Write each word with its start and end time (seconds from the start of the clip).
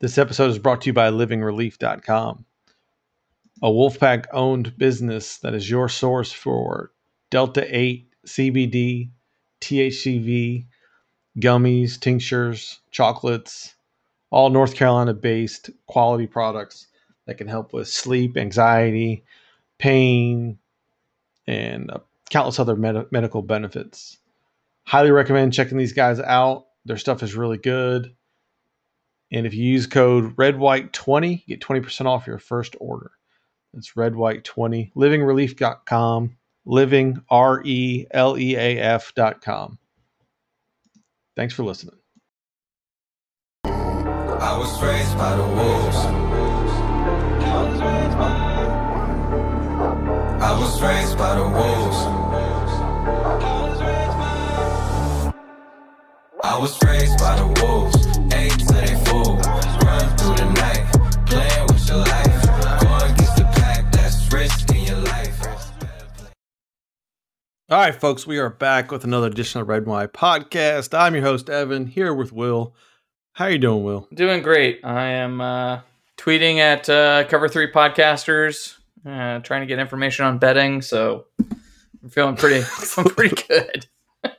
This 0.00 0.16
episode 0.16 0.48
is 0.50 0.58
brought 0.58 0.80
to 0.80 0.86
you 0.86 0.94
by 0.94 1.10
livingreleaf.com, 1.10 2.46
a 3.62 3.68
Wolfpack 3.68 4.24
owned 4.32 4.78
business 4.78 5.36
that 5.36 5.52
is 5.52 5.68
your 5.68 5.90
source 5.90 6.32
for 6.32 6.90
Delta 7.30 7.66
8, 7.68 8.10
CBD, 8.26 9.10
THCV, 9.60 10.64
gummies, 11.38 12.00
tinctures, 12.00 12.80
chocolates, 12.90 13.74
all 14.30 14.48
North 14.48 14.74
Carolina 14.74 15.12
based 15.12 15.68
quality 15.86 16.26
products 16.26 16.86
that 17.26 17.36
can 17.36 17.46
help 17.46 17.74
with 17.74 17.86
sleep, 17.86 18.38
anxiety, 18.38 19.22
pain, 19.76 20.58
and 21.46 21.90
uh, 21.90 21.98
countless 22.30 22.58
other 22.58 22.74
med- 22.74 23.12
medical 23.12 23.42
benefits. 23.42 24.16
Highly 24.84 25.10
recommend 25.10 25.52
checking 25.52 25.76
these 25.76 25.92
guys 25.92 26.20
out. 26.20 26.68
Their 26.86 26.96
stuff 26.96 27.22
is 27.22 27.34
really 27.34 27.58
good. 27.58 28.16
And 29.32 29.46
if 29.46 29.54
you 29.54 29.64
use 29.64 29.86
code 29.86 30.36
REDWHITE20, 30.36 31.46
get 31.46 31.60
20% 31.60 32.06
off 32.06 32.26
your 32.26 32.38
first 32.38 32.74
order. 32.80 33.12
It's 33.74 33.92
REDWHITE20, 33.92 34.92
livingreleaf.com, 34.94 36.36
living, 36.64 37.22
R 37.30 37.62
E 37.64 38.06
L 38.10 38.36
E 38.36 38.56
A 38.56 38.78
F.com. 38.78 39.78
Thanks 41.36 41.54
for 41.54 41.62
listening. 41.62 41.94
I 43.64 44.56
was 44.58 44.82
raised 44.82 45.16
by 45.16 45.36
the 45.36 45.44
wolves. 45.44 45.96
I 50.42 50.58
was 50.58 50.82
raised 50.82 51.16
by 51.16 51.34
the 51.36 51.42
wolves. 51.42 51.96
I 56.42 56.58
was 56.58 56.82
raised 56.82 57.18
by 57.18 57.36
the 57.36 57.46
wolves. 57.62 58.06
Eight 58.34 58.58
to 58.58 59.09
through 60.36 60.46
the 60.46 60.52
night, 60.52 61.26
playing 61.26 61.66
with 61.66 61.88
your 61.88 61.98
life. 61.98 62.80
Going 62.82 63.12
against 63.12 63.36
the 63.36 63.44
pack, 63.44 63.92
that's 63.92 64.32
risking 64.32 64.86
your 64.86 64.98
life. 64.98 65.46
All 67.68 67.78
right, 67.78 67.94
folks, 67.94 68.26
we 68.26 68.38
are 68.38 68.50
back 68.50 68.90
with 68.90 69.04
another 69.04 69.28
edition 69.28 69.60
of 69.60 69.68
Red 69.68 69.82
and 69.82 69.86
White 69.86 70.12
Podcast. 70.12 70.96
I'm 70.98 71.14
your 71.14 71.24
host, 71.24 71.48
Evan, 71.48 71.86
here 71.86 72.12
with 72.12 72.32
Will. 72.32 72.74
How 73.32 73.46
are 73.46 73.50
you 73.50 73.58
doing, 73.58 73.84
Will? 73.84 74.08
Doing 74.12 74.42
great. 74.42 74.80
I 74.84 75.04
am 75.04 75.40
uh, 75.40 75.80
tweeting 76.16 76.58
at 76.58 76.88
uh, 76.88 77.24
Cover 77.28 77.48
Three 77.48 77.70
podcasters, 77.70 78.76
uh, 79.06 79.38
trying 79.40 79.60
to 79.62 79.66
get 79.66 79.78
information 79.78 80.26
on 80.26 80.38
betting. 80.38 80.82
So 80.82 81.26
I'm 82.02 82.10
feeling 82.10 82.36
pretty, 82.36 82.64
I'm 82.96 83.04
pretty 83.04 83.36
good. 83.48 83.86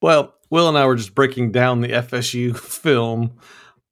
Well, 0.00 0.34
Will 0.48 0.68
and 0.68 0.78
I 0.78 0.86
were 0.86 0.94
just 0.94 1.12
breaking 1.14 1.50
down 1.50 1.80
the 1.80 1.88
FSU 1.88 2.56
film 2.56 3.32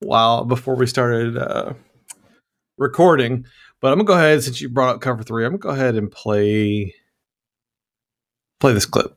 while 0.00 0.44
before 0.44 0.74
we 0.76 0.86
started 0.86 1.36
uh, 1.36 1.74
recording. 2.78 3.44
But 3.80 3.92
I'm 3.92 3.98
gonna 3.98 4.06
go 4.06 4.14
ahead 4.14 4.42
since 4.42 4.60
you 4.60 4.68
brought 4.68 4.94
up 4.94 5.00
cover 5.00 5.22
three. 5.22 5.44
I'm 5.44 5.52
gonna 5.56 5.58
go 5.58 5.68
ahead 5.80 5.94
and 5.96 6.10
play 6.10 6.94
play 8.60 8.72
this 8.72 8.86
clip. 8.86 9.16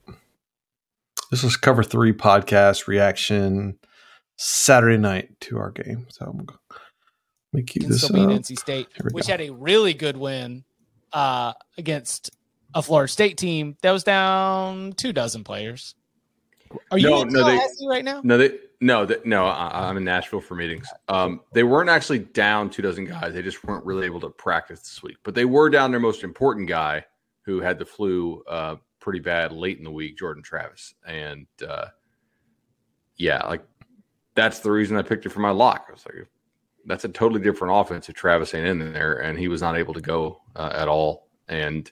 This 1.32 1.44
was 1.44 1.56
cover 1.58 1.84
three 1.84 2.14
podcast 2.14 2.88
reaction 2.88 3.78
Saturday 4.38 4.98
night 4.98 5.30
to 5.42 5.58
our 5.58 5.72
game. 5.72 6.08
So 6.10 6.26
I'm 6.26 6.38
gonna 6.46 6.60
let 7.54 7.58
me 7.62 7.64
keep 7.64 7.84
can 7.84 7.92
this 7.92 8.04
still 8.04 8.16
beat 8.28 8.36
up. 8.36 8.42
NC 8.42 8.60
State, 8.60 8.88
which 9.12 9.28
go. 9.28 9.34
had 9.34 9.42
a 9.42 9.50
really 9.52 9.94
good 9.94 10.18
win 10.18 10.64
uh, 11.14 11.54
against 11.78 12.32
a 12.76 12.82
Florida 12.82 13.12
State 13.12 13.38
team 13.38 13.78
that 13.82 13.92
was 13.92 14.04
down 14.04 14.94
two 14.94 15.14
dozen 15.14 15.44
players. 15.44 15.96
Are 16.92 16.98
you 17.00 17.10
No, 17.10 17.22
in 17.24 17.30
no, 17.30 17.44
they- 17.46 17.60
right 17.88 18.04
now? 18.06 18.22
No, 18.24 18.38
they 18.38 18.52
no, 18.82 19.08
no. 19.26 19.46
I, 19.46 19.90
I'm 19.90 19.98
in 19.98 20.04
Nashville 20.04 20.42
for 20.42 20.56
meetings. 20.56 20.88
Um, 21.08 21.42
they 21.54 21.64
weren't 21.64 21.90
actually 21.90 22.20
down 22.20 22.70
two 22.70 22.82
dozen 22.82 23.06
guys. 23.06 23.34
They 23.34 23.42
just 23.42 23.64
weren't 23.64 23.86
really 23.86 24.06
able 24.06 24.22
to 24.22 24.30
practice 24.30 24.82
this 24.82 25.04
week. 25.04 25.18
But 25.24 25.36
they 25.36 25.46
were 25.46 25.70
down 25.70 25.92
their 25.92 26.00
most 26.00 26.24
important 26.24 26.68
guy, 26.68 27.06
who 27.42 27.62
had 27.62 27.80
the 27.80 27.86
flu 27.86 28.44
uh, 28.48 28.76
pretty 29.00 29.20
bad 29.20 29.52
late 29.52 29.78
in 29.78 29.84
the 29.84 29.92
week, 29.92 30.18
Jordan 30.18 30.44
Travis. 30.44 30.94
And 31.06 31.48
uh, 31.68 31.88
yeah, 33.16 33.46
like 33.48 33.64
that's 34.36 34.60
the 34.60 34.72
reason 34.72 34.98
I 34.98 35.02
picked 35.02 35.26
it 35.26 35.30
for 35.30 35.40
my 35.40 35.50
lock. 35.50 35.86
I 35.90 35.94
was 35.94 36.06
like, 36.06 36.28
that's 36.86 37.06
a 37.06 37.10
totally 37.10 37.42
different 37.42 37.74
offense 37.76 38.08
if 38.08 38.16
Travis 38.16 38.54
ain't 38.54 38.68
in 38.68 38.94
there, 38.94 39.20
and 39.20 39.38
he 39.38 39.48
was 39.48 39.62
not 39.62 39.78
able 39.78 39.94
to 39.94 40.02
go 40.02 40.42
uh, 40.56 40.72
at 40.74 40.88
all. 40.88 41.28
And 41.48 41.92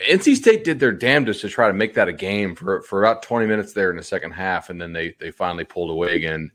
NC 0.00 0.36
State 0.36 0.64
did 0.64 0.80
their 0.80 0.92
damnedest 0.92 1.42
to 1.42 1.48
try 1.48 1.68
to 1.68 1.74
make 1.74 1.94
that 1.94 2.08
a 2.08 2.12
game 2.12 2.54
for 2.54 2.82
for 2.82 3.02
about 3.02 3.22
20 3.22 3.46
minutes 3.46 3.72
there 3.72 3.90
in 3.90 3.96
the 3.96 4.02
second 4.02 4.32
half, 4.32 4.70
and 4.70 4.80
then 4.80 4.92
they 4.92 5.14
they 5.20 5.30
finally 5.30 5.64
pulled 5.64 5.90
away 5.90 6.16
again 6.16 6.50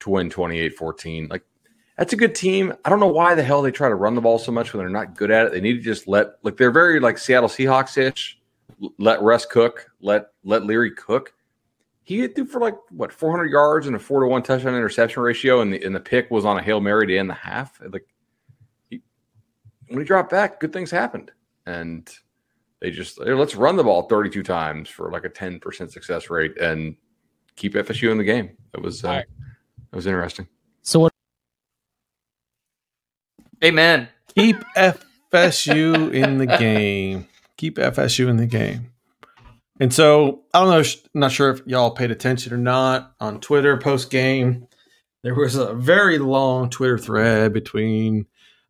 to 0.00 0.10
win 0.10 0.28
28-14. 0.28 1.30
Like 1.30 1.42
that's 1.96 2.12
a 2.12 2.16
good 2.16 2.34
team. 2.34 2.74
I 2.84 2.90
don't 2.90 3.00
know 3.00 3.06
why 3.06 3.34
the 3.34 3.42
hell 3.42 3.62
they 3.62 3.70
try 3.70 3.88
to 3.88 3.94
run 3.94 4.14
the 4.14 4.20
ball 4.20 4.38
so 4.38 4.52
much 4.52 4.72
when 4.72 4.80
they're 4.80 4.90
not 4.90 5.16
good 5.16 5.30
at 5.30 5.46
it. 5.46 5.52
They 5.52 5.60
need 5.60 5.74
to 5.74 5.80
just 5.80 6.08
let 6.08 6.34
like 6.42 6.56
they're 6.56 6.70
very 6.70 7.00
like 7.00 7.18
Seattle 7.18 7.48
Seahawks 7.48 7.96
ish. 7.96 8.38
Let 8.98 9.22
Russ 9.22 9.46
cook. 9.46 9.90
Let 10.00 10.28
let 10.44 10.64
Leary 10.64 10.90
cook. 10.90 11.32
He 12.02 12.26
threw 12.28 12.44
for 12.44 12.60
like 12.60 12.76
what 12.90 13.12
400 13.12 13.50
yards 13.50 13.86
and 13.86 13.96
a 13.96 13.98
four 13.98 14.20
to 14.20 14.26
one 14.26 14.42
touchdown 14.42 14.74
interception 14.74 15.22
ratio, 15.22 15.60
and 15.60 15.72
the 15.72 15.82
and 15.82 15.94
the 15.94 16.00
pick 16.00 16.30
was 16.30 16.44
on 16.44 16.58
a 16.58 16.62
hail 16.62 16.80
mary 16.80 17.06
to 17.06 17.16
end 17.16 17.30
the 17.30 17.34
half. 17.34 17.80
Like 17.80 18.06
he, 18.90 19.02
when 19.88 20.00
he 20.00 20.04
dropped 20.04 20.30
back, 20.30 20.60
good 20.60 20.72
things 20.72 20.90
happened, 20.90 21.30
and 21.64 22.08
they 22.86 22.92
just 22.92 23.18
"Hey, 23.18 23.34
let's 23.34 23.56
run 23.56 23.74
the 23.74 23.82
ball 23.82 24.02
32 24.02 24.44
times 24.44 24.88
for 24.88 25.10
like 25.10 25.24
a 25.24 25.28
10% 25.28 25.90
success 25.90 26.30
rate 26.30 26.56
and 26.56 26.94
keep 27.56 27.74
FSU 27.74 28.12
in 28.12 28.18
the 28.18 28.22
game. 28.22 28.56
That 28.72 28.80
was 28.80 29.02
uh, 29.02 29.08
All 29.08 29.14
right. 29.16 29.24
it 29.92 29.96
was 29.96 30.06
interesting. 30.06 30.46
So 30.82 31.00
what? 31.00 31.12
Amen. 33.64 34.08
Keep 34.36 34.58
FSU 34.76 36.14
in 36.14 36.38
the 36.38 36.46
game. 36.46 37.26
Keep 37.56 37.78
FSU 37.78 38.28
in 38.28 38.36
the 38.36 38.46
game. 38.46 38.92
And 39.80 39.92
so 39.92 40.44
I 40.54 40.60
don't 40.60 40.70
know, 40.70 40.82
sh- 40.84 40.98
not 41.12 41.32
sure 41.32 41.50
if 41.50 41.62
y'all 41.66 41.90
paid 41.90 42.12
attention 42.12 42.54
or 42.54 42.58
not 42.58 43.14
on 43.18 43.40
Twitter 43.40 43.76
post 43.78 44.10
game. 44.10 44.68
There 45.24 45.34
was 45.34 45.56
a 45.56 45.74
very 45.74 46.18
long 46.20 46.70
Twitter 46.70 46.98
thread 46.98 47.52
between 47.52 48.26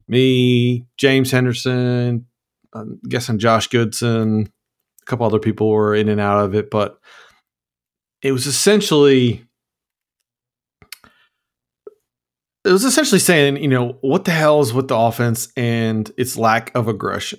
me, 0.08 0.86
James 0.96 1.30
Henderson, 1.30 2.24
I'm 2.76 3.00
guessing 3.08 3.38
Josh 3.38 3.68
Goodson, 3.68 4.52
a 5.02 5.04
couple 5.06 5.26
other 5.26 5.38
people 5.38 5.68
were 5.68 5.94
in 5.94 6.08
and 6.08 6.20
out 6.20 6.44
of 6.44 6.54
it, 6.54 6.70
but 6.70 6.98
it 8.22 8.32
was 8.32 8.46
essentially 8.46 9.46
it 12.66 12.72
was 12.72 12.84
essentially 12.84 13.20
saying, 13.20 13.58
you 13.58 13.68
know, 13.68 13.96
what 14.00 14.24
the 14.24 14.32
hell 14.32 14.60
is 14.60 14.72
with 14.72 14.88
the 14.88 14.96
offense 14.96 15.48
and 15.56 16.10
its 16.16 16.36
lack 16.36 16.74
of 16.74 16.88
aggression. 16.88 17.38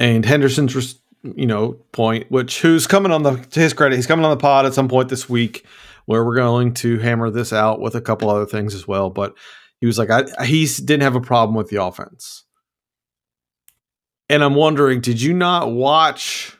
And 0.00 0.24
Henderson's, 0.24 1.00
you 1.22 1.46
know, 1.46 1.74
point, 1.92 2.30
which 2.30 2.60
who's 2.60 2.88
coming 2.88 3.12
on 3.12 3.22
the 3.22 3.36
to 3.36 3.60
his 3.60 3.72
credit, 3.72 3.96
he's 3.96 4.08
coming 4.08 4.24
on 4.24 4.32
the 4.32 4.40
pod 4.40 4.66
at 4.66 4.74
some 4.74 4.88
point 4.88 5.08
this 5.08 5.28
week, 5.28 5.64
where 6.06 6.24
we're 6.24 6.34
going 6.34 6.74
to 6.74 6.98
hammer 6.98 7.30
this 7.30 7.52
out 7.52 7.80
with 7.80 7.94
a 7.94 8.00
couple 8.00 8.28
other 8.28 8.46
things 8.46 8.74
as 8.74 8.88
well. 8.88 9.08
But 9.08 9.36
he 9.80 9.86
was 9.86 9.98
like, 9.98 10.10
I, 10.10 10.44
he 10.44 10.66
didn't 10.66 11.02
have 11.02 11.16
a 11.16 11.20
problem 11.20 11.54
with 11.54 11.68
the 11.68 11.82
offense. 11.82 12.44
And 14.28 14.44
I'm 14.44 14.54
wondering, 14.54 15.00
did 15.00 15.20
you 15.20 15.32
not 15.32 15.72
watch 15.72 16.56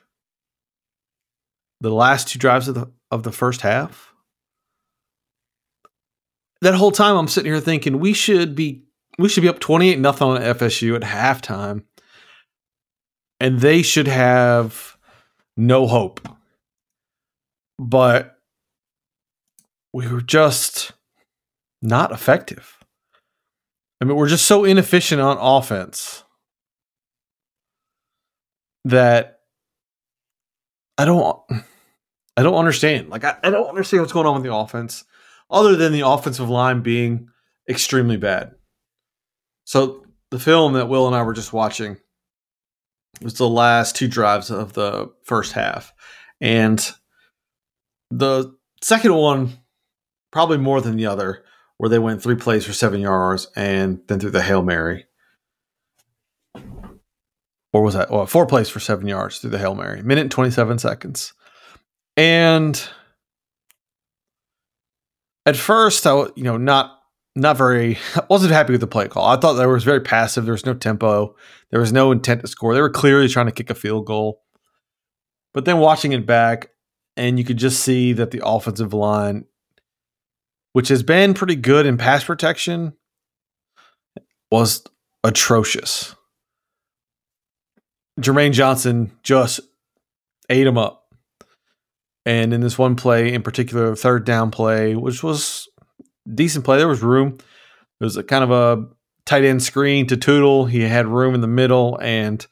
the 1.80 1.90
last 1.90 2.28
two 2.28 2.38
drives 2.38 2.68
of 2.68 2.74
the 2.74 2.90
of 3.10 3.22
the 3.22 3.32
first 3.32 3.60
half? 3.62 4.08
that 6.60 6.74
whole 6.74 6.90
time 6.90 7.16
I'm 7.16 7.28
sitting 7.28 7.52
here 7.52 7.60
thinking 7.60 8.00
we 8.00 8.12
should 8.12 8.54
be 8.54 8.84
we 9.18 9.28
should 9.28 9.42
be 9.42 9.48
up 9.48 9.58
28 9.58 9.98
nothing 9.98 10.28
on 10.28 10.40
FSU 10.40 10.94
at 10.94 11.02
halftime. 11.02 11.84
And 13.40 13.60
they 13.60 13.82
should 13.82 14.08
have 14.08 14.96
no 15.56 15.86
hope. 15.86 16.20
But 17.78 18.38
we 19.92 20.09
were 20.09 20.21
just 20.21 20.92
not 21.80 22.12
effective. 22.12 22.78
I 24.00 24.04
mean, 24.04 24.16
we're 24.16 24.28
just 24.28 24.47
so 24.47 24.64
inefficient 24.64 25.21
on 25.21 25.36
offense 25.38 26.24
that 28.84 29.41
I 30.97 31.04
don't 31.04 31.41
I 32.36 32.42
don't 32.42 32.54
understand. 32.54 33.09
Like 33.09 33.25
I, 33.25 33.36
I 33.42 33.51
don't 33.51 33.69
understand 33.69 34.03
what's 34.03 34.13
going 34.13 34.27
on 34.27 34.34
with 34.34 34.45
the 34.45 34.54
offense 34.54 35.04
other 35.51 35.77
than 35.77 35.92
the 35.92 36.07
offensive 36.07 36.48
line 36.48 36.83
being 36.83 37.28
extremely 37.69 38.16
bad. 38.16 38.53
So 39.65 40.04
the 40.30 40.39
film 40.39 40.75
that 40.75 40.89
Will 40.89 41.07
and 41.07 41.16
I 41.16 41.22
were 41.22 41.33
just 41.34 41.53
watching 41.53 41.97
was 43.22 43.34
the 43.34 43.48
last 43.48 43.97
two 43.97 44.09
drives 44.09 44.51
of 44.51 44.75
the 44.75 45.13
first 45.24 45.53
half. 45.53 45.92
And 46.41 46.78
the 48.10 48.54
second 48.83 49.15
one, 49.15 49.59
probably 50.31 50.59
more 50.59 50.81
than 50.81 50.97
the 50.97 51.07
other, 51.07 51.45
where 51.78 51.91
they 51.91 51.98
went 51.98 52.22
three 52.22 52.36
plays 52.36 52.65
for 52.65 52.72
seven 52.72 53.01
yards 53.01 53.48
and 53.57 54.01
then 54.07 54.21
threw 54.21 54.31
the 54.31 54.42
Hail 54.42 54.63
Mary. 54.63 55.07
Or 57.72 57.82
was 57.82 57.94
that? 57.94 58.10
Well, 58.10 58.26
four 58.26 58.47
plays 58.47 58.68
for 58.68 58.80
seven 58.80 59.06
yards 59.06 59.38
through 59.38 59.50
the 59.50 59.59
Hail 59.59 59.74
Mary. 59.74 60.03
Minute 60.03 60.22
and 60.22 60.30
27 60.30 60.78
seconds. 60.78 61.34
And 62.16 62.82
at 65.47 65.56
first, 65.56 66.06
I 66.06 66.12
wa- 66.15 66.30
you 66.34 66.44
know 66.44 66.56
not 66.56 66.98
not 67.36 67.56
very 67.56 67.98
I 68.16 68.24
wasn't 68.30 68.53
happy 68.53 68.72
with 68.72 68.80
the 68.80 68.86
play 68.86 69.09
call. 69.09 69.26
I 69.26 69.38
thought 69.38 69.54
that 69.54 69.68
was 69.68 69.84
very 69.84 70.00
passive. 70.00 70.44
There 70.44 70.53
was 70.53 70.66
no 70.66 70.74
tempo. 70.74 71.36
There 71.70 71.80
was 71.80 71.92
no 71.92 72.10
intent 72.12 72.41
to 72.41 72.48
score. 72.48 72.74
They 72.74 72.80
were 72.80 72.91
clearly 72.91 73.28
trying 73.28 73.47
to 73.47 73.53
kick 73.53 73.71
a 73.71 73.74
field 73.74 74.06
goal. 74.06 74.42
But 75.54 75.64
then 75.64 75.78
watching 75.78 76.12
it 76.12 76.26
back, 76.26 76.71
and 77.16 77.38
you 77.38 77.44
could 77.44 77.56
just 77.56 77.80
see 77.80 78.12
that 78.14 78.30
the 78.30 78.42
offensive 78.44 78.92
line, 78.92 79.44
which 80.72 80.88
has 80.88 81.03
been 81.03 81.34
pretty 81.34 81.56
good 81.56 81.86
in 81.86 81.97
pass 81.98 82.24
protection, 82.24 82.94
was 84.50 84.84
atrocious. 85.24 86.14
Jermaine 88.18 88.53
Johnson 88.53 89.12
just 89.22 89.60
ate 90.48 90.66
him 90.66 90.78
up. 90.78 91.15
And 92.26 92.53
in 92.53 92.60
this 92.60 92.76
one 92.76 92.97
play 92.97 93.32
in 93.32 93.42
particular, 93.42 93.94
third 93.94 94.24
down 94.24 94.50
play, 94.50 94.94
which 94.94 95.22
was 95.22 95.68
decent 96.32 96.65
play, 96.65 96.76
there 96.76 96.88
was 96.88 97.03
room. 97.03 97.38
It 98.00 98.04
was 98.04 98.16
a 98.16 98.22
kind 98.22 98.44
of 98.44 98.50
a 98.50 98.86
tight 99.24 99.44
end 99.44 99.62
screen 99.62 100.06
to 100.09 100.16
Toudle. 100.16 100.66
He 100.66 100.80
had 100.82 101.06
room 101.06 101.34
in 101.34 101.41
the 101.41 101.47
middle, 101.47 101.98
and 102.03 102.44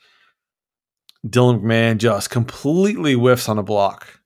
Dylan 1.27 1.61
McMahon 1.61 1.99
just 1.99 2.31
completely 2.31 3.15
whiffs 3.15 3.49
on 3.49 3.59
a 3.59 3.63
block. 3.63 4.21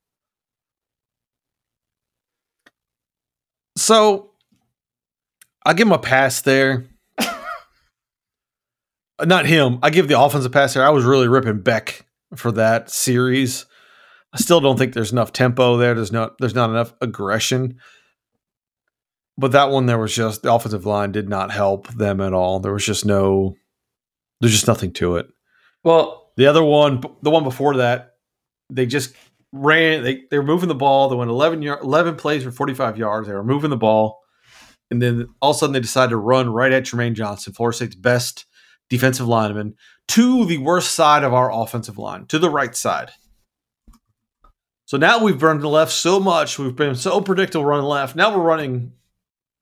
So 3.76 4.32
I 5.64 5.72
give 5.72 5.86
him 5.86 5.92
a 5.92 5.98
pass 5.98 6.42
there. 6.42 6.86
Not 9.24 9.46
him. 9.46 9.78
I 9.82 9.90
give 9.90 10.08
the 10.08 10.20
offensive 10.20 10.52
pass 10.52 10.74
there. 10.74 10.84
I 10.84 10.90
was 10.90 11.04
really 11.04 11.28
ripping 11.28 11.60
Beck 11.60 12.06
for 12.36 12.52
that 12.52 12.90
series. 12.90 13.66
I 14.32 14.38
still 14.38 14.60
don't 14.60 14.78
think 14.78 14.94
there's 14.94 15.12
enough 15.12 15.32
tempo 15.32 15.76
there. 15.76 15.94
There's 15.94 16.12
not 16.12 16.38
there's 16.38 16.54
not 16.54 16.70
enough 16.70 16.94
aggression. 17.00 17.78
But 19.36 19.52
that 19.52 19.70
one 19.70 19.86
there 19.86 19.98
was 19.98 20.14
just 20.14 20.42
the 20.42 20.52
offensive 20.52 20.86
line 20.86 21.12
did 21.12 21.28
not 21.28 21.50
help 21.50 21.88
them 21.88 22.20
at 22.20 22.32
all. 22.32 22.60
There 22.60 22.72
was 22.72 22.84
just 22.84 23.04
no 23.04 23.56
there's 24.40 24.52
just 24.52 24.68
nothing 24.68 24.92
to 24.94 25.16
it. 25.16 25.26
Well, 25.84 26.32
The 26.36 26.46
other 26.46 26.62
one, 26.62 27.02
the 27.22 27.30
one 27.30 27.44
before 27.44 27.76
that, 27.78 28.12
they 28.70 28.86
just 28.86 29.14
ran. 29.52 30.02
They 30.04 30.22
they 30.30 30.38
were 30.38 30.44
moving 30.44 30.68
the 30.68 30.74
ball. 30.74 31.08
They 31.08 31.16
went 31.16 31.30
11, 31.30 31.62
yard, 31.62 31.82
11 31.82 32.16
plays 32.16 32.44
for 32.44 32.50
45 32.50 32.96
yards. 32.96 33.28
They 33.28 33.34
were 33.34 33.44
moving 33.44 33.70
the 33.70 33.76
ball. 33.76 34.20
And 34.90 35.00
then 35.00 35.28
all 35.40 35.50
of 35.50 35.56
a 35.56 35.58
sudden 35.58 35.72
they 35.72 35.80
decided 35.80 36.10
to 36.10 36.16
run 36.16 36.50
right 36.50 36.72
at 36.72 36.84
Jermaine 36.84 37.14
Johnson, 37.14 37.52
Florida 37.52 37.76
State's 37.76 37.94
best 37.94 38.46
defensive 38.90 39.26
lineman, 39.26 39.76
to 40.08 40.44
the 40.44 40.58
worst 40.58 40.92
side 40.92 41.24
of 41.24 41.32
our 41.32 41.50
offensive 41.50 41.96
line, 41.96 42.26
to 42.26 42.38
the 42.38 42.50
right 42.50 42.76
side. 42.76 43.10
So 44.84 44.98
now 44.98 45.22
we've 45.22 45.42
run 45.42 45.60
the 45.60 45.68
left 45.68 45.92
so 45.92 46.20
much. 46.20 46.58
We've 46.58 46.76
been 46.76 46.96
so 46.96 47.20
predictable 47.20 47.64
running 47.64 47.86
left. 47.86 48.16
Now 48.16 48.36
we're 48.36 48.42
running 48.42 48.92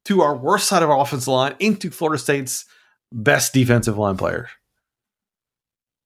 to 0.07 0.23
our 0.23 0.35
worst 0.35 0.67
side 0.67 0.83
of 0.83 0.89
our 0.89 0.99
offensive 0.99 1.29
line 1.29 1.55
into 1.61 1.91
Florida 1.91 2.19
State's 2.19 2.65
best 3.13 3.53
defensive 3.53 3.99
line 3.99 4.17
player. 4.17 4.49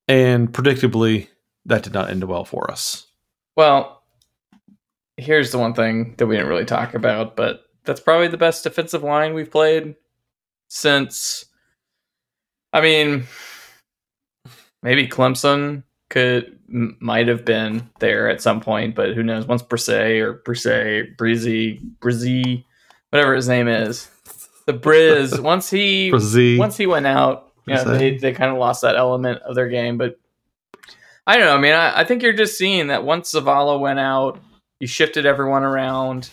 And 0.08 0.52
predictably, 0.52 1.28
that 1.66 1.84
did 1.84 1.94
not 1.94 2.10
end 2.10 2.24
well 2.24 2.44
for 2.44 2.70
us. 2.70 3.06
well, 3.56 4.02
here's 5.16 5.52
the 5.52 5.58
one 5.58 5.74
thing 5.74 6.14
that 6.16 6.26
we 6.26 6.34
didn't 6.34 6.48
really 6.48 6.64
talk 6.64 6.94
about, 6.94 7.36
but 7.36 7.64
that's 7.84 8.00
probably 8.00 8.26
the 8.26 8.36
best 8.36 8.64
defensive 8.64 9.04
line 9.04 9.34
we've 9.34 9.50
played 9.50 9.94
since. 10.66 11.44
I 12.72 12.80
mean, 12.80 13.24
maybe 14.82 15.06
Clemson 15.06 15.84
could 16.10 16.58
might 16.68 17.28
have 17.28 17.44
been 17.44 17.88
there 18.00 18.28
at 18.28 18.40
some 18.40 18.60
point, 18.60 18.94
but 18.94 19.14
who 19.14 19.22
knows? 19.22 19.46
Once 19.46 19.62
Brisset 19.62 20.20
or 20.20 20.42
Brisset, 20.46 21.16
Breezy, 21.16 21.80
Brizzy, 22.00 22.64
whatever 23.10 23.34
his 23.34 23.48
name 23.48 23.68
is, 23.68 24.10
the 24.66 24.72
Briz. 24.72 25.38
once 25.42 25.70
he 25.70 26.10
once 26.58 26.76
he 26.76 26.86
went 26.86 27.06
out, 27.06 27.52
you 27.66 27.74
know, 27.74 27.84
they, 27.84 28.16
they 28.16 28.32
kind 28.32 28.50
of 28.50 28.58
lost 28.58 28.82
that 28.82 28.96
element 28.96 29.40
of 29.42 29.54
their 29.54 29.68
game. 29.68 29.98
But 29.98 30.18
I 31.26 31.36
don't 31.36 31.46
know. 31.46 31.56
I 31.56 31.60
mean, 31.60 31.74
I, 31.74 32.00
I 32.00 32.04
think 32.04 32.22
you're 32.22 32.32
just 32.32 32.58
seeing 32.58 32.88
that 32.88 33.04
once 33.04 33.32
Zavala 33.32 33.78
went 33.78 33.98
out, 33.98 34.40
you 34.80 34.86
shifted 34.86 35.26
everyone 35.26 35.62
around. 35.62 36.30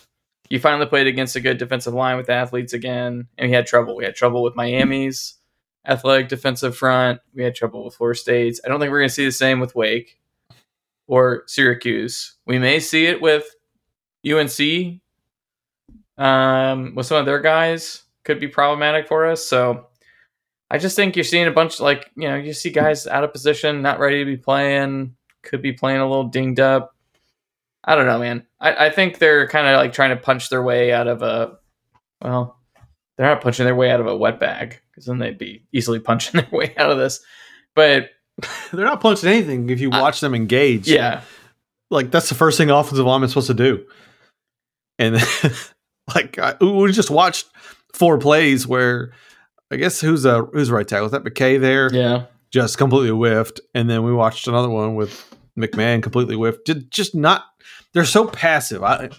You 0.49 0.59
finally 0.59 0.87
played 0.87 1.05
against 1.05 1.35
a 1.35 1.41
good 1.41 1.57
defensive 1.57 1.93
line 1.93 2.17
with 2.17 2.29
athletes 2.29 2.73
again, 2.73 3.27
and 3.37 3.49
we 3.49 3.55
had 3.55 3.67
trouble. 3.67 3.95
We 3.95 4.05
had 4.05 4.15
trouble 4.15 4.41
with 4.41 4.55
Miami's 4.55 5.35
athletic 5.89 6.29
defensive 6.29 6.77
front. 6.77 7.19
We 7.33 7.43
had 7.43 7.55
trouble 7.55 7.83
with 7.83 7.95
Florida 7.95 8.19
State's. 8.19 8.61
I 8.63 8.67
don't 8.69 8.79
think 8.79 8.91
we're 8.91 8.99
going 8.99 9.09
to 9.09 9.13
see 9.13 9.25
the 9.25 9.31
same 9.31 9.59
with 9.59 9.75
Wake 9.75 10.19
or 11.07 11.43
Syracuse. 11.47 12.35
We 12.45 12.59
may 12.59 12.79
see 12.79 13.07
it 13.07 13.21
with 13.21 13.45
UNC 14.29 15.01
um, 16.17 16.93
with 16.95 17.07
some 17.07 17.17
of 17.17 17.25
their 17.25 17.39
guys 17.39 18.03
could 18.23 18.39
be 18.39 18.47
problematic 18.47 19.07
for 19.07 19.25
us. 19.25 19.45
So 19.45 19.87
I 20.69 20.77
just 20.77 20.95
think 20.95 21.15
you're 21.15 21.23
seeing 21.23 21.47
a 21.47 21.51
bunch 21.51 21.79
like 21.79 22.11
you 22.15 22.27
know 22.27 22.35
you 22.35 22.53
see 22.53 22.69
guys 22.69 23.07
out 23.07 23.23
of 23.23 23.33
position, 23.33 23.81
not 23.81 23.99
ready 23.99 24.19
to 24.19 24.25
be 24.25 24.37
playing, 24.37 25.15
could 25.41 25.61
be 25.61 25.73
playing 25.73 25.99
a 25.99 26.07
little 26.07 26.25
dinged 26.25 26.59
up. 26.59 26.95
I 27.83 27.95
don't 27.95 28.05
know, 28.05 28.19
man. 28.19 28.45
I, 28.59 28.87
I 28.87 28.89
think 28.91 29.17
they're 29.17 29.47
kind 29.47 29.65
of 29.65 29.77
like 29.77 29.93
trying 29.93 30.11
to 30.11 30.17
punch 30.21 30.49
their 30.49 30.61
way 30.61 30.91
out 30.91 31.07
of 31.07 31.23
a 31.23 31.57
well, 32.21 32.59
they're 33.17 33.25
not 33.25 33.41
punching 33.41 33.65
their 33.65 33.75
way 33.75 33.89
out 33.89 34.01
of 34.01 34.07
a 34.07 34.15
wet 34.15 34.39
bag 34.39 34.79
because 34.99 35.05
then 35.07 35.17
they'd 35.19 35.37
be 35.37 35.65
easily 35.71 35.99
punching 35.99 36.41
their 36.41 36.49
way 36.51 36.73
out 36.77 36.91
of 36.91 36.97
this. 36.97 37.21
But 37.75 38.09
They're 38.73 38.85
not 38.85 39.01
punching 39.01 39.29
anything 39.29 39.69
if 39.69 39.79
you 39.79 39.89
I- 39.91 40.01
watch 40.01 40.19
them 40.19 40.35
engage. 40.35 40.87
yeah, 40.87 41.21
Like, 41.89 42.11
that's 42.11 42.29
the 42.29 42.35
first 42.35 42.57
thing 42.57 42.69
offensive 42.69 43.05
lineman's 43.05 43.31
supposed 43.31 43.47
to 43.47 43.53
do. 43.53 43.85
And 44.97 45.15
then, 45.15 45.51
like, 46.15 46.37
I, 46.37 46.55
we 46.61 46.91
just 46.91 47.09
watched 47.09 47.45
four 47.93 48.17
plays 48.17 48.67
where 48.67 49.13
I 49.71 49.77
guess 49.77 50.01
who's 50.01 50.25
a 50.25 50.41
who's 50.43 50.69
right 50.71 50.87
tackle? 50.87 51.05
Is 51.05 51.11
that 51.13 51.23
McKay 51.23 51.59
there? 51.59 51.93
yeah. 51.93 52.25
Just 52.51 52.77
completely 52.79 53.11
whiffed. 53.11 53.61
And 53.75 53.87
then 53.89 54.03
we 54.03 54.11
watched 54.11 54.47
another 54.47 54.69
one 54.69 54.95
with 54.95 55.35
McMahon 55.57 56.01
completely 56.01 56.35
whiffed. 56.35 56.65
Just, 56.65 56.89
just 56.89 57.15
not, 57.15 57.45
they're 57.93 58.05
so 58.05 58.25
passive. 58.25 58.83
I, 58.83 59.09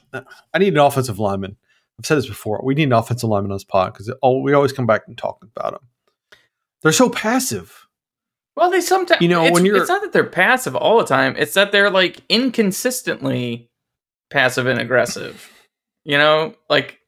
I 0.53 0.59
need 0.59 0.73
an 0.73 0.81
offensive 0.81 1.21
lineman. 1.21 1.57
I've 2.01 2.07
said 2.07 2.17
this 2.17 2.27
before. 2.27 2.61
We 2.65 2.75
need 2.75 2.85
an 2.85 2.93
offensive 2.95 3.29
lineman 3.29 3.51
on 3.53 3.57
this 3.57 3.65
pod 3.65 3.93
because 3.93 4.11
we 4.43 4.55
always 4.55 4.73
come 4.73 4.87
back 4.87 5.03
and 5.07 5.19
talk 5.19 5.45
about 5.55 5.73
them. 5.73 5.89
They're 6.83 6.93
so 6.93 7.11
passive. 7.11 7.87
Well, 8.57 8.71
they 8.71 8.81
sometimes 8.81 9.21
You 9.21 9.29
know, 9.29 9.45
it's, 9.45 9.53
when 9.53 9.67
you're- 9.67 9.79
it's 9.79 9.89
not 9.91 10.01
that 10.01 10.13
they're 10.15 10.25
passive 10.25 10.75
all 10.75 10.97
the 10.99 11.05
time. 11.05 11.35
It's 11.37 11.53
that 11.55 11.73
they're 11.73 11.91
like 11.91 12.23
inconsistently 12.31 13.71
passive 14.31 14.67
and 14.67 14.81
aggressive. 14.81 15.53
You 16.05 16.17
know, 16.17 16.55
like 16.71 16.99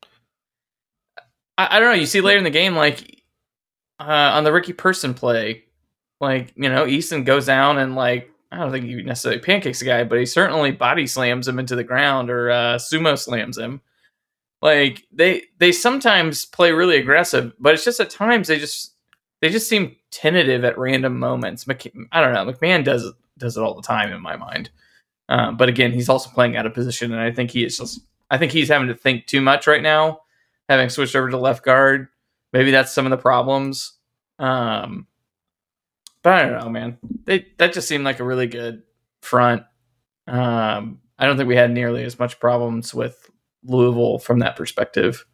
I, 1.56 1.76
I 1.76 1.80
don't 1.80 1.90
know. 1.92 1.98
You 2.00 2.06
see 2.06 2.20
later 2.20 2.38
in 2.38 2.44
the 2.44 2.50
game, 2.50 2.74
like 2.76 3.22
uh, 3.98 4.04
on 4.34 4.44
the 4.44 4.52
Ricky 4.52 4.74
Person 4.74 5.14
play, 5.14 5.64
like 6.20 6.52
you 6.54 6.68
know, 6.68 6.86
Easton 6.86 7.24
goes 7.24 7.46
down 7.46 7.78
and 7.78 7.94
like 7.94 8.30
I 8.50 8.58
don't 8.58 8.70
think 8.70 8.84
he 8.84 8.96
necessarily 9.02 9.40
pancakes 9.40 9.78
the 9.80 9.86
guy, 9.86 10.04
but 10.04 10.18
he 10.18 10.26
certainly 10.26 10.70
body 10.72 11.06
slams 11.06 11.48
him 11.48 11.58
into 11.58 11.74
the 11.76 11.84
ground 11.84 12.28
or 12.30 12.50
uh, 12.50 12.74
sumo 12.76 13.18
slams 13.18 13.56
him. 13.56 13.80
Like 14.62 15.04
they 15.12 15.42
they 15.58 15.72
sometimes 15.72 16.44
play 16.44 16.70
really 16.70 16.96
aggressive, 16.96 17.52
but 17.58 17.74
it's 17.74 17.84
just 17.84 17.98
at 17.98 18.10
times 18.10 18.46
they 18.46 18.60
just 18.60 18.94
they 19.40 19.50
just 19.50 19.68
seem 19.68 19.96
tentative 20.12 20.64
at 20.64 20.78
random 20.78 21.18
moments. 21.18 21.66
Mc, 21.66 21.92
I 22.12 22.20
don't 22.20 22.32
know. 22.32 22.50
McMahon 22.50 22.84
does 22.84 23.12
does 23.38 23.56
it 23.56 23.62
all 23.62 23.74
the 23.74 23.82
time 23.82 24.12
in 24.12 24.22
my 24.22 24.36
mind. 24.36 24.70
Um, 25.28 25.56
but 25.56 25.68
again, 25.68 25.92
he's 25.92 26.08
also 26.08 26.30
playing 26.30 26.56
out 26.56 26.66
of 26.66 26.74
position, 26.74 27.12
and 27.12 27.20
I 27.20 27.32
think 27.32 27.50
he 27.50 27.64
is 27.64 27.76
just. 27.76 28.00
I 28.30 28.38
think 28.38 28.52
he's 28.52 28.68
having 28.68 28.88
to 28.88 28.94
think 28.94 29.26
too 29.26 29.42
much 29.42 29.66
right 29.66 29.82
now, 29.82 30.20
having 30.68 30.88
switched 30.88 31.16
over 31.16 31.28
to 31.28 31.36
left 31.36 31.64
guard. 31.64 32.08
Maybe 32.52 32.70
that's 32.70 32.92
some 32.92 33.04
of 33.04 33.10
the 33.10 33.18
problems. 33.18 33.92
Um, 34.38 35.06
but 36.22 36.34
I 36.34 36.42
don't 36.46 36.60
know, 36.60 36.70
man. 36.70 36.98
They 37.24 37.46
that 37.58 37.72
just 37.72 37.88
seemed 37.88 38.04
like 38.04 38.20
a 38.20 38.24
really 38.24 38.46
good 38.46 38.84
front. 39.22 39.64
Um, 40.28 41.00
I 41.18 41.26
don't 41.26 41.36
think 41.36 41.48
we 41.48 41.56
had 41.56 41.72
nearly 41.72 42.04
as 42.04 42.18
much 42.18 42.38
problems 42.38 42.94
with 42.94 43.28
Louisville 43.64 44.18
from 44.18 44.40
that 44.40 44.56
perspective. 44.56 45.24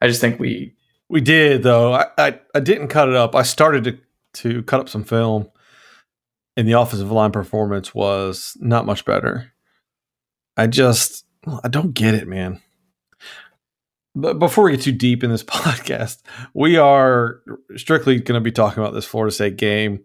I 0.00 0.06
just 0.06 0.20
think 0.20 0.38
we 0.40 0.74
We 1.08 1.20
did 1.20 1.62
though. 1.62 1.92
I, 1.92 2.06
I, 2.18 2.40
I 2.54 2.60
didn't 2.60 2.88
cut 2.88 3.08
it 3.08 3.14
up. 3.14 3.34
I 3.34 3.42
started 3.42 3.84
to 3.84 3.98
to 4.32 4.62
cut 4.62 4.80
up 4.80 4.88
some 4.88 5.04
film, 5.04 5.48
and 6.56 6.68
the 6.68 6.78
offensive 6.78 7.10
line 7.10 7.32
performance 7.32 7.94
was 7.94 8.56
not 8.60 8.86
much 8.86 9.04
better. 9.04 9.52
I 10.56 10.66
just 10.66 11.24
I 11.64 11.68
don't 11.68 11.94
get 11.94 12.14
it, 12.14 12.28
man. 12.28 12.60
But 14.14 14.38
before 14.38 14.64
we 14.64 14.72
get 14.72 14.82
too 14.82 14.92
deep 14.92 15.22
in 15.22 15.30
this 15.30 15.44
podcast, 15.44 16.22
we 16.54 16.76
are 16.76 17.40
strictly 17.76 18.20
going 18.20 18.38
to 18.38 18.44
be 18.44 18.52
talking 18.52 18.82
about 18.82 18.94
this 18.94 19.04
Florida 19.04 19.32
State 19.32 19.56
game, 19.56 20.00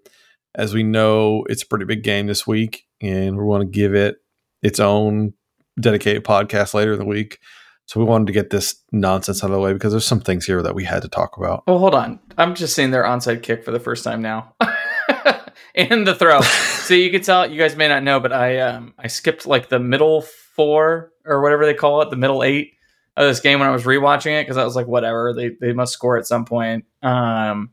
as 0.54 0.74
we 0.74 0.84
know 0.84 1.44
it's 1.50 1.64
a 1.64 1.68
pretty 1.68 1.86
big 1.86 2.04
game 2.04 2.28
this 2.28 2.46
week, 2.46 2.86
and 3.02 3.38
we 3.38 3.44
want 3.44 3.62
to 3.62 3.68
give 3.68 3.94
it 3.94 4.18
its 4.62 4.80
own 4.80 5.34
dedicated 5.79 6.24
podcast 6.24 6.74
later 6.74 6.94
in 6.94 7.00
the 7.00 7.05
week. 7.05 7.39
So 7.88 8.00
we 8.00 8.05
wanted 8.05 8.27
to 8.27 8.34
get 8.34 8.50
this 8.50 8.75
nonsense 8.91 9.44
out 9.44 9.51
of 9.51 9.55
the 9.55 9.60
way 9.60 9.74
because 9.74 9.94
there's 9.94 10.05
some 10.05 10.20
things 10.20 10.46
here 10.46 10.62
that 10.63 10.74
we 10.74 10.84
had 10.84 11.03
to 11.03 11.08
talk 11.08 11.38
about. 11.38 11.63
Well, 11.67 11.77
hold 11.77 11.94
on. 11.94 12.20
I'm 12.38 12.55
just 12.55 12.75
seeing 12.75 12.91
their 12.91 13.03
onside 13.03 13.44
kick 13.44 13.63
for 13.63 13.72
the 13.72 13.79
first 13.79 14.03
time 14.03 14.22
now, 14.22 14.55
and 15.75 16.08
the 16.08 16.15
throw. 16.15 16.41
so 16.41 16.96
you 16.96 17.12
can 17.12 17.22
tell 17.22 17.50
you 17.50 17.60
guys 17.60 17.75
may 17.75 17.88
not 17.88 18.03
know, 18.03 18.20
but 18.20 18.34
I 18.34 18.60
um 18.60 18.94
I 18.98 19.08
skipped 19.08 19.46
like 19.46 19.70
the 19.70 19.79
middle 19.79 20.22
four 20.22 21.12
or 21.25 21.41
whatever 21.41 21.65
they 21.65 21.75
call 21.75 22.01
it, 22.01 22.10
the 22.10 22.15
middle 22.15 22.44
eight 22.44 22.74
of 23.17 23.27
this 23.27 23.39
game 23.39 23.60
when 23.60 23.70
I 23.70 23.72
was 23.72 23.84
rewatching 23.84 24.39
it 24.39 24.44
because 24.44 24.58
I 24.58 24.65
was 24.65 24.75
like, 24.75 24.88
whatever, 24.88 25.34
they 25.34 25.50
they 25.50 25.74
must 25.74 25.94
score 25.94 26.17
at 26.17 26.25
some 26.25 26.46
point. 26.46 26.86
Um, 27.03 27.70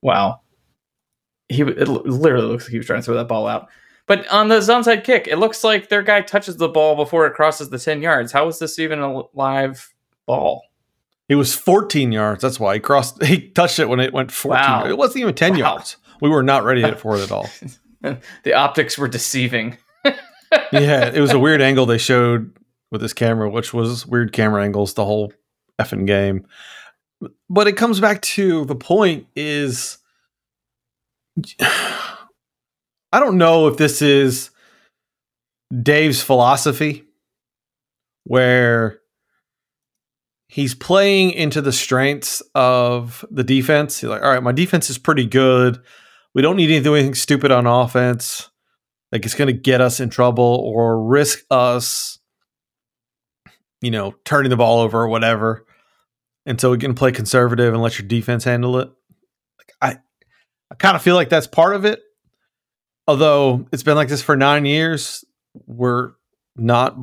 wow, 0.00 0.40
he 1.48 1.62
it 1.62 1.88
literally 1.88 2.48
looks 2.48 2.64
like 2.64 2.72
he 2.72 2.78
was 2.78 2.86
trying 2.86 3.00
to 3.00 3.04
throw 3.04 3.14
that 3.14 3.28
ball 3.28 3.46
out. 3.46 3.68
But 4.06 4.26
on 4.28 4.48
the 4.48 4.56
onside 4.58 5.04
kick, 5.04 5.28
it 5.28 5.36
looks 5.38 5.62
like 5.62 5.88
their 5.88 6.02
guy 6.02 6.20
touches 6.22 6.56
the 6.56 6.68
ball 6.68 6.96
before 6.96 7.26
it 7.26 7.34
crosses 7.34 7.70
the 7.70 7.78
ten 7.78 8.02
yards. 8.02 8.32
How 8.32 8.48
is 8.48 8.58
this 8.58 8.78
even 8.78 8.98
a 8.98 9.22
live 9.34 9.92
ball? 10.26 10.64
It 11.28 11.36
was 11.36 11.54
14 11.54 12.12
yards. 12.12 12.42
That's 12.42 12.60
why 12.60 12.74
he 12.74 12.80
crossed. 12.80 13.22
He 13.24 13.48
touched 13.48 13.78
it 13.78 13.88
when 13.88 14.00
it 14.00 14.12
went 14.12 14.30
14. 14.32 14.60
Wow. 14.60 14.86
It 14.86 14.98
wasn't 14.98 15.22
even 15.22 15.34
10 15.34 15.52
Wow. 15.52 15.58
yards. 15.58 15.96
We 16.20 16.28
were 16.28 16.42
not 16.42 16.64
ready 16.64 16.82
for 16.94 17.16
it 17.16 17.22
at 17.22 17.32
all. 17.32 17.48
the 18.42 18.52
optics 18.54 18.98
were 18.98 19.08
deceiving. 19.08 19.78
yeah, 20.72 21.08
it 21.08 21.20
was 21.20 21.30
a 21.32 21.38
weird 21.38 21.62
angle 21.62 21.86
they 21.86 21.96
showed 21.98 22.54
with 22.90 23.00
this 23.00 23.12
camera, 23.14 23.48
which 23.48 23.72
was 23.72 24.06
weird 24.06 24.32
camera 24.32 24.62
angles 24.62 24.94
the 24.94 25.04
whole 25.04 25.32
effing 25.80 26.06
game. 26.06 26.46
But 27.48 27.66
it 27.68 27.76
comes 27.76 27.98
back 28.00 28.20
to 28.22 28.64
the 28.66 28.74
point 28.74 29.26
is 29.34 29.98
I 33.12 33.20
don't 33.20 33.38
know 33.38 33.68
if 33.68 33.76
this 33.76 34.02
is 34.02 34.50
Dave's 35.82 36.22
philosophy 36.22 37.04
where 38.24 39.00
he's 40.48 40.74
playing 40.74 41.32
into 41.32 41.60
the 41.60 41.72
strengths 41.72 42.42
of 42.54 43.24
the 43.30 43.44
defense. 43.44 44.00
He's 44.00 44.10
like, 44.10 44.22
all 44.22 44.30
right, 44.30 44.42
my 44.42 44.52
defense 44.52 44.90
is 44.90 44.98
pretty 44.98 45.26
good. 45.26 45.78
We 46.34 46.42
don't 46.42 46.56
need 46.56 46.68
to 46.68 46.80
do 46.80 46.94
anything 46.94 47.14
stupid 47.14 47.50
on 47.50 47.66
offense 47.66 48.48
like 49.12 49.26
it's 49.26 49.34
going 49.34 49.46
to 49.46 49.52
get 49.52 49.80
us 49.80 50.00
in 50.00 50.08
trouble 50.08 50.44
or 50.44 51.04
risk 51.04 51.40
us 51.50 52.18
you 53.82 53.90
know 53.90 54.14
turning 54.24 54.50
the 54.50 54.56
ball 54.56 54.80
over 54.80 55.02
or 55.02 55.08
whatever 55.08 55.66
and 56.46 56.60
so 56.60 56.70
we 56.70 56.78
can 56.78 56.94
play 56.94 57.12
conservative 57.12 57.72
and 57.72 57.82
let 57.82 57.98
your 57.98 58.08
defense 58.08 58.44
handle 58.44 58.78
it 58.78 58.90
like 59.58 59.72
i 59.82 59.98
i 60.70 60.74
kind 60.76 60.96
of 60.96 61.02
feel 61.02 61.14
like 61.14 61.28
that's 61.28 61.46
part 61.46 61.76
of 61.76 61.84
it 61.84 62.00
although 63.06 63.66
it's 63.72 63.82
been 63.82 63.96
like 63.96 64.08
this 64.08 64.22
for 64.22 64.36
nine 64.36 64.64
years 64.64 65.24
we're 65.66 66.12
not 66.56 66.96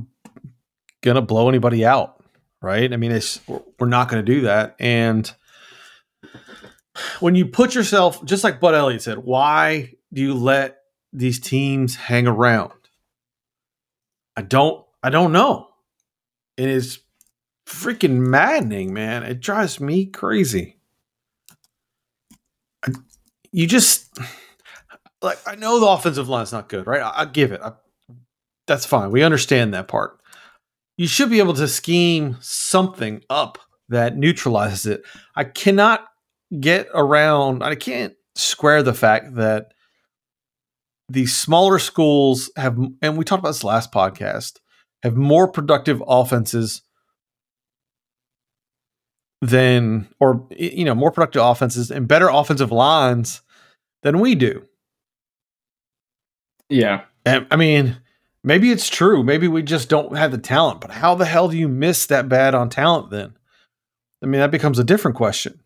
gonna 1.02 1.22
blow 1.22 1.50
anybody 1.50 1.86
out 1.86 2.24
right 2.62 2.92
i 2.94 2.98
mean 2.98 3.12
it's 3.12 3.40
we're 3.80 3.88
not 3.88 4.10
gonna 4.10 4.24
do 4.24 4.42
that 4.42 4.76
and 4.80 5.34
when 7.20 7.36
you 7.36 7.46
put 7.46 7.76
yourself 7.76 8.24
just 8.26 8.44
like 8.44 8.60
bud 8.60 8.76
elliott 8.76 9.02
said 9.02 9.20
why 9.20 9.94
do 10.12 10.22
you 10.22 10.34
let 10.34 10.80
these 11.14 11.40
teams 11.40 11.96
hang 11.96 12.28
around? 12.28 12.72
I 14.36 14.42
don't 14.42 14.86
I 15.04 15.10
don't 15.10 15.32
know. 15.32 15.70
It 16.58 16.70
is 16.70 17.00
freaking 17.66 18.20
maddening, 18.20 18.94
man. 18.94 19.24
It 19.24 19.40
drives 19.40 19.80
me 19.80 20.06
crazy. 20.06 20.78
You 23.52 23.68
just 23.68 24.18
like 25.22 25.40
I 25.46 25.56
know 25.56 25.80
the 25.80 25.88
offensive 25.88 26.30
line's 26.30 26.52
not 26.52 26.70
good, 26.70 26.88
right? 26.88 27.02
I, 27.02 27.22
I 27.22 27.26
give 27.26 27.52
it. 27.52 27.62
I, 27.62 27.74
that's 28.68 28.86
fine. 28.86 29.12
We 29.12 29.24
understand 29.24 29.74
that 29.74 29.88
part. 29.88 30.20
You 30.98 31.08
should 31.08 31.30
be 31.30 31.40
able 31.40 31.54
to 31.56 31.68
scheme 31.68 32.38
something 32.42 33.24
up 33.30 33.58
that 33.90 34.18
neutralizes 34.18 34.86
it. 34.86 35.04
I 35.36 35.44
cannot 35.44 36.06
get 36.60 36.88
around. 36.94 37.64
I 37.64 37.76
can't 37.76 38.14
square 38.36 38.84
the 38.84 38.94
fact 38.94 39.36
that 39.36 39.74
the 41.10 41.26
smaller 41.26 41.80
schools 41.80 42.52
have, 42.56 42.78
and 43.02 43.18
we 43.18 43.26
talked 43.26 43.40
about 43.40 43.50
this 43.50 43.64
last 43.64 43.92
podcast, 43.92 44.58
have 45.04 45.16
more 45.16 45.48
productive 45.48 46.04
offenses 46.08 46.84
than, 49.42 50.08
or 50.20 50.48
you 50.52 50.86
know, 50.86 50.94
more 50.94 51.12
productive 51.12 51.42
offenses 51.42 51.90
and 51.90 52.08
better 52.08 52.30
offensive 52.30 52.72
lines 52.72 53.42
than 54.04 54.20
we 54.20 54.36
do. 54.36 54.69
Yeah. 56.70 57.04
And 57.26 57.48
I 57.52 57.56
mean, 57.56 57.98
maybe 58.44 58.72
it's 58.72 58.90
true. 58.90 59.24
Maybe 59.24 59.48
we 59.48 59.64
just 59.64 59.90
don't 59.90 60.16
have 60.16 60.32
the 60.32 60.38
talent. 60.38 60.82
But 60.82 60.92
how 60.92 61.16
the 61.16 61.26
hell 61.26 61.50
do 61.50 61.58
you 61.58 61.68
miss 61.68 62.06
that 62.08 62.30
bad 62.30 62.56
on 62.56 62.70
talent 62.70 63.10
then? 63.10 63.34
I 64.24 64.26
mean, 64.26 64.40
that 64.40 64.52
becomes 64.52 64.80
a 64.80 64.84
different 64.84 65.18
question. 65.18 65.60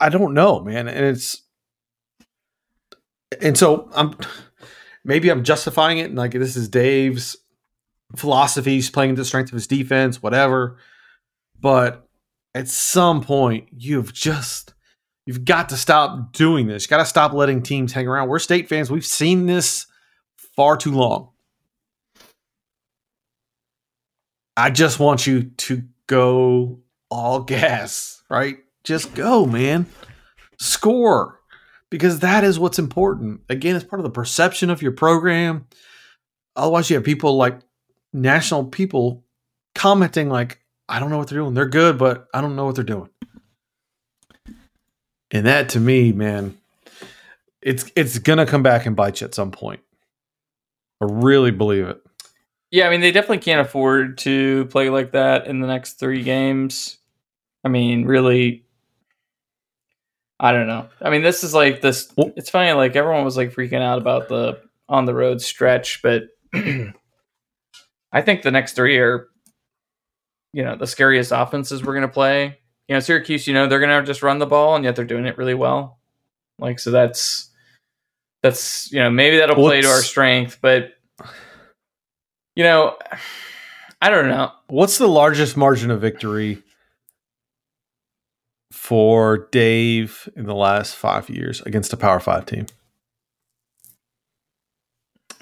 I 0.00 0.08
don't 0.08 0.34
know, 0.34 0.60
man. 0.60 0.88
And 0.88 1.04
it's 1.06 1.42
and 3.40 3.56
so 3.56 3.88
I'm 3.94 4.16
maybe 5.04 5.30
I'm 5.30 5.44
justifying 5.44 5.98
it 5.98 6.06
and 6.06 6.16
like 6.16 6.32
this 6.32 6.56
is 6.56 6.68
Dave's 6.68 7.36
philosophy. 8.16 8.72
He's 8.72 8.90
playing 8.90 9.14
the 9.14 9.24
strength 9.24 9.48
of 9.48 9.54
his 9.54 9.66
defense, 9.66 10.22
whatever. 10.22 10.78
But 11.60 12.06
at 12.54 12.68
some 12.68 13.22
point, 13.22 13.68
you've 13.72 14.12
just 14.12 14.74
you've 15.28 15.44
got 15.44 15.68
to 15.68 15.76
stop 15.76 16.32
doing 16.32 16.66
this. 16.66 16.84
You 16.84 16.88
got 16.88 16.96
to 16.96 17.04
stop 17.04 17.34
letting 17.34 17.62
teams 17.62 17.92
hang 17.92 18.08
around. 18.08 18.30
We're 18.30 18.38
state 18.38 18.66
fans. 18.66 18.90
We've 18.90 19.04
seen 19.04 19.44
this 19.44 19.86
far 20.56 20.78
too 20.78 20.92
long. 20.92 21.28
I 24.56 24.70
just 24.70 24.98
want 24.98 25.26
you 25.26 25.50
to 25.58 25.82
go 26.06 26.80
all 27.10 27.40
gas, 27.40 28.22
right? 28.30 28.56
Just 28.84 29.14
go, 29.14 29.44
man. 29.44 29.84
Score 30.58 31.38
because 31.90 32.20
that 32.20 32.42
is 32.42 32.58
what's 32.58 32.78
important. 32.78 33.42
Again, 33.50 33.76
it's 33.76 33.84
part 33.84 34.00
of 34.00 34.04
the 34.04 34.10
perception 34.10 34.70
of 34.70 34.80
your 34.80 34.92
program. 34.92 35.66
Otherwise, 36.56 36.88
you 36.88 36.96
have 36.96 37.04
people 37.04 37.36
like 37.36 37.60
national 38.14 38.64
people 38.64 39.26
commenting 39.74 40.30
like, 40.30 40.62
"I 40.88 40.98
don't 40.98 41.10
know 41.10 41.18
what 41.18 41.28
they're 41.28 41.38
doing. 41.38 41.52
They're 41.52 41.66
good, 41.66 41.98
but 41.98 42.28
I 42.32 42.40
don't 42.40 42.56
know 42.56 42.64
what 42.64 42.76
they're 42.76 42.82
doing." 42.82 43.10
And 45.30 45.46
that 45.46 45.68
to 45.70 45.80
me, 45.80 46.12
man, 46.12 46.56
it's 47.60 47.90
it's 47.94 48.18
gonna 48.18 48.46
come 48.46 48.62
back 48.62 48.86
and 48.86 48.96
bite 48.96 49.20
you 49.20 49.26
at 49.26 49.34
some 49.34 49.50
point. 49.50 49.80
I 51.00 51.06
really 51.08 51.50
believe 51.50 51.86
it. 51.86 52.00
Yeah, 52.70 52.86
I 52.86 52.90
mean 52.90 53.00
they 53.00 53.12
definitely 53.12 53.38
can't 53.38 53.66
afford 53.66 54.18
to 54.18 54.66
play 54.66 54.90
like 54.90 55.12
that 55.12 55.46
in 55.46 55.60
the 55.60 55.66
next 55.66 55.94
three 55.94 56.22
games. 56.22 56.98
I 57.64 57.68
mean, 57.68 58.04
really, 58.04 58.64
I 60.40 60.52
don't 60.52 60.68
know. 60.68 60.88
I 61.02 61.10
mean, 61.10 61.22
this 61.22 61.42
is 61.44 61.52
like 61.52 61.80
this. 61.80 62.12
It's 62.16 62.50
funny, 62.50 62.72
like 62.72 62.96
everyone 62.96 63.24
was 63.24 63.36
like 63.36 63.52
freaking 63.52 63.82
out 63.82 63.98
about 63.98 64.28
the 64.28 64.60
on 64.88 65.04
the 65.04 65.14
road 65.14 65.40
stretch, 65.40 66.00
but 66.02 66.28
I 66.54 68.22
think 68.22 68.42
the 68.42 68.50
next 68.50 68.72
three 68.74 68.98
are, 68.98 69.28
you 70.52 70.64
know, 70.64 70.76
the 70.76 70.86
scariest 70.86 71.32
offenses 71.34 71.84
we're 71.84 71.94
gonna 71.94 72.08
play. 72.08 72.58
You 72.88 72.94
know, 72.94 73.00
Syracuse. 73.00 73.46
You 73.46 73.54
know, 73.54 73.66
they're 73.66 73.80
gonna 73.80 74.02
just 74.04 74.22
run 74.22 74.38
the 74.38 74.46
ball, 74.46 74.74
and 74.74 74.84
yet 74.84 74.96
they're 74.96 75.04
doing 75.04 75.26
it 75.26 75.38
really 75.38 75.54
well. 75.54 75.98
Like, 76.58 76.78
so 76.78 76.90
that's 76.90 77.50
that's 78.42 78.90
you 78.92 79.00
know 79.00 79.10
maybe 79.10 79.36
that'll 79.36 79.56
play 79.56 79.82
to 79.82 79.88
our 79.88 80.02
strength, 80.02 80.58
but 80.60 80.94
you 82.56 82.64
know, 82.64 82.96
I 84.00 84.10
don't 84.10 84.28
know. 84.28 84.52
What's 84.68 84.98
the 84.98 85.06
largest 85.06 85.56
margin 85.56 85.90
of 85.90 86.00
victory 86.00 86.62
for 88.72 89.48
Dave 89.52 90.28
in 90.34 90.46
the 90.46 90.54
last 90.54 90.96
five 90.96 91.28
years 91.28 91.60
against 91.62 91.92
a 91.92 91.96
Power 91.96 92.20
Five 92.20 92.46
team? 92.46 92.66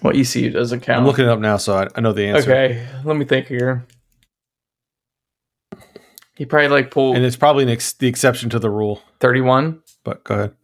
What 0.01 0.17
ECU 0.17 0.51
doesn't 0.51 0.81
count. 0.81 1.01
I'm 1.01 1.07
looking 1.07 1.25
it 1.25 1.31
up 1.31 1.39
now, 1.39 1.57
so 1.57 1.75
I, 1.75 1.89
I 1.95 2.01
know 2.01 2.13
the 2.13 2.27
answer. 2.27 2.51
Okay, 2.51 2.87
let 3.05 3.17
me 3.17 3.25
think 3.25 3.47
here. 3.47 3.87
He 6.37 6.45
probably 6.47 6.69
like 6.69 6.91
pulled 6.91 7.17
And 7.17 7.25
it's 7.25 7.37
probably 7.37 7.63
an 7.65 7.71
ex- 7.71 7.95
the 7.95 8.07
exception 8.09 8.51
to 8.51 8.59
the 8.59 8.71
rule. 8.71 9.03
31, 9.21 9.81
But 10.05 10.23
go 10.25 10.35
ahead. 10.35 10.55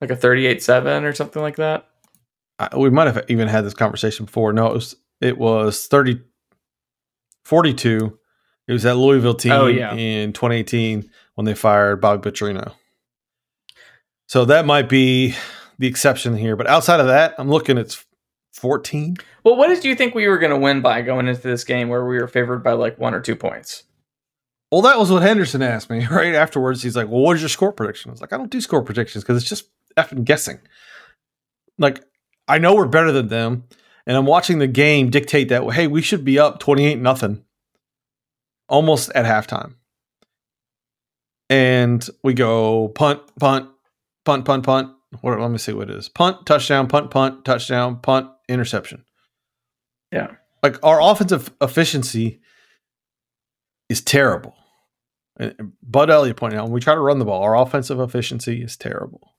like 0.00 0.10
a 0.10 0.16
38-7 0.16 1.02
or 1.02 1.12
something 1.14 1.42
like 1.42 1.56
that. 1.56 1.86
I, 2.58 2.74
we 2.76 2.88
might 2.90 3.06
have 3.06 3.24
even 3.28 3.48
had 3.48 3.64
this 3.64 3.74
conversation 3.74 4.24
before. 4.26 4.52
No, 4.52 4.66
it 4.68 4.72
was 4.74 4.96
it 5.20 5.36
was 5.38 5.86
30, 5.86 6.20
42. 7.44 8.18
It 8.68 8.72
was 8.72 8.82
that 8.82 8.96
Louisville 8.96 9.34
team 9.34 9.52
Oh, 9.52 9.66
yeah. 9.66 9.94
in 9.94 10.32
2018 10.32 11.08
when 11.34 11.44
they 11.44 11.54
fired 11.54 12.00
Bobby 12.00 12.30
Petrino. 12.30 12.72
So 14.28 14.44
that 14.46 14.66
might 14.66 14.88
be 14.88 15.34
the 15.78 15.86
exception 15.86 16.36
here. 16.36 16.56
But 16.56 16.66
outside 16.66 16.98
of 17.00 17.06
that, 17.06 17.34
I'm 17.38 17.48
looking 17.48 17.78
at 17.78 17.96
14. 18.54 19.16
Well, 19.44 19.56
what 19.56 19.68
did 19.68 19.84
you 19.84 19.94
think 19.94 20.14
we 20.14 20.26
were 20.26 20.38
going 20.38 20.50
to 20.50 20.58
win 20.58 20.80
by 20.80 21.02
going 21.02 21.28
into 21.28 21.42
this 21.42 21.62
game 21.62 21.88
where 21.88 22.04
we 22.06 22.18
were 22.18 22.26
favored 22.26 22.64
by 22.64 22.72
like 22.72 22.98
one 22.98 23.14
or 23.14 23.20
two 23.20 23.36
points? 23.36 23.84
Well, 24.72 24.82
that 24.82 24.98
was 24.98 25.10
what 25.12 25.22
Henderson 25.22 25.62
asked 25.62 25.90
me 25.90 26.04
right 26.10 26.34
afterwards. 26.34 26.82
He's 26.82 26.96
like, 26.96 27.08
"Well, 27.08 27.20
what 27.20 27.36
is 27.36 27.42
your 27.42 27.48
score 27.48 27.72
prediction?" 27.72 28.10
I 28.10 28.12
was 28.12 28.20
like, 28.20 28.32
"I 28.32 28.36
don't 28.36 28.50
do 28.50 28.60
score 28.60 28.82
predictions 28.82 29.24
because 29.24 29.40
it's 29.40 29.48
just 29.48 29.66
effing 29.96 30.24
guessing." 30.24 30.58
Like, 31.78 32.02
I 32.48 32.58
know 32.58 32.74
we're 32.74 32.86
better 32.86 33.12
than 33.12 33.28
them, 33.28 33.64
and 34.06 34.16
I'm 34.16 34.26
watching 34.26 34.58
the 34.58 34.66
game 34.66 35.10
dictate 35.10 35.48
that. 35.50 35.68
Hey, 35.72 35.86
we 35.86 36.02
should 36.02 36.24
be 36.24 36.38
up 36.38 36.58
twenty 36.58 36.86
eight 36.86 36.98
nothing, 36.98 37.44
almost 38.68 39.10
at 39.14 39.24
halftime, 39.24 39.74
and 41.48 42.08
we 42.24 42.34
go 42.34 42.88
punt, 42.88 43.20
punt, 43.38 43.68
punt, 44.24 44.44
punt, 44.44 44.64
punt. 44.64 44.92
What? 45.20 45.38
Let 45.38 45.50
me 45.50 45.58
see 45.58 45.72
what 45.72 45.90
it 45.90 45.96
is: 45.96 46.08
punt, 46.08 46.44
touchdown, 46.46 46.88
punt, 46.88 47.10
punt, 47.10 47.44
touchdown, 47.44 48.00
punt, 48.00 48.30
interception. 48.48 49.04
Yeah. 50.12 50.32
like 50.62 50.82
our 50.84 51.00
offensive 51.02 51.52
efficiency 51.60 52.40
is 53.88 54.00
terrible. 54.00 54.56
And 55.38 55.72
Bud 55.82 56.10
Elliott 56.10 56.36
pointed 56.36 56.58
out 56.58 56.64
when 56.64 56.72
we 56.72 56.80
try 56.80 56.94
to 56.94 57.00
run 57.00 57.18
the 57.18 57.24
ball, 57.24 57.42
our 57.42 57.56
offensive 57.56 58.00
efficiency 58.00 58.62
is 58.62 58.76
terrible. 58.76 59.34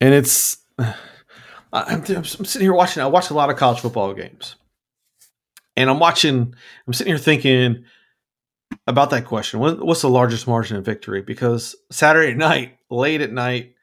And 0.00 0.12
it's, 0.14 0.58
I'm, 0.78 2.04
I'm 2.08 2.24
sitting 2.24 2.62
here 2.62 2.72
watching, 2.72 3.02
I 3.02 3.06
watch 3.06 3.30
a 3.30 3.34
lot 3.34 3.50
of 3.50 3.56
college 3.56 3.80
football 3.80 4.12
games. 4.14 4.56
And 5.76 5.90
I'm 5.90 5.98
watching, 5.98 6.54
I'm 6.86 6.92
sitting 6.92 7.12
here 7.12 7.18
thinking 7.18 7.84
about 8.86 9.10
that 9.10 9.24
question. 9.24 9.60
What, 9.60 9.84
what's 9.84 10.02
the 10.02 10.08
largest 10.08 10.46
margin 10.46 10.76
of 10.76 10.84
victory? 10.84 11.22
Because 11.22 11.74
Saturday 11.90 12.34
night, 12.34 12.78
late 12.90 13.20
at 13.20 13.32
night, 13.32 13.74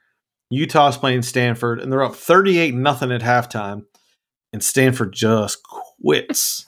Utah's 0.50 0.98
playing 0.98 1.22
Stanford 1.22 1.80
and 1.80 1.92
they're 1.92 2.04
up 2.04 2.16
38 2.16 2.76
nothing 2.76 3.12
at 3.12 3.22
halftime. 3.22 3.86
And 4.54 4.62
Stanford 4.62 5.14
just 5.14 5.64
quits 5.64 6.66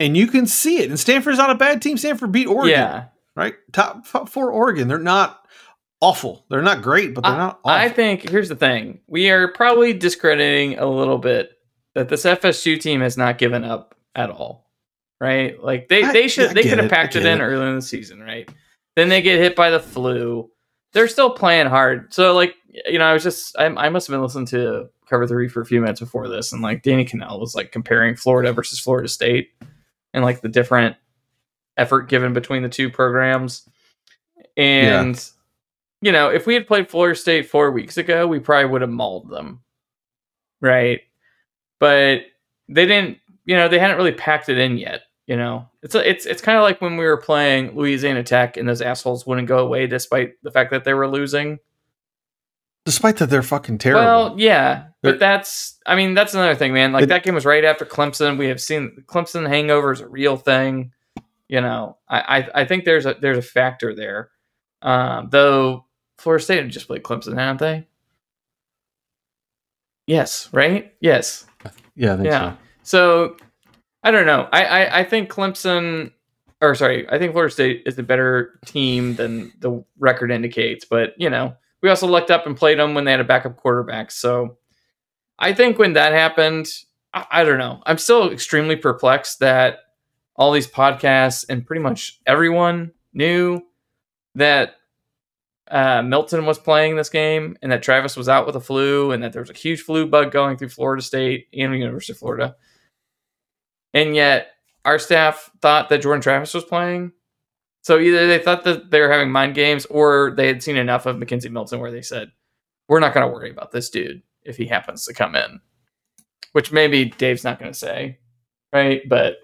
and 0.00 0.16
you 0.16 0.26
can 0.26 0.46
see 0.46 0.78
it. 0.78 0.88
And 0.90 0.98
Stanford's 0.98 1.38
not 1.38 1.50
a 1.50 1.54
bad 1.54 1.80
team. 1.80 1.96
Stanford 1.96 2.32
beat 2.32 2.46
Oregon. 2.48 2.70
Yeah. 2.70 3.04
Right? 3.36 3.54
Top, 3.72 4.08
top 4.08 4.28
four 4.28 4.50
Oregon. 4.50 4.88
They're 4.88 4.98
not 4.98 5.38
awful. 6.00 6.44
They're 6.50 6.62
not 6.62 6.82
great, 6.82 7.14
but 7.14 7.22
they're 7.22 7.32
I, 7.32 7.36
not 7.38 7.60
awful. 7.64 7.70
I 7.70 7.88
think 7.88 8.28
here's 8.28 8.48
the 8.48 8.56
thing: 8.56 9.00
we 9.06 9.30
are 9.30 9.52
probably 9.52 9.92
discrediting 9.92 10.78
a 10.78 10.86
little 10.86 11.18
bit 11.18 11.50
that 11.94 12.08
this 12.08 12.24
FSU 12.24 12.80
team 12.80 13.00
has 13.00 13.16
not 13.16 13.38
given 13.38 13.62
up 13.64 13.94
at 14.16 14.30
all. 14.30 14.68
Right? 15.20 15.62
Like 15.62 15.88
they 15.88 16.02
I- 16.02 16.12
they 16.12 16.28
should 16.28 16.50
I 16.50 16.52
they 16.54 16.62
could 16.62 16.78
have 16.78 16.90
packed 16.90 17.14
it 17.14 17.24
in 17.26 17.40
it. 17.40 17.44
earlier 17.44 17.68
in 17.68 17.76
the 17.76 17.82
season, 17.82 18.20
right? 18.20 18.48
Then 18.96 19.08
they 19.08 19.22
get 19.22 19.38
hit 19.38 19.54
by 19.54 19.70
the 19.70 19.80
flu. 19.80 20.50
They're 20.92 21.08
still 21.08 21.30
playing 21.30 21.66
hard. 21.68 22.12
So 22.12 22.34
like 22.34 22.54
you 22.86 22.98
know, 22.98 23.04
I 23.04 23.12
was 23.12 23.22
just 23.22 23.56
I, 23.58 23.66
I 23.66 23.88
must 23.90 24.06
have 24.06 24.14
been 24.14 24.22
listening 24.22 24.46
to 24.46 24.88
Cover 25.08 25.26
Three 25.26 25.48
for 25.48 25.60
a 25.60 25.66
few 25.66 25.80
minutes 25.80 26.00
before 26.00 26.28
this, 26.28 26.52
and 26.52 26.62
like 26.62 26.82
Danny 26.82 27.04
Kanell 27.04 27.38
was 27.38 27.54
like 27.54 27.70
comparing 27.72 28.16
Florida 28.16 28.52
versus 28.52 28.80
Florida 28.80 29.08
State, 29.08 29.50
and 30.12 30.24
like 30.24 30.40
the 30.40 30.48
different 30.48 30.96
effort 31.76 32.08
given 32.08 32.32
between 32.32 32.62
the 32.62 32.68
two 32.68 32.90
programs. 32.90 33.68
And 34.56 35.22
you 36.02 36.12
know, 36.12 36.28
if 36.28 36.46
we 36.46 36.54
had 36.54 36.66
played 36.66 36.88
Florida 36.88 37.18
State 37.18 37.48
four 37.48 37.70
weeks 37.70 37.96
ago, 37.96 38.26
we 38.26 38.38
probably 38.38 38.70
would 38.70 38.80
have 38.80 38.90
mauled 38.90 39.28
them, 39.28 39.60
right? 40.60 41.00
But 41.78 42.22
they 42.68 42.86
didn't. 42.86 43.18
You 43.44 43.56
know, 43.56 43.68
they 43.68 43.78
hadn't 43.78 43.96
really 43.96 44.12
packed 44.12 44.48
it 44.48 44.58
in 44.58 44.78
yet. 44.78 45.02
You 45.26 45.36
know, 45.36 45.68
it's 45.82 45.94
a, 45.94 46.08
it's 46.08 46.26
it's 46.26 46.42
kind 46.42 46.58
of 46.58 46.62
like 46.62 46.80
when 46.80 46.96
we 46.96 47.04
were 47.04 47.16
playing 47.16 47.76
Louisiana 47.76 48.22
Tech, 48.22 48.56
and 48.56 48.68
those 48.68 48.82
assholes 48.82 49.26
wouldn't 49.26 49.48
go 49.48 49.58
away 49.58 49.86
despite 49.86 50.34
the 50.42 50.50
fact 50.50 50.70
that 50.70 50.84
they 50.84 50.94
were 50.94 51.08
losing. 51.08 51.58
Despite 52.86 53.18
that, 53.18 53.28
they're 53.30 53.42
fucking 53.42 53.78
terrible. 53.78 54.02
Well, 54.04 54.34
yeah, 54.38 54.84
They're- 55.02 55.12
but 55.12 55.20
that's 55.20 55.78
I 55.86 55.94
mean 55.96 56.14
that's 56.14 56.34
another 56.34 56.54
thing, 56.54 56.72
man. 56.72 56.92
Like 56.92 57.04
It- 57.04 57.08
that 57.10 57.22
game 57.24 57.34
was 57.34 57.44
right 57.46 57.64
after 57.64 57.84
Clemson. 57.84 58.38
We 58.38 58.46
have 58.46 58.60
seen 58.60 59.04
Clemson 59.06 59.46
hangover 59.48 59.92
is 59.92 60.00
a 60.00 60.08
real 60.08 60.36
thing. 60.36 60.92
You 61.48 61.60
know, 61.60 61.98
I 62.08 62.38
I, 62.38 62.48
I 62.62 62.64
think 62.64 62.84
there's 62.84 63.06
a 63.06 63.14
there's 63.20 63.38
a 63.38 63.42
factor 63.42 63.94
there. 63.94 64.30
Um, 64.82 65.28
though 65.30 65.84
Florida 66.18 66.42
State 66.42 66.68
just 66.68 66.86
played 66.86 67.02
Clemson, 67.02 67.36
haven't 67.36 67.58
they? 67.58 67.86
Yes, 70.06 70.48
right? 70.52 70.94
Yes. 71.00 71.46
yeah, 71.94 72.14
I 72.14 72.16
think 72.16 72.26
Yeah. 72.26 72.52
so. 72.52 72.56
So 72.82 73.36
I 74.02 74.10
don't 74.10 74.26
know. 74.26 74.48
I, 74.52 74.64
I 74.64 74.98
I 75.00 75.04
think 75.04 75.30
Clemson 75.30 76.12
or 76.62 76.74
sorry, 76.74 77.08
I 77.10 77.18
think 77.18 77.32
Florida 77.32 77.52
State 77.52 77.82
is 77.86 77.98
a 77.98 78.02
better 78.02 78.58
team 78.66 79.14
than 79.16 79.52
the 79.60 79.84
record 79.98 80.30
indicates. 80.30 80.84
But 80.84 81.14
you 81.18 81.30
know, 81.30 81.54
we 81.82 81.88
also 81.88 82.06
looked 82.06 82.30
up 82.30 82.46
and 82.46 82.56
played 82.56 82.78
them 82.78 82.94
when 82.94 83.04
they 83.04 83.10
had 83.10 83.20
a 83.20 83.24
backup 83.24 83.56
quarterback. 83.56 84.10
So 84.10 84.58
I 85.38 85.52
think 85.52 85.78
when 85.78 85.94
that 85.94 86.12
happened, 86.12 86.68
I, 87.12 87.26
I 87.30 87.44
don't 87.44 87.58
know. 87.58 87.82
I'm 87.86 87.98
still 87.98 88.30
extremely 88.30 88.76
perplexed 88.76 89.40
that 89.40 89.78
all 90.36 90.52
these 90.52 90.68
podcasts 90.68 91.44
and 91.48 91.66
pretty 91.66 91.82
much 91.82 92.20
everyone 92.26 92.92
knew 93.12 93.60
that 94.34 94.76
uh, 95.70 96.02
Milton 96.02 96.46
was 96.46 96.58
playing 96.58 96.96
this 96.96 97.08
game 97.10 97.56
and 97.62 97.70
that 97.70 97.82
Travis 97.82 98.16
was 98.16 98.28
out 98.28 98.46
with 98.46 98.56
a 98.56 98.60
flu 98.60 99.12
and 99.12 99.22
that 99.22 99.32
there 99.32 99.42
was 99.42 99.50
a 99.50 99.54
huge 99.54 99.82
flu 99.82 100.06
bug 100.06 100.32
going 100.32 100.56
through 100.56 100.68
Florida 100.68 101.02
State 101.02 101.46
and 101.54 101.72
the 101.72 101.78
University 101.78 102.12
of 102.12 102.18
Florida. 102.18 102.56
And 103.94 104.14
yet 104.14 104.48
our 104.84 104.98
staff 104.98 105.50
thought 105.60 105.88
that 105.88 106.02
Jordan 106.02 106.22
Travis 106.22 106.54
was 106.54 106.64
playing. 106.64 107.12
So 107.82 107.98
either 107.98 108.26
they 108.26 108.38
thought 108.38 108.64
that 108.64 108.90
they 108.90 109.00
were 109.00 109.10
having 109.10 109.30
mind 109.30 109.54
games 109.54 109.86
or 109.86 110.32
they 110.36 110.46
had 110.46 110.62
seen 110.62 110.76
enough 110.76 111.06
of 111.06 111.16
McKenzie 111.16 111.50
Milton 111.50 111.80
where 111.80 111.90
they 111.90 112.02
said, 112.02 112.30
we're 112.88 113.00
not 113.00 113.14
going 113.14 113.26
to 113.26 113.32
worry 113.32 113.50
about 113.50 113.72
this 113.72 113.88
dude 113.90 114.22
if 114.42 114.56
he 114.56 114.66
happens 114.66 115.04
to 115.06 115.14
come 115.14 115.34
in. 115.34 115.60
Which 116.52 116.72
maybe 116.72 117.06
Dave's 117.06 117.44
not 117.44 117.58
going 117.58 117.72
to 117.72 117.78
say, 117.78 118.18
right? 118.72 119.02
But 119.08 119.38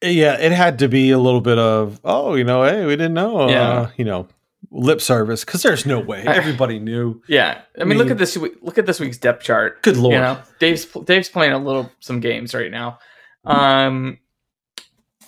Yeah, 0.00 0.38
it 0.38 0.52
had 0.52 0.78
to 0.80 0.88
be 0.88 1.10
a 1.10 1.18
little 1.18 1.40
bit 1.40 1.58
of, 1.58 2.00
oh, 2.04 2.34
you 2.34 2.44
know, 2.44 2.62
hey, 2.64 2.84
we 2.86 2.92
didn't 2.92 3.14
know. 3.14 3.48
Yeah. 3.48 3.70
Uh, 3.70 3.90
you 3.96 4.04
know, 4.04 4.28
lip 4.70 5.00
service 5.00 5.44
because 5.44 5.62
there's 5.62 5.86
no 5.86 5.98
way. 6.00 6.22
Everybody 6.26 6.78
knew. 6.78 7.22
yeah, 7.28 7.62
I 7.76 7.80
mean, 7.80 7.90
mean- 7.90 7.98
look 7.98 8.10
at 8.10 8.18
this. 8.18 8.36
Look 8.36 8.78
at 8.78 8.86
this 8.86 9.00
week's 9.00 9.18
depth 9.18 9.42
chart. 9.42 9.82
Good 9.82 9.96
lord. 9.96 10.14
You 10.14 10.20
know, 10.20 10.38
Dave's 10.58 10.84
Dave's 11.04 11.28
playing 11.28 11.52
a 11.52 11.58
little 11.58 11.90
some 12.00 12.20
games 12.20 12.54
right 12.54 12.70
now. 12.70 12.98
Um, 13.44 14.18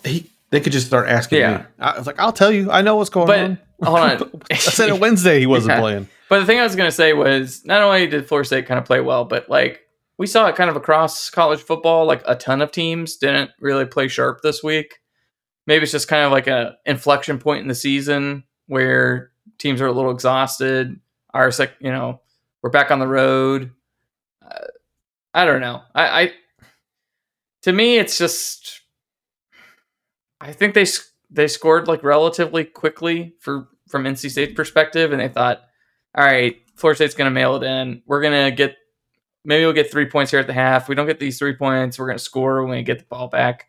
He, 0.04 0.30
they 0.50 0.60
could 0.60 0.72
just 0.72 0.86
start 0.86 1.08
asking 1.08 1.40
Yeah. 1.40 1.58
me. 1.58 1.64
I 1.78 1.98
was 1.98 2.06
like, 2.06 2.18
I'll 2.20 2.32
tell 2.32 2.52
you. 2.52 2.70
I 2.70 2.82
know 2.82 2.96
what's 2.96 3.10
going 3.10 3.26
But- 3.26 3.38
on. 3.40 3.58
hold 3.82 3.98
on. 3.98 4.42
I 4.50 4.54
said 4.56 4.88
it 4.88 5.00
Wednesday 5.00 5.40
he 5.40 5.46
wasn't 5.46 5.70
Yeah. 5.76 5.80
playing. 5.80 6.08
But 6.28 6.40
the 6.40 6.46
thing 6.46 6.58
I 6.58 6.64
was 6.64 6.74
going 6.76 6.88
to 6.88 6.94
say 6.94 7.12
was 7.12 7.64
not 7.64 7.82
only 7.82 8.06
did 8.06 8.26
Florida 8.26 8.46
State 8.46 8.66
kind 8.66 8.78
of 8.78 8.84
play 8.84 9.00
well, 9.00 9.24
but 9.24 9.48
like 9.48 9.80
we 10.18 10.26
saw 10.26 10.46
it 10.48 10.56
kind 10.56 10.70
of 10.70 10.76
across 10.76 11.30
college 11.30 11.60
football. 11.60 12.06
Like 12.06 12.22
a 12.26 12.34
ton 12.34 12.62
of 12.62 12.70
teams 12.72 13.16
didn't 13.16 13.50
really 13.60 13.84
play 13.84 14.08
sharp 14.08 14.40
this 14.42 14.62
week. 14.62 14.94
Maybe 15.66 15.82
it's 15.82 15.92
just 15.92 16.08
kind 16.08 16.24
of 16.24 16.32
like 16.32 16.46
a 16.46 16.76
inflection 16.86 17.38
point 17.38 17.60
in 17.62 17.68
the 17.68 17.74
season 17.74 18.44
where 18.66 19.30
teams 19.58 19.80
are 19.80 19.86
a 19.86 19.92
little 19.92 20.10
exhausted. 20.10 20.98
Our 21.34 21.50
sec, 21.50 21.72
you 21.80 21.90
know, 21.90 22.20
we're 22.62 22.70
back 22.70 22.90
on 22.90 22.98
the 22.98 23.06
road. 23.08 23.72
Uh, 24.42 24.66
I 25.34 25.44
don't 25.44 25.60
know. 25.60 25.82
I, 25.94 26.22
I 26.22 26.32
to 27.62 27.72
me, 27.72 27.98
it's 27.98 28.16
just 28.16 28.80
I 30.40 30.52
think 30.52 30.74
they 30.74 30.86
they 31.30 31.48
scored 31.48 31.88
like 31.88 32.02
relatively 32.02 32.64
quickly 32.64 33.34
for 33.40 33.68
from 33.88 34.04
NC 34.04 34.30
State's 34.30 34.54
perspective, 34.54 35.12
and 35.12 35.20
they 35.20 35.28
thought, 35.28 35.62
all 36.14 36.24
right, 36.24 36.56
Florida 36.74 36.96
State's 36.96 37.14
going 37.14 37.26
to 37.26 37.34
mail 37.34 37.56
it 37.56 37.62
in. 37.62 38.02
We're 38.06 38.20
going 38.20 38.50
to 38.50 38.54
get 38.54 38.76
maybe 39.44 39.64
we'll 39.64 39.72
get 39.72 39.90
three 39.90 40.06
points 40.06 40.30
here 40.30 40.40
at 40.40 40.46
the 40.46 40.52
half. 40.52 40.88
We 40.88 40.94
don't 40.94 41.06
get 41.06 41.20
these 41.20 41.38
three 41.38 41.54
points. 41.54 41.98
We're 41.98 42.06
going 42.06 42.18
to 42.18 42.24
score 42.24 42.62
when 42.62 42.76
we 42.76 42.82
get 42.82 42.98
the 42.98 43.04
ball 43.04 43.28
back. 43.28 43.66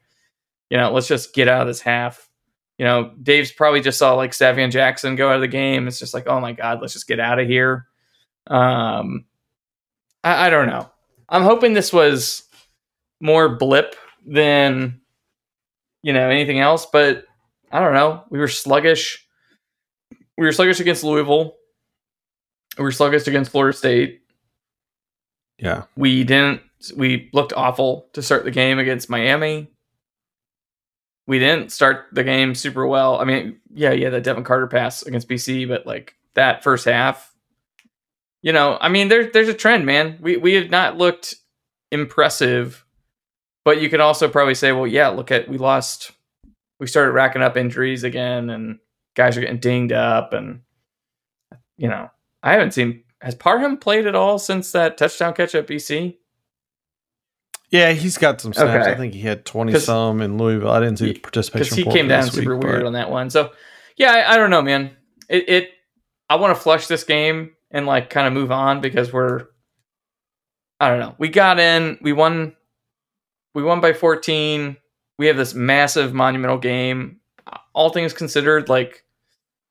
You 0.69 0.77
know, 0.77 0.91
let's 0.91 1.07
just 1.07 1.33
get 1.33 1.47
out 1.47 1.61
of 1.61 1.67
this 1.67 1.81
half. 1.81 2.29
You 2.77 2.85
know, 2.85 3.11
Dave's 3.21 3.51
probably 3.51 3.81
just 3.81 3.97
saw 3.97 4.13
like 4.13 4.31
Savion 4.31 4.71
Jackson 4.71 5.15
go 5.15 5.29
out 5.29 5.35
of 5.35 5.41
the 5.41 5.47
game. 5.47 5.87
It's 5.87 5.99
just 5.99 6.13
like, 6.13 6.27
oh 6.27 6.39
my 6.39 6.51
god, 6.51 6.81
let's 6.81 6.93
just 6.93 7.07
get 7.07 7.19
out 7.19 7.39
of 7.39 7.47
here. 7.47 7.87
Um, 8.47 9.25
I, 10.23 10.47
I 10.47 10.49
don't 10.49 10.67
know. 10.67 10.89
I'm 11.29 11.43
hoping 11.43 11.73
this 11.73 11.91
was 11.91 12.43
more 13.19 13.55
blip 13.55 13.95
than 14.25 15.01
you 16.07 16.13
know 16.13 16.29
anything 16.29 16.61
else, 16.61 16.85
but 16.85 17.25
I 17.69 17.81
don't 17.81 17.93
know. 17.93 18.23
We 18.29 18.39
were 18.39 18.47
sluggish. 18.47 19.27
We 20.37 20.45
were 20.45 20.53
sluggish 20.53 20.79
against 20.79 21.03
Louisville. 21.03 21.57
We 22.77 22.85
were 22.85 22.93
sluggish 22.93 23.27
against 23.27 23.51
Florida 23.51 23.77
State. 23.77 24.21
Yeah. 25.57 25.83
We 25.97 26.23
didn't. 26.23 26.61
We 26.95 27.29
looked 27.33 27.51
awful 27.51 28.07
to 28.13 28.21
start 28.21 28.45
the 28.45 28.51
game 28.51 28.79
against 28.79 29.09
Miami. 29.09 29.69
We 31.27 31.39
didn't 31.39 31.73
start 31.73 32.05
the 32.13 32.23
game 32.23 32.55
super 32.55 32.87
well. 32.87 33.19
I 33.19 33.25
mean, 33.25 33.59
yeah, 33.73 33.91
yeah, 33.91 34.09
the 34.09 34.21
Devin 34.21 34.45
Carter 34.45 34.67
pass 34.67 35.03
against 35.03 35.27
BC, 35.27 35.67
but 35.67 35.85
like 35.85 36.15
that 36.35 36.63
first 36.63 36.85
half, 36.85 37.35
you 38.41 38.53
know, 38.53 38.77
I 38.79 38.87
mean, 38.87 39.09
there's 39.09 39.33
there's 39.33 39.49
a 39.49 39.53
trend, 39.53 39.85
man. 39.85 40.19
We 40.21 40.37
we 40.37 40.53
have 40.53 40.69
not 40.69 40.97
looked 40.97 41.35
impressive, 41.91 42.85
but 43.67 43.81
you 43.81 43.89
could 43.89 43.99
also 43.99 44.29
probably 44.29 44.55
say, 44.55 44.71
well, 44.71 44.87
yeah, 44.87 45.09
look 45.09 45.29
at 45.29 45.49
we 45.49 45.57
lost. 45.57 46.13
We 46.79 46.87
started 46.87 47.11
racking 47.11 47.41
up 47.41 47.57
injuries 47.57 48.05
again, 48.05 48.49
and 48.49 48.79
guys 49.13 49.35
are 49.35 49.41
getting 49.41 49.59
dinged 49.59 49.91
up, 49.91 50.31
and 50.31 50.61
you 51.75 51.89
know, 51.89 52.09
I 52.41 52.53
haven't 52.53 52.71
seen 52.71 53.03
has 53.19 53.35
Parham 53.35 53.75
played 53.75 54.07
at 54.07 54.15
all 54.15 54.39
since 54.39 54.71
that 54.71 54.97
touchdown 54.97 55.33
catch 55.33 55.53
at 55.53 55.67
BC. 55.67 56.15
Yeah, 57.69 57.91
he's 57.91 58.17
got 58.17 58.39
some 58.39 58.53
snaps. 58.53 58.69
Okay. 58.87 58.89
I 58.89 58.95
think 58.95 59.13
he 59.13 59.19
had 59.19 59.43
twenty 59.43 59.77
some 59.77 60.21
in 60.21 60.37
Louisville. 60.37 60.71
I 60.71 60.79
didn't 60.79 60.99
see 60.99 61.11
because 61.11 61.49
participation. 61.49 61.91
he 61.91 61.91
came 61.91 62.07
down 62.07 62.23
super 62.23 62.55
week, 62.55 62.63
weird 62.63 62.83
but- 62.83 62.87
on 62.87 62.93
that 62.93 63.09
one. 63.11 63.29
So 63.29 63.51
yeah, 63.97 64.13
I, 64.13 64.35
I 64.35 64.37
don't 64.37 64.49
know, 64.49 64.61
man. 64.61 64.95
It, 65.27 65.49
it 65.49 65.69
I 66.29 66.37
want 66.37 66.55
to 66.55 66.63
flush 66.63 66.87
this 66.87 67.03
game 67.03 67.51
and 67.69 67.85
like 67.85 68.09
kind 68.11 68.27
of 68.27 68.31
move 68.31 68.49
on 68.49 68.79
because 68.79 69.11
we're 69.11 69.47
I 70.79 70.87
don't 70.87 71.01
know. 71.01 71.15
We 71.17 71.27
got 71.27 71.59
in, 71.59 71.97
we 72.01 72.13
won 72.13 72.55
we 73.57 73.63
won 73.63 73.81
by 73.81 73.91
14. 73.91 74.77
We 75.17 75.25
have 75.25 75.35
this 75.35 75.55
massive 75.55 76.13
monumental 76.13 76.59
game. 76.59 77.21
All 77.73 77.89
things 77.89 78.13
considered, 78.13 78.69
like 78.69 79.03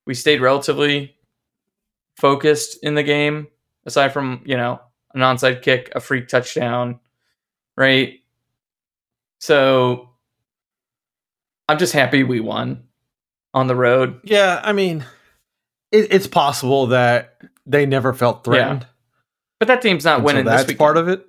we 0.08 0.12
stayed 0.12 0.40
relatively 0.40 1.14
focused 2.16 2.78
in 2.82 2.96
the 2.96 3.04
game, 3.04 3.46
aside 3.84 4.12
from, 4.12 4.42
you 4.44 4.56
know, 4.56 4.80
an 5.14 5.20
onside 5.20 5.62
kick, 5.62 5.92
a 5.94 6.00
freak 6.00 6.26
touchdown, 6.26 6.98
right? 7.76 8.14
So 9.38 10.10
I'm 11.68 11.78
just 11.78 11.92
happy 11.92 12.24
we 12.24 12.40
won 12.40 12.88
on 13.54 13.68
the 13.68 13.76
road. 13.76 14.18
Yeah, 14.24 14.60
I 14.64 14.72
mean, 14.72 15.06
it, 15.92 16.08
it's 16.10 16.26
possible 16.26 16.88
that 16.88 17.40
they 17.66 17.86
never 17.86 18.12
felt 18.12 18.42
threatened. 18.42 18.84
But 19.60 19.68
that 19.68 19.80
team's 19.80 20.04
not 20.04 20.18
so 20.18 20.24
winning 20.24 20.44
that's 20.44 20.62
this 20.62 20.68
week. 20.70 20.78
part 20.78 20.96
of 20.96 21.06
it. 21.06 21.24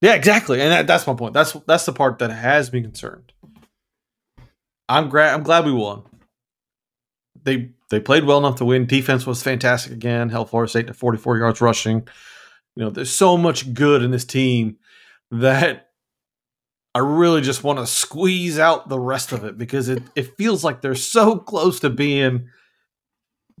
Yeah, 0.00 0.14
exactly, 0.14 0.60
and 0.60 0.70
that, 0.70 0.86
that's 0.86 1.06
my 1.06 1.14
point. 1.14 1.34
That's 1.34 1.52
that's 1.66 1.86
the 1.86 1.92
part 1.92 2.18
that 2.20 2.30
has 2.30 2.72
me 2.72 2.82
concerned. 2.82 3.32
I'm 4.88 5.08
glad. 5.08 5.34
I'm 5.34 5.42
glad 5.42 5.64
we 5.66 5.72
won. 5.72 6.02
They 7.42 7.70
they 7.90 8.00
played 8.00 8.24
well 8.24 8.38
enough 8.38 8.56
to 8.56 8.64
win. 8.64 8.86
Defense 8.86 9.26
was 9.26 9.42
fantastic 9.42 9.92
again. 9.92 10.28
Held 10.28 10.50
Florida 10.50 10.70
State 10.70 10.86
to 10.86 10.94
44 10.94 11.38
yards 11.38 11.60
rushing. 11.60 12.06
You 12.76 12.84
know, 12.84 12.90
there's 12.90 13.10
so 13.10 13.36
much 13.36 13.74
good 13.74 14.02
in 14.02 14.10
this 14.10 14.24
team 14.24 14.76
that 15.30 15.88
I 16.94 17.00
really 17.00 17.40
just 17.40 17.64
want 17.64 17.78
to 17.80 17.86
squeeze 17.86 18.58
out 18.58 18.88
the 18.88 19.00
rest 19.00 19.32
of 19.32 19.44
it 19.44 19.58
because 19.58 19.88
it 19.88 20.02
it 20.14 20.36
feels 20.36 20.62
like 20.62 20.80
they're 20.80 20.94
so 20.94 21.38
close 21.38 21.80
to 21.80 21.90
being 21.90 22.48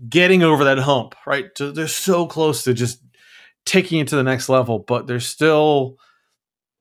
getting 0.08 0.42
over 0.42 0.64
that 0.64 0.78
hump, 0.78 1.14
right? 1.26 1.46
So 1.56 1.72
they're 1.72 1.88
so 1.88 2.26
close 2.26 2.62
to 2.64 2.74
just 2.74 3.02
taking 3.66 4.00
it 4.00 4.08
to 4.08 4.16
the 4.16 4.22
next 4.22 4.48
level, 4.48 4.78
but 4.78 5.06
there's 5.06 5.26
still 5.26 5.98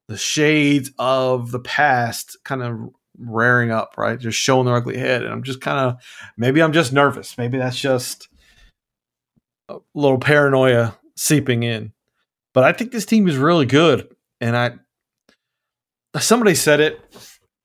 the 0.07 0.17
shades 0.17 0.91
of 0.97 1.51
the 1.51 1.59
past 1.59 2.37
kind 2.43 2.63
of 2.63 2.89
rearing 3.17 3.71
up, 3.71 3.95
right? 3.97 4.19
Just 4.19 4.37
showing 4.37 4.65
their 4.65 4.75
ugly 4.75 4.97
head. 4.97 5.23
And 5.23 5.33
I'm 5.33 5.43
just 5.43 5.61
kind 5.61 5.79
of, 5.79 6.01
maybe 6.37 6.61
I'm 6.61 6.73
just 6.73 6.93
nervous. 6.93 7.37
Maybe 7.37 7.57
that's 7.57 7.79
just 7.79 8.29
a 9.69 9.77
little 9.93 10.19
paranoia 10.19 10.97
seeping 11.15 11.63
in. 11.63 11.91
But 12.53 12.63
I 12.63 12.73
think 12.73 12.91
this 12.91 13.05
team 13.05 13.27
is 13.27 13.37
really 13.37 13.65
good. 13.65 14.07
And 14.39 14.55
I, 14.55 14.71
somebody 16.19 16.55
said 16.55 16.79
it, 16.79 16.99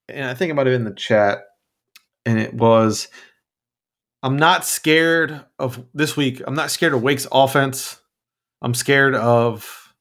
and 0.08 0.24
I 0.26 0.34
think 0.34 0.50
it 0.50 0.54
might 0.54 0.66
have 0.66 0.74
been 0.74 0.86
in 0.86 0.92
the 0.92 0.98
chat, 0.98 1.44
and 2.26 2.38
it 2.38 2.54
was, 2.54 3.08
I'm 4.22 4.36
not 4.36 4.64
scared 4.64 5.44
of 5.58 5.84
this 5.94 6.16
week. 6.16 6.42
I'm 6.46 6.54
not 6.54 6.70
scared 6.70 6.92
of 6.92 7.02
Wake's 7.02 7.26
offense. 7.32 8.00
I'm 8.60 8.74
scared 8.74 9.14
of 9.14 9.94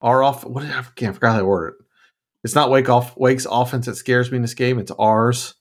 our 0.00 0.22
off. 0.22 0.44
What 0.44 0.62
did 0.62 0.72
I, 0.72 0.78
I 0.78 0.80
I 0.80 1.12
forgot 1.12 1.32
how 1.32 1.38
to 1.38 1.44
word 1.44 1.74
it. 1.74 1.86
It's 2.48 2.54
not 2.54 2.70
Wake 2.70 2.88
off 2.88 3.14
Wake's 3.14 3.46
offense 3.50 3.84
that 3.84 3.96
scares 3.96 4.30
me 4.30 4.36
in 4.36 4.42
this 4.42 4.54
game. 4.54 4.78
It's 4.78 4.90
ours. 4.98 5.52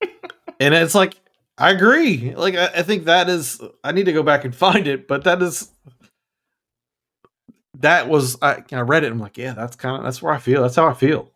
and 0.58 0.74
it's 0.74 0.96
like 0.96 1.14
I 1.56 1.70
agree. 1.70 2.34
Like 2.34 2.56
I, 2.56 2.66
I 2.66 2.82
think 2.82 3.04
that 3.04 3.28
is. 3.28 3.62
I 3.84 3.92
need 3.92 4.06
to 4.06 4.12
go 4.12 4.24
back 4.24 4.44
and 4.44 4.52
find 4.66 4.88
it, 4.88 5.06
but 5.06 5.22
that 5.22 5.40
is. 5.40 5.70
That 7.78 8.08
was 8.08 8.36
I. 8.42 8.64
I 8.72 8.80
read 8.80 9.04
it. 9.04 9.12
I'm 9.12 9.20
like, 9.20 9.38
yeah, 9.38 9.52
that's 9.52 9.76
kind 9.76 9.96
of 9.96 10.02
that's 10.02 10.20
where 10.20 10.34
I 10.34 10.38
feel. 10.38 10.62
That's 10.62 10.74
how 10.74 10.88
I 10.88 10.94
feel. 10.94 11.30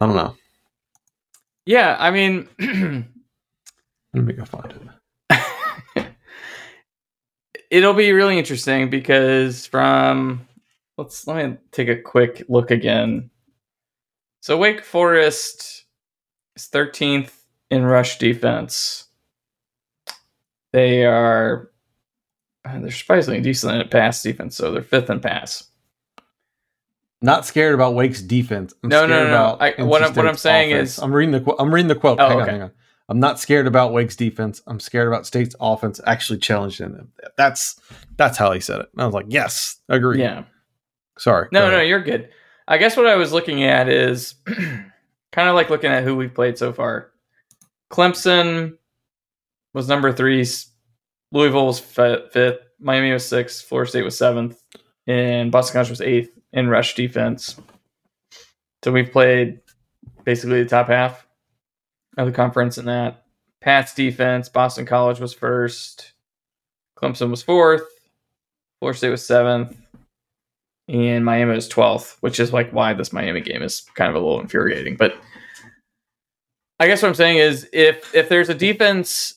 I 0.00 0.06
don't 0.06 0.14
know. 0.14 0.36
Yeah, 1.66 1.96
I 1.98 2.12
mean, 2.12 2.48
Let 4.14 4.24
me 4.24 4.34
go 4.34 4.44
find 4.44 4.74
it. 5.98 6.06
it'll 7.70 7.94
be 7.94 8.12
really 8.12 8.38
interesting 8.38 8.90
because 8.90 9.66
from 9.66 10.46
let's 10.98 11.26
let 11.26 11.48
me 11.50 11.56
take 11.70 11.88
a 11.88 11.96
quick 12.00 12.44
look 12.48 12.70
again. 12.70 13.30
So 14.40 14.56
Wake 14.56 14.84
Forest 14.84 15.84
is 16.56 16.68
13th 16.72 17.32
in 17.70 17.84
rush 17.84 18.18
defense. 18.18 19.06
They 20.72 21.04
are 21.04 21.70
uh, 22.64 22.78
they're 22.80 22.90
surprisingly 22.90 23.40
decent 23.40 23.74
at 23.74 23.90
pass 23.90 24.22
defense, 24.22 24.56
so 24.56 24.70
they're 24.72 24.82
fifth 24.82 25.10
in 25.10 25.20
pass. 25.20 25.64
Not 27.20 27.44
scared 27.46 27.74
about 27.74 27.94
Wake's 27.94 28.22
defense. 28.22 28.72
I'm 28.82 28.88
No, 28.90 29.06
no, 29.06 29.24
no, 29.24 29.30
no. 29.30 29.56
I- 29.60 29.82
what 29.82 30.02
I'm- 30.02 30.14
what 30.14 30.26
I'm 30.26 30.36
saying 30.36 30.72
offense. 30.72 30.92
is- 30.94 30.98
I'm 30.98 31.12
reading 31.14 31.32
the 31.32 31.54
I'm 31.58 31.72
reading 31.72 31.88
the 31.88 31.94
quote. 31.94 32.18
Oh, 32.20 32.28
hang 32.28 32.40
on, 32.40 32.48
hang 32.48 32.62
on. 32.62 32.70
I'm 33.08 33.20
not 33.20 33.38
scared 33.38 33.66
about 33.66 33.92
Wake's 33.92 34.16
defense. 34.16 34.62
I'm 34.66 34.80
scared 34.80 35.06
about 35.08 35.26
State's 35.26 35.54
offense 35.60 36.00
actually 36.06 36.38
challenging 36.38 36.92
them. 36.92 37.12
That's 37.36 37.78
that's 38.16 38.38
how 38.38 38.52
he 38.52 38.60
said 38.60 38.80
it. 38.80 38.88
And 38.92 39.02
I 39.02 39.06
was 39.06 39.14
like, 39.14 39.26
yes, 39.28 39.76
agree. 39.88 40.20
Yeah. 40.20 40.44
Sorry. 41.18 41.48
No, 41.52 41.70
no, 41.70 41.80
you're 41.80 42.02
good. 42.02 42.30
I 42.66 42.78
guess 42.78 42.96
what 42.96 43.06
I 43.06 43.16
was 43.16 43.32
looking 43.32 43.64
at 43.64 43.88
is 43.88 44.34
kind 44.46 45.48
of 45.48 45.54
like 45.54 45.70
looking 45.70 45.90
at 45.90 46.04
who 46.04 46.16
we've 46.16 46.34
played 46.34 46.58
so 46.58 46.72
far. 46.72 47.10
Clemson 47.90 48.78
was 49.74 49.88
number 49.88 50.12
three. 50.12 50.46
Louisville 51.32 51.66
was 51.66 51.80
fi- 51.80 52.28
fifth. 52.30 52.60
Miami 52.78 53.12
was 53.12 53.26
sixth. 53.26 53.66
Florida 53.66 53.90
State 53.90 54.04
was 54.04 54.16
seventh. 54.16 54.62
And 55.06 55.50
Boston 55.50 55.74
College 55.74 55.90
was 55.90 56.00
eighth 56.00 56.30
in 56.52 56.68
rush 56.68 56.94
defense. 56.94 57.60
So 58.84 58.92
we've 58.92 59.10
played 59.12 59.60
basically 60.24 60.62
the 60.62 60.68
top 60.68 60.88
half 60.88 61.26
of 62.16 62.26
the 62.26 62.32
conference 62.32 62.78
in 62.78 62.86
that. 62.86 63.24
Pat's 63.60 63.94
defense, 63.94 64.48
Boston 64.48 64.86
College 64.86 65.20
was 65.20 65.32
first. 65.32 66.12
Clemson 66.96 67.30
was 67.30 67.42
fourth. 67.42 67.84
Florida 68.80 68.98
State 68.98 69.10
was 69.10 69.24
seventh 69.24 69.76
and 70.88 71.24
Miami 71.24 71.56
is 71.56 71.68
12th, 71.68 72.16
which 72.20 72.40
is 72.40 72.52
like 72.52 72.70
why 72.72 72.92
this 72.92 73.12
Miami 73.12 73.40
game 73.40 73.62
is 73.62 73.82
kind 73.94 74.10
of 74.10 74.16
a 74.16 74.24
little 74.24 74.40
infuriating. 74.40 74.96
But 74.96 75.16
I 76.78 76.86
guess 76.86 77.02
what 77.02 77.08
I'm 77.08 77.14
saying 77.14 77.38
is 77.38 77.68
if 77.72 78.14
if 78.14 78.28
there's 78.28 78.48
a 78.48 78.54
defense 78.54 79.34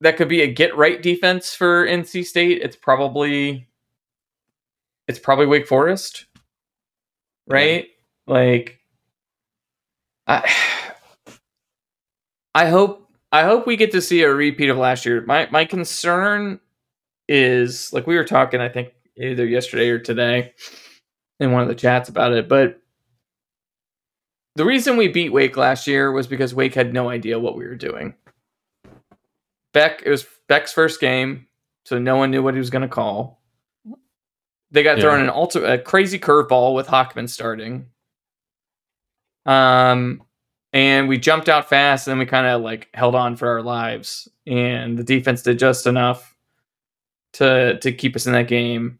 that 0.00 0.16
could 0.16 0.28
be 0.28 0.42
a 0.42 0.46
get 0.46 0.76
right 0.76 1.02
defense 1.02 1.54
for 1.54 1.86
NC 1.86 2.24
State, 2.24 2.62
it's 2.62 2.76
probably 2.76 3.68
it's 5.08 5.18
probably 5.18 5.46
Wake 5.46 5.66
Forest. 5.66 6.26
Right? 7.48 7.88
Like 8.26 8.78
I 10.26 10.48
I 12.54 12.66
hope 12.68 13.10
I 13.32 13.42
hope 13.42 13.66
we 13.66 13.76
get 13.76 13.92
to 13.92 14.02
see 14.02 14.22
a 14.22 14.32
repeat 14.32 14.68
of 14.68 14.76
last 14.76 15.04
year. 15.04 15.24
My 15.26 15.48
my 15.50 15.64
concern 15.64 16.60
is 17.28 17.92
like 17.92 18.06
we 18.06 18.16
were 18.16 18.24
talking, 18.24 18.60
I 18.60 18.68
think 18.68 18.92
either 19.18 19.46
yesterday 19.46 19.90
or 19.90 19.98
today 19.98 20.52
in 21.40 21.52
one 21.52 21.62
of 21.62 21.68
the 21.68 21.74
chats 21.74 22.08
about 22.08 22.32
it, 22.32 22.48
but 22.48 22.80
the 24.56 24.64
reason 24.64 24.96
we 24.96 25.08
beat 25.08 25.32
Wake 25.32 25.56
last 25.56 25.86
year 25.86 26.10
was 26.10 26.26
because 26.26 26.54
Wake 26.54 26.74
had 26.74 26.92
no 26.92 27.08
idea 27.10 27.38
what 27.38 27.56
we 27.56 27.64
were 27.66 27.76
doing. 27.76 28.14
Beck, 29.72 30.02
it 30.04 30.10
was 30.10 30.26
Beck's 30.48 30.72
first 30.72 31.00
game, 31.00 31.46
so 31.84 31.98
no 31.98 32.16
one 32.16 32.30
knew 32.30 32.42
what 32.42 32.54
he 32.54 32.58
was 32.58 32.70
going 32.70 32.82
to 32.82 32.88
call. 32.88 33.40
They 34.70 34.82
got 34.82 34.96
Yeah. 34.98 35.02
thrown 35.02 35.20
an 35.20 35.30
ultra, 35.30 35.74
a 35.74 35.78
crazy 35.78 36.18
curveball 36.18 36.74
with 36.74 36.88
Hockman 36.88 37.28
starting. 37.28 37.86
Um, 39.46 40.22
and 40.72 41.08
we 41.08 41.18
jumped 41.18 41.48
out 41.48 41.68
fast, 41.68 42.06
and 42.06 42.12
then 42.12 42.18
we 42.18 42.26
kind 42.26 42.46
of 42.46 42.60
like 42.60 42.88
held 42.94 43.14
on 43.14 43.36
for 43.36 43.48
our 43.48 43.62
lives, 43.62 44.28
and 44.46 44.98
the 44.98 45.04
defense 45.04 45.42
did 45.42 45.58
just 45.58 45.86
enough 45.86 46.36
to 47.34 47.78
to 47.78 47.92
keep 47.92 48.16
us 48.16 48.26
in 48.26 48.32
that 48.32 48.48
game. 48.48 48.98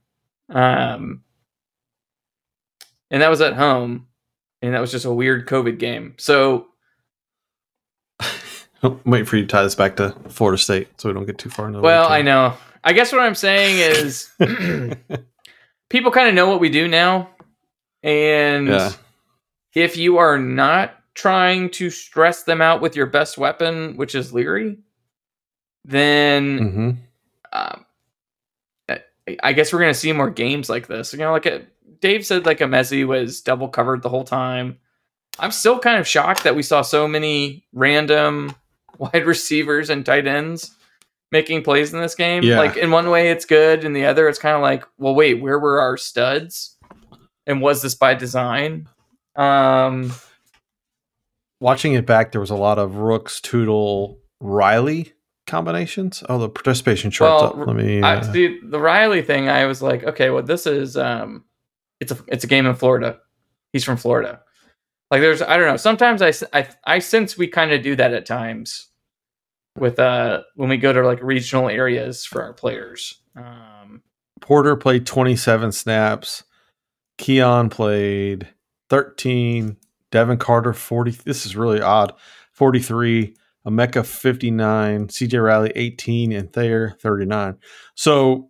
Um, 0.51 1.23
and 3.11 3.23
that 3.23 3.29
was 3.31 3.41
at 3.41 3.55
home, 3.55 4.07
and 4.63 4.75
that 4.75 4.81
was 4.81 4.91
just 4.91 5.05
a 5.05 5.13
weird 5.13 5.47
COVID 5.49 5.79
game. 5.79 6.15
So 6.19 6.67
I'm 8.83 9.01
waiting 9.05 9.27
for 9.27 9.37
you 9.37 9.43
to 9.43 9.49
tie 9.49 9.63
this 9.63 9.75
back 9.75 9.97
to 9.97 10.11
Florida 10.29 10.59
State 10.59 10.89
so 11.01 11.09
we 11.09 11.13
don't 11.15 11.27
get 11.27 11.39
too 11.39 11.51
far 11.51 11.67
into 11.67 11.81
Well, 11.81 12.11
I 12.11 12.23
know. 12.23 12.55
I 12.85 12.93
guess 12.93 13.13
what 13.13 13.21
I'm 13.23 13.35
saying 13.35 13.79
is 13.79 14.31
people 15.91 16.11
kind 16.13 16.29
of 16.29 16.35
know 16.35 16.49
what 16.49 16.61
we 16.61 16.71
do 16.71 16.87
now. 16.89 17.31
And 18.03 18.69
Yeah. 18.69 18.93
if 19.75 19.97
you 19.97 20.19
are 20.19 20.39
not 20.39 20.95
trying 21.15 21.71
to 21.71 21.91
stress 21.91 22.45
them 22.45 22.63
out 22.63 22.81
with 22.81 22.95
your 22.95 23.07
best 23.07 23.37
weapon, 23.39 23.97
which 23.97 24.15
is 24.15 24.33
Leary, 24.33 24.79
then 25.85 26.59
hmm 26.59 26.91
um, 27.53 27.85
I- 29.43 29.53
guess 29.53 29.73
we're 29.73 29.81
going 29.81 29.93
to 29.93 29.99
see 29.99 30.13
more 30.13 30.31
games 30.31 30.69
like 30.69 30.87
this. 30.87 31.13
You 31.13 31.19
know, 31.21 31.33
like 31.33 31.47
a, 31.47 31.63
Dave 32.01 32.25
said, 32.25 32.47
like 32.47 32.59
Emezie 32.59 33.07
was 33.07 33.41
double 33.41 33.69
covered 33.69 34.03
the 34.03 34.09
whole 34.09 34.25
time. 34.25 34.79
I'm 35.39 35.53
still 35.53 35.79
kind 35.79 35.99
of 35.99 36.07
shocked 36.09 36.45
that 36.45 36.57
we 36.57 36.63
saw 36.63 36.83
so 36.83 37.07
many 37.07 37.65
random 37.73 38.55
wide 38.99 39.27
receivers 39.27 39.91
and 39.91 40.05
tight 40.05 40.27
ends 40.27 40.75
making 41.31 41.63
plays 41.63 41.93
in 41.93 42.01
this 42.01 42.15
game. 42.15 42.43
Yeah. 42.43 42.59
Like 42.59 42.77
in 42.77 42.91
one 42.91 43.11
way, 43.11 43.31
it's 43.31 43.45
good, 43.45 43.85
in 43.85 43.93
the 43.93 44.07
other, 44.07 44.29
it's 44.29 44.39
kind 44.39 44.57
of 44.57 44.63
like, 44.63 44.85
well, 44.97 45.15
wait, 45.15 45.35
where 45.35 45.59
were 45.59 45.81
our 45.81 45.97
studs? 45.97 46.77
And 47.47 47.61
was 47.61 47.83
this 47.83 47.95
by 47.95 48.15
design? 48.15 48.89
Um, 49.37 50.13
Watching 51.61 51.95
it 51.95 52.07
back, 52.07 52.33
there 52.33 52.41
was 52.41 52.51
a 52.51 52.57
lot 52.57 52.79
of 52.79 52.97
Rooks, 52.97 53.41
Toudle, 53.41 54.19
Riley 54.41 55.13
combinations. 55.49 56.23
Oh, 56.29 56.39
the 56.39 56.49
participation 56.49 57.11
chart's 57.11 57.43
Well, 57.43 57.63
up. 57.63 57.67
Let 57.67 57.77
me. 57.77 58.03
I, 58.03 58.17
uh, 58.17 58.33
see, 58.33 58.61
the 58.63 58.79
Riley 58.79 59.23
thing, 59.23 59.49
I 59.49 59.67
was 59.67 59.83
like, 59.83 60.05
okay, 60.05 60.31
well, 60.31 60.43
this 60.43 60.67
is 60.67 60.97
um, 60.97 61.45
it's 62.01 62.13
a 62.13 62.19
it's 62.29 62.45
a 62.45 62.49
game 62.49 62.67
in 62.67 62.75
Florida. 62.75 63.19
He's 63.73 63.85
from 63.85 63.97
Florida. 63.97 64.41
Like, 65.11 65.21
there's 65.21 65.43
I 65.43 65.57
don't 65.57 65.67
know. 65.67 65.77
Sometimes 65.77 66.23
I 66.23 66.33
I, 66.53 66.69
I 66.85 66.99
sense 67.01 67.37
we 67.37 67.49
kind 67.49 67.73
of 67.73 67.83
do 67.83 67.97
that 67.97 68.13
at 68.13 68.27
times 68.27 68.89
with 69.77 69.99
uh 69.99 70.43
when 70.55 70.69
we 70.69 70.77
go 70.77 70.93
to 70.93 71.05
like 71.05 71.23
regional 71.23 71.69
areas 71.69 72.25
for 72.25 72.43
our 72.43 72.53
players. 72.53 73.21
Um, 73.37 74.03
Porter 74.41 74.77
played 74.77 75.07
27 75.07 75.73
snaps. 75.73 76.45
Keyon 77.19 77.71
played 77.71 78.49
13. 78.91 79.77
Devin 80.11 80.39
Carter 80.39 80.73
40. 80.73 81.11
This 81.25 81.45
is 81.47 81.57
really 81.57 81.81
odd. 81.81 82.13
43. 82.53 83.35
Emeka 83.69 84.05
59. 84.05 85.09
CJ 85.09 85.43
Riley 85.45 85.73
18. 85.75 86.33
And 86.33 86.53
Thayer 86.53 86.97
39. 87.01 87.57
So 87.95 88.49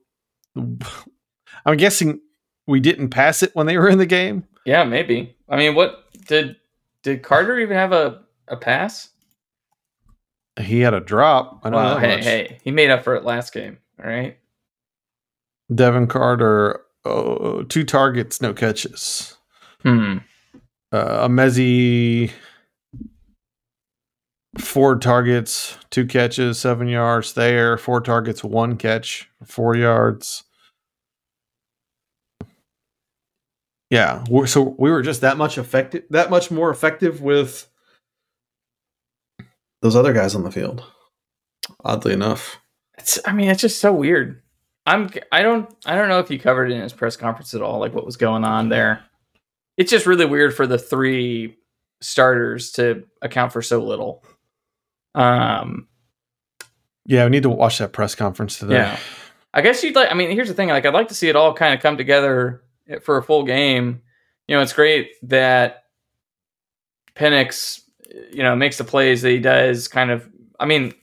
I'm 0.57 1.77
guessing 1.77 2.21
we 2.67 2.81
didn't 2.81 3.11
pass 3.11 3.43
it 3.43 3.55
when 3.55 3.67
they 3.67 3.77
were 3.79 3.89
in 3.89 3.99
the 3.99 4.07
game. 4.07 4.45
Yeah, 4.65 4.85
maybe. 4.85 5.37
I 5.49 5.57
mean, 5.57 5.75
what 5.75 6.05
did 6.27 6.57
did 7.03 7.23
Carter 7.23 7.59
even 7.59 7.77
have 7.77 7.93
a 7.93 8.23
a 8.49 8.57
pass? 8.57 9.09
He 10.61 10.81
had 10.81 10.93
a 10.95 11.01
drop. 11.01 11.61
I 11.63 11.71
know 11.71 11.77
Wow, 11.77 11.95
that 11.95 12.01
hey, 12.01 12.17
much. 12.17 12.25
hey, 12.25 12.59
he 12.65 12.71
made 12.73 12.91
up 12.91 13.05
for 13.05 13.15
it 13.15 13.25
last 13.25 13.53
game. 13.53 13.79
All 14.03 14.11
right. 14.11 14.37
Devin 15.75 16.07
Carter, 16.09 16.81
oh, 17.05 17.63
two 17.65 17.85
targets, 17.85 18.41
no 18.43 18.53
catches. 18.53 19.37
Hmm. 19.83 20.19
Uh, 20.91 21.29
Emezie, 21.29 22.31
four 24.57 24.97
targets, 24.97 25.77
two 25.91 26.07
catches, 26.07 26.59
seven 26.59 26.89
yards. 26.89 27.35
There, 27.35 27.77
four 27.77 28.01
targets, 28.01 28.43
one 28.43 28.77
catch, 28.77 29.29
four 29.45 29.77
yards. 29.77 30.45
Yeah, 33.91 34.23
so 34.47 34.77
we 34.79 34.91
were 34.91 35.01
just 35.03 35.23
that 35.23 35.39
much 35.39 35.57
effective, 35.57 36.05
that 36.11 36.29
much 36.29 36.51
more 36.51 36.71
effective 36.71 37.23
with 37.23 37.67
those 39.81 39.97
other 39.97 40.13
guys 40.13 40.35
on 40.35 40.45
the 40.45 40.51
field. 40.51 40.85
Oddly 41.85 42.13
enough, 42.13 42.59
It's. 42.99 43.19
I 43.25 43.33
mean, 43.33 43.49
it's 43.49 43.63
just 43.63 43.81
so 43.81 43.93
weird. 43.93 44.43
I'm. 44.85 45.11
I 45.33 45.43
don't. 45.43 45.75
I 45.87 45.95
don't 45.95 46.09
know 46.09 46.19
if 46.19 46.31
you 46.31 46.39
covered 46.39 46.71
it 46.71 46.75
in 46.75 46.83
his 46.83 46.93
press 46.93 47.17
conference 47.17 47.55
at 47.55 47.63
all, 47.63 47.79
like 47.79 47.95
what 47.95 48.05
was 48.05 48.17
going 48.17 48.45
on 48.45 48.69
there. 48.69 49.05
It's 49.79 49.91
just 49.91 50.07
really 50.07 50.27
weird 50.27 50.55
for 50.55 50.67
the 50.67 50.79
three 50.79 51.57
starters 52.03 52.73
to 52.73 53.05
account 53.23 53.53
for 53.53 53.63
so 53.63 53.83
little. 53.83 54.23
Um. 55.19 55.89
yeah, 57.07 57.25
we 57.25 57.31
need 57.31 57.43
to 57.43 57.51
watch 57.51 57.79
that 57.79 57.93
press 57.93 58.15
conference 58.15 58.59
today. 58.59 58.75
Yeah. 58.75 58.99
I 59.55 59.63
guess 59.63 59.83
you'd 59.83 59.97
like. 59.97 60.11
I 60.11 60.15
mean, 60.15 60.31
here's 60.31 60.49
the 60.49 60.55
thing. 60.55 60.69
Like, 60.69 60.85
I'd 60.87 60.95
like 60.95 61.09
to 61.09 61.15
see 61.15 61.29
it 61.29 61.37
all 61.37 61.55
kind 61.55 61.75
of 61.75 61.81
come 61.81 61.97
together 61.97 62.63
for 63.03 63.17
a 63.17 63.23
full 63.23 63.45
game. 63.45 64.03
You 64.47 64.57
know, 64.57 64.63
it's 64.63 64.73
great 64.73 65.13
that 65.25 65.85
Pennix, 67.15 67.81
you 68.31 68.43
know, 68.43 68.55
makes 68.55 68.79
the 68.79 68.85
plays 68.85 69.23
that 69.23 69.31
he 69.31 69.41
does. 69.41 69.89
Kind 69.89 70.11
of. 70.11 70.29
I 70.61 70.67
mean, 70.67 70.95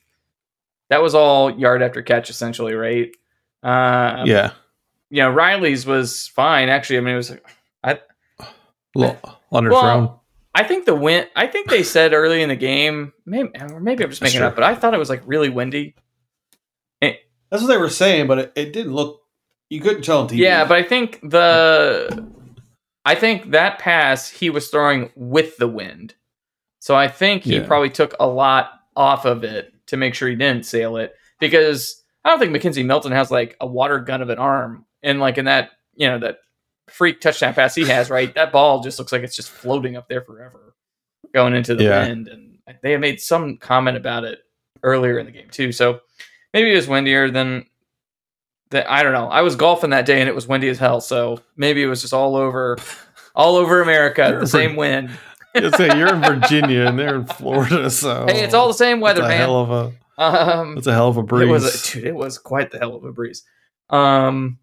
that 0.90 1.02
was 1.02 1.16
all 1.16 1.58
yard 1.60 1.82
after 1.82 2.02
catch, 2.02 2.30
essentially, 2.30 2.74
right? 2.76 3.12
Uh, 3.64 4.24
yeah, 4.26 4.52
You 5.10 5.24
know, 5.24 5.32
Riley's 5.32 5.86
was 5.86 6.28
fine. 6.28 6.70
Actually, 6.70 6.98
I 6.98 7.02
mean, 7.02 7.14
it 7.16 7.18
was. 7.18 7.36
I 7.84 8.00
Little 8.94 9.18
underthrown. 9.52 9.72
well, 9.72 10.24
I 10.56 10.64
think 10.64 10.86
the 10.86 10.96
wind. 10.96 11.28
I 11.36 11.48
think 11.48 11.70
they 11.70 11.84
said 11.84 12.14
early 12.14 12.42
in 12.42 12.50
the 12.50 12.56
game. 12.56 13.12
Maybe, 13.26 13.50
or 13.60 13.80
maybe 13.80 14.04
I'm 14.04 14.10
just 14.10 14.22
making 14.22 14.40
it 14.42 14.44
up, 14.44 14.56
but 14.56 14.64
I 14.64 14.74
thought 14.74 14.94
it 14.94 14.98
was 14.98 15.10
like 15.10 15.22
really 15.26 15.50
windy. 15.50 15.96
Eh. 17.02 17.14
That's 17.52 17.62
what 17.62 17.68
they 17.70 17.78
were 17.78 17.90
saying, 17.90 18.28
but 18.28 18.40
it, 18.40 18.54
it 18.56 18.74
didn't 18.74 18.94
look. 18.94 19.22
You 19.70 19.82
couldn't 19.82 20.04
tell 20.04 20.22
on 20.22 20.30
TV. 20.30 20.38
Yeah, 20.38 20.64
but 20.66 20.78
I 20.78 20.84
think 20.84 21.20
the 21.30 22.26
I 23.04 23.16
think 23.16 23.52
that 23.52 23.80
pass 23.80 24.30
he 24.30 24.50
was 24.50 24.70
throwing 24.70 25.12
with 25.16 25.58
the 25.58 25.68
wind. 25.68 26.16
So 26.80 26.96
I 26.96 27.08
think 27.08 27.44
he 27.44 27.56
Yeah. 27.58 27.68
probably 27.68 27.90
took 27.90 28.16
a 28.20 28.28
lot 28.28 28.72
off 28.96 29.26
of 29.26 29.44
it 29.44 29.74
to 29.88 29.98
make 29.98 30.16
sure 30.16 30.30
he 30.30 30.36
didn't 30.36 30.66
sail 30.66 30.98
it 30.98 31.14
because 31.40 32.02
I 32.24 32.30
don't 32.30 32.40
think 32.40 32.56
McKenzie 32.56 32.86
Milton 32.86 33.12
has 33.12 33.30
like 33.30 33.58
a 33.60 33.68
water 33.68 34.00
gun 34.00 34.22
of 34.22 34.30
an 34.30 34.38
arm 34.40 34.86
and 35.04 35.20
like 35.20 35.38
in 35.38 35.46
that, 35.46 35.72
you 35.96 36.08
know, 36.08 36.20
that 36.20 36.38
freak 36.96 37.20
touchdown 37.22 37.54
pass 37.54 37.76
he 37.76 37.84
has, 37.86 38.10
right? 38.10 38.34
That 38.36 38.52
ball 38.52 38.82
just 38.82 38.98
looks 39.00 39.12
like 39.12 39.22
it's 39.24 39.36
just 39.36 39.50
floating 39.50 39.96
up 39.98 40.08
there 40.08 40.22
forever 40.22 40.74
going 41.34 41.54
into 41.54 41.76
the 41.76 41.84
Yeah. 41.84 42.06
wind 42.08 42.28
and 42.30 42.58
they 42.82 42.92
had 42.94 43.02
made 43.02 43.20
some 43.20 43.58
comment 43.58 43.98
about 43.98 44.24
it 44.24 44.40
earlier 44.82 45.20
in 45.20 45.26
the 45.26 45.32
game 45.32 45.50
too. 45.50 45.72
So 45.72 46.00
maybe 46.54 46.72
it 46.72 46.76
was 46.76 46.88
windier 46.88 47.30
than 47.30 47.66
that 48.72 48.90
I 48.90 49.04
don't 49.04 49.14
know. 49.14 49.28
I 49.28 49.42
was 49.42 49.56
golfing 49.56 49.90
that 49.92 50.06
day 50.06 50.20
and 50.22 50.30
it 50.30 50.36
was 50.36 50.48
windy 50.48 50.70
as 50.70 50.80
hell, 50.80 51.02
so 51.02 51.40
maybe 51.58 51.84
it 51.84 51.88
was 51.88 52.02
just 52.02 52.14
all 52.14 52.36
over 52.36 52.78
all 53.36 53.58
over 53.58 53.82
America, 53.82 54.38
the 54.40 54.48
same 54.48 54.76
wind. 54.76 55.10
Say 55.78 55.98
you're 55.98 56.14
in 56.14 56.22
Virginia 56.22 56.86
and 56.86 56.98
they're 57.00 57.16
in 57.16 57.26
Florida, 57.26 57.90
so 57.90 58.26
Hey, 58.28 58.44
it's 58.44 58.54
all 58.54 58.68
the 58.68 58.74
same 58.74 59.00
weather, 59.00 59.22
it's 59.22 59.26
a 59.26 59.30
man. 59.30 59.38
hell 59.40 59.60
of 59.60 59.72
a 60.18 60.22
um 60.22 60.78
it's 60.78 60.88
a 60.88 60.94
hell 60.94 61.10
of 61.10 61.18
a 61.18 61.24
breeze. 61.24 61.48
it 61.48 61.52
was 61.52 61.90
a, 61.90 61.94
dude, 61.94 62.06
it 62.06 62.16
was 62.16 62.38
quite 62.38 62.72
the 62.72 62.80
hell 62.80 62.96
of 62.96 63.04
a 63.04 63.12
breeze. 63.12 63.44
Um 63.90 64.60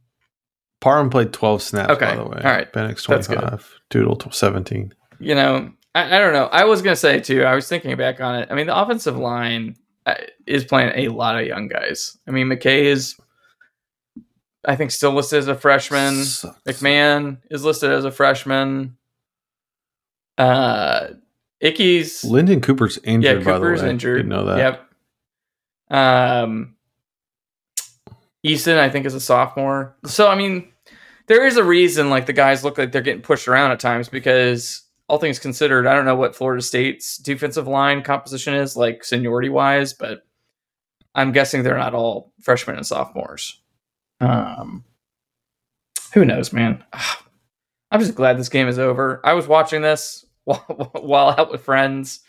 Parham 0.82 1.08
played 1.08 1.32
12 1.32 1.62
snaps, 1.62 1.90
Okay, 1.92 2.04
by 2.04 2.16
the 2.16 2.24
way. 2.24 2.40
all 2.44 2.50
right. 2.50 2.70
Pennix 2.70 3.02
25. 3.04 3.80
Toudle 3.88 4.20
17. 4.30 4.92
you 5.20 5.34
know, 5.34 5.72
I, 5.94 6.16
I 6.16 6.18
don't 6.18 6.32
know. 6.34 6.46
I 6.46 6.64
was 6.64 6.82
gonna 6.82 6.96
say 6.96 7.20
too. 7.20 7.44
I 7.44 7.54
was 7.54 7.66
thinking 7.68 7.96
back 7.96 8.20
on 8.20 8.34
it. 8.42 8.48
I 8.50 8.54
mean, 8.54 8.66
the 8.66 8.76
offensive 8.78 9.16
line 9.16 9.76
uh, 10.06 10.14
is 10.46 10.64
playing 10.64 10.92
a 10.96 11.08
lot 11.08 11.38
of 11.40 11.46
young 11.46 11.68
guys. 11.68 12.18
I 12.26 12.32
mean, 12.32 12.48
McKay 12.48 12.82
is, 12.84 13.16
I 14.64 14.74
think, 14.76 14.90
still 14.90 15.12
listed 15.12 15.38
as 15.38 15.48
a 15.48 15.54
freshman. 15.54 16.24
Sucks. 16.24 16.60
McMahon 16.66 17.38
is 17.50 17.64
listed 17.64 17.90
as 17.92 18.04
a 18.04 18.10
freshman. 18.10 18.96
Uh, 20.38 21.08
Icky's 21.60 22.24
Lyndon 22.24 22.60
Cooper's 22.60 22.98
injured, 23.04 23.38
yeah, 23.40 23.44
by 23.44 23.52
Cooper's 23.58 23.80
the 23.80 23.86
way. 23.86 23.90
injured. 23.92 24.16
Didn't 24.18 24.30
know 24.30 24.46
that. 24.46 24.58
Yep. 25.90 25.96
Um, 25.96 26.74
Easton, 28.42 28.78
I 28.78 28.88
think, 28.88 29.06
is 29.06 29.14
a 29.14 29.20
sophomore. 29.20 29.94
So 30.06 30.26
I 30.28 30.34
mean, 30.34 30.71
there 31.26 31.46
is 31.46 31.56
a 31.56 31.64
reason 31.64 32.10
like 32.10 32.26
the 32.26 32.32
guys 32.32 32.64
look 32.64 32.78
like 32.78 32.92
they're 32.92 33.02
getting 33.02 33.22
pushed 33.22 33.48
around 33.48 33.70
at 33.72 33.80
times 33.80 34.08
because 34.08 34.82
all 35.08 35.18
things 35.18 35.38
considered, 35.38 35.86
I 35.86 35.94
don't 35.94 36.04
know 36.04 36.16
what 36.16 36.34
Florida 36.34 36.62
State's 36.62 37.18
defensive 37.18 37.68
line 37.68 38.02
composition 38.02 38.54
is 38.54 38.76
like 38.76 39.04
seniority 39.04 39.48
wise, 39.48 39.92
but 39.92 40.22
I'm 41.14 41.32
guessing 41.32 41.62
they're 41.62 41.76
not 41.76 41.94
all 41.94 42.32
freshmen 42.40 42.76
and 42.76 42.86
sophomores. 42.86 43.60
Um, 44.20 44.84
who 46.14 46.24
knows, 46.24 46.52
man? 46.52 46.82
I'm 47.90 48.00
just 48.00 48.14
glad 48.14 48.38
this 48.38 48.48
game 48.48 48.68
is 48.68 48.78
over. 48.78 49.20
I 49.22 49.34
was 49.34 49.46
watching 49.46 49.82
this 49.82 50.24
while, 50.44 50.90
while 51.00 51.34
out 51.38 51.50
with 51.50 51.64
friends, 51.64 52.20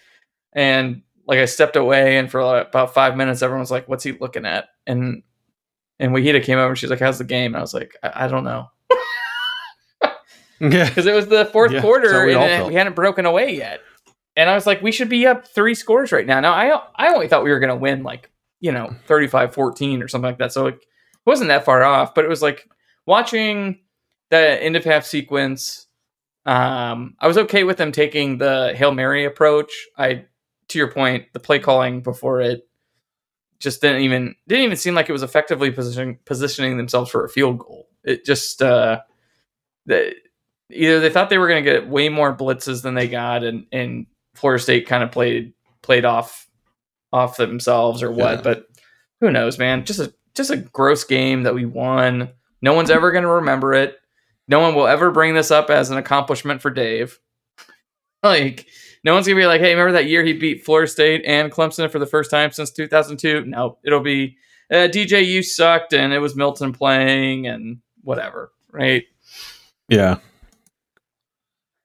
and 0.52 1.04
like 1.26 1.40
I 1.40 1.46
stepped 1.46 1.78
away, 1.78 2.18
and 2.18 2.30
for 2.30 2.44
like 2.44 2.68
about 2.68 2.94
five 2.94 3.16
minutes, 3.16 3.42
everyone 3.42 3.62
was 3.62 3.72
like, 3.72 3.88
"What's 3.88 4.04
he 4.04 4.12
looking 4.12 4.46
at?" 4.46 4.66
And 4.86 5.24
and 6.00 6.12
Wahida 6.12 6.44
came 6.44 6.60
over, 6.60 6.70
and 6.70 6.78
she's 6.78 6.90
like, 6.90 7.00
"How's 7.00 7.18
the 7.18 7.24
game?" 7.24 7.54
And 7.54 7.58
I 7.58 7.62
was 7.62 7.74
like, 7.74 7.96
"I, 8.04 8.26
I 8.26 8.28
don't 8.28 8.44
know," 8.44 8.70
Yeah. 10.64 10.88
because 10.88 11.06
it 11.06 11.14
was 11.14 11.28
the 11.28 11.46
fourth 11.46 11.72
Yeah, 11.72 11.82
quarter, 11.82 12.26
we 12.26 12.32
and 12.34 12.40
all 12.42 12.48
it- 12.48 12.58
felt. 12.58 12.68
we 12.70 12.76
hadn't 12.76 12.96
broken 12.96 13.26
away 13.26 13.56
yet. 13.56 13.82
And 14.36 14.50
I 14.50 14.56
was 14.56 14.66
like, 14.66 14.82
"We 14.82 14.92
should 14.92 15.10
be 15.10 15.28
up 15.28 15.48
three 15.48 15.76
scores 15.76 16.12
right 16.12 16.26
now." 16.26 16.40
Now 16.40 16.54
I 16.54 16.82
I 16.96 17.14
only 17.14 17.28
thought 17.28 17.44
we 17.44 17.52
were 17.52 17.60
gonna 17.60 17.76
win 17.76 18.02
like 18.04 18.32
you 18.62 18.72
know 18.72 18.96
35-14 19.08 20.02
or 20.04 20.08
something 20.08 20.30
like 20.30 20.40
that, 20.40 20.52
so 20.54 20.68
it 20.68 20.80
wasn't 21.26 21.50
that 21.50 21.66
far 21.66 21.84
off. 21.84 22.16
But 22.16 22.26
it 22.26 22.30
was 22.30 22.42
like 22.42 22.68
watching 23.06 23.80
the 24.30 24.38
end 24.64 24.76
of 24.76 24.84
half 24.86 25.06
sequence. 25.06 25.86
Um, 26.46 27.16
I 27.20 27.28
was 27.28 27.38
okay 27.38 27.64
with 27.64 27.78
them 27.78 27.92
taking 27.92 28.38
the 28.38 28.74
hail 28.76 28.92
mary 28.92 29.24
approach. 29.26 29.72
I, 29.98 30.26
to 30.70 30.78
your 30.80 30.92
point, 30.92 31.26
the 31.34 31.40
play 31.40 31.60
calling 31.60 32.02
before 32.02 32.42
it 32.42 32.68
just 33.60 33.82
didn't 33.82 34.02
even 34.02 34.36
didn't 34.48 34.66
even 34.66 34.78
seem 34.78 34.96
like 34.96 35.08
it 35.10 35.14
was 35.14 35.24
effectively 35.24 35.72
positioning 35.72 36.20
positioning 36.26 36.76
themselves 36.78 37.12
for 37.12 37.24
a 37.24 37.30
field 37.30 37.60
goal. 37.60 37.88
It 38.04 38.26
just 38.26 38.62
uh, 38.62 39.02
the, 39.86 40.16
either 40.74 41.00
they 41.00 41.10
thought 41.10 41.30
they 41.30 41.38
were 41.38 41.48
going 41.48 41.64
to 41.64 41.72
get 41.72 41.88
way 41.88 42.10
more 42.10 42.36
blitzes 42.36 42.82
than 42.82 42.94
they 42.96 43.08
got, 43.08 43.44
and 43.44 43.66
and 43.72 44.06
Florida 44.36 44.62
State 44.62 44.88
kind 44.88 45.04
of 45.04 45.12
played 45.12 45.54
played 45.82 46.06
off 46.06 46.48
off 47.12 47.38
themselves 47.38 48.02
or 48.02 48.12
what. 48.12 48.38
Yeah. 48.38 48.42
But 48.42 48.68
who 49.22 49.32
knows, 49.32 49.58
man? 49.58 49.86
Just 49.86 50.00
a 50.00 50.14
just 50.36 50.52
a 50.52 50.58
gross 50.58 51.04
game 51.04 51.44
that 51.44 51.56
we 51.56 51.66
won. 51.66 52.30
No 52.62 52.74
one's 52.74 52.90
ever 52.90 53.12
going 53.12 53.24
to 53.24 53.30
remember 53.30 53.74
it. 53.74 53.98
No 54.48 54.60
one 54.60 54.76
will 54.76 54.88
ever 54.88 55.12
bring 55.12 55.36
this 55.36 55.52
up 55.52 55.70
as 55.70 55.90
an 55.90 55.98
accomplishment 55.98 56.62
for 56.62 56.70
Dave. 56.72 57.20
Like, 58.24 58.68
no 59.04 59.14
one's 59.14 59.28
gonna 59.28 59.38
be 59.38 59.46
like, 59.46 59.60
"Hey, 59.60 59.72
remember 59.72 59.92
that 59.92 60.06
year 60.06 60.24
he 60.24 60.32
beat 60.32 60.64
Florida 60.64 60.90
State 60.90 61.24
and 61.26 61.52
Clemson 61.52 61.92
for 61.92 62.00
the 62.00 62.06
first 62.06 62.32
time 62.32 62.54
since 62.54 62.72
2002?" 62.72 63.44
No, 63.46 63.78
it'll 63.84 64.00
be 64.00 64.38
uh, 64.72 64.88
DJ. 64.88 65.26
You 65.26 65.44
sucked, 65.44 65.92
and 65.92 66.14
it 66.14 66.20
was 66.20 66.34
Milton 66.34 66.72
playing, 66.72 67.48
and 67.48 67.80
whatever, 68.02 68.54
right? 68.72 69.04
Yeah. 69.90 70.20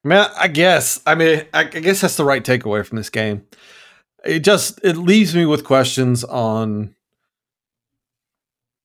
Man, 0.03 0.29
I 0.37 0.47
guess. 0.47 1.01
I 1.05 1.15
mean, 1.15 1.45
I, 1.53 1.65
guess 1.65 2.01
that's 2.01 2.15
the 2.15 2.23
right 2.23 2.43
takeaway 2.43 2.85
from 2.85 2.97
this 2.97 3.09
game. 3.09 3.45
It 4.23 4.39
just 4.39 4.79
it 4.83 4.97
leaves 4.97 5.35
me 5.35 5.45
with 5.45 5.63
questions 5.63 6.23
on, 6.23 6.95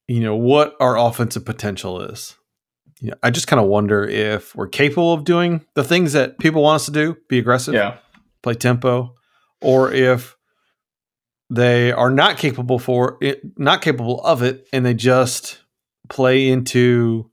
you 0.06 0.20
know, 0.20 0.36
what 0.36 0.76
our 0.80 0.96
offensive 0.98 1.44
potential 1.44 2.00
is. 2.00 2.36
You 3.00 3.10
know, 3.10 3.16
I 3.22 3.30
just 3.30 3.46
kind 3.46 3.60
of 3.60 3.68
wonder 3.68 4.04
if 4.04 4.54
we're 4.54 4.68
capable 4.68 5.12
of 5.12 5.24
doing 5.24 5.64
the 5.74 5.84
things 5.84 6.12
that 6.12 6.38
people 6.38 6.62
want 6.62 6.76
us 6.76 6.86
to 6.86 6.92
do, 6.92 7.16
be 7.28 7.38
aggressive, 7.38 7.74
Yeah, 7.74 7.98
play 8.42 8.54
tempo, 8.54 9.14
or 9.60 9.92
if 9.92 10.36
they 11.50 11.92
are 11.92 12.10
not 12.10 12.38
capable 12.38 12.78
for 12.78 13.18
it, 13.20 13.42
not 13.58 13.82
capable 13.82 14.20
of 14.24 14.42
it, 14.42 14.66
and 14.72 14.86
they 14.86 14.94
just 14.94 15.60
play 16.08 16.48
into 16.48 17.30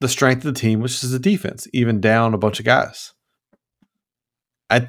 the 0.00 0.08
strength 0.08 0.44
of 0.44 0.54
the 0.54 0.60
team, 0.60 0.80
which 0.80 1.02
is 1.02 1.10
the 1.10 1.18
defense, 1.18 1.66
even 1.72 2.00
down 2.00 2.34
a 2.34 2.38
bunch 2.38 2.58
of 2.58 2.64
guys. 2.64 3.12
I 4.70 4.88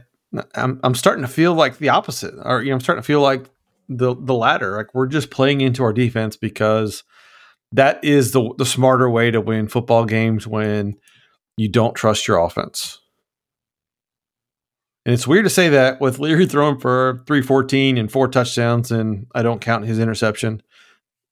I'm 0.55 0.79
I'm 0.83 0.95
starting 0.95 1.23
to 1.23 1.27
feel 1.27 1.53
like 1.53 1.77
the 1.77 1.89
opposite, 1.89 2.33
or 2.43 2.61
you 2.61 2.69
know, 2.69 2.75
I'm 2.75 2.81
starting 2.81 3.01
to 3.01 3.05
feel 3.07 3.21
like 3.21 3.49
the 3.89 4.15
the 4.15 4.33
latter. 4.33 4.77
Like 4.77 4.93
we're 4.93 5.07
just 5.07 5.29
playing 5.29 5.61
into 5.61 5.83
our 5.83 5.93
defense 5.93 6.35
because 6.35 7.03
that 7.71 8.03
is 8.03 8.31
the 8.31 8.53
the 8.57 8.65
smarter 8.65 9.09
way 9.09 9.31
to 9.31 9.41
win 9.41 9.67
football 9.67 10.05
games 10.05 10.47
when 10.47 10.95
you 11.57 11.69
don't 11.69 11.95
trust 11.95 12.27
your 12.27 12.37
offense. 12.37 12.99
And 15.05 15.13
it's 15.13 15.27
weird 15.27 15.45
to 15.45 15.49
say 15.49 15.69
that 15.69 16.01
with 16.01 16.19
Leary 16.19 16.45
throwing 16.47 16.79
for 16.79 17.23
314 17.27 17.97
and 17.97 18.11
four 18.11 18.27
touchdowns, 18.27 18.91
and 18.91 19.27
I 19.35 19.43
don't 19.43 19.61
count 19.61 19.85
his 19.85 19.99
interception. 19.99 20.61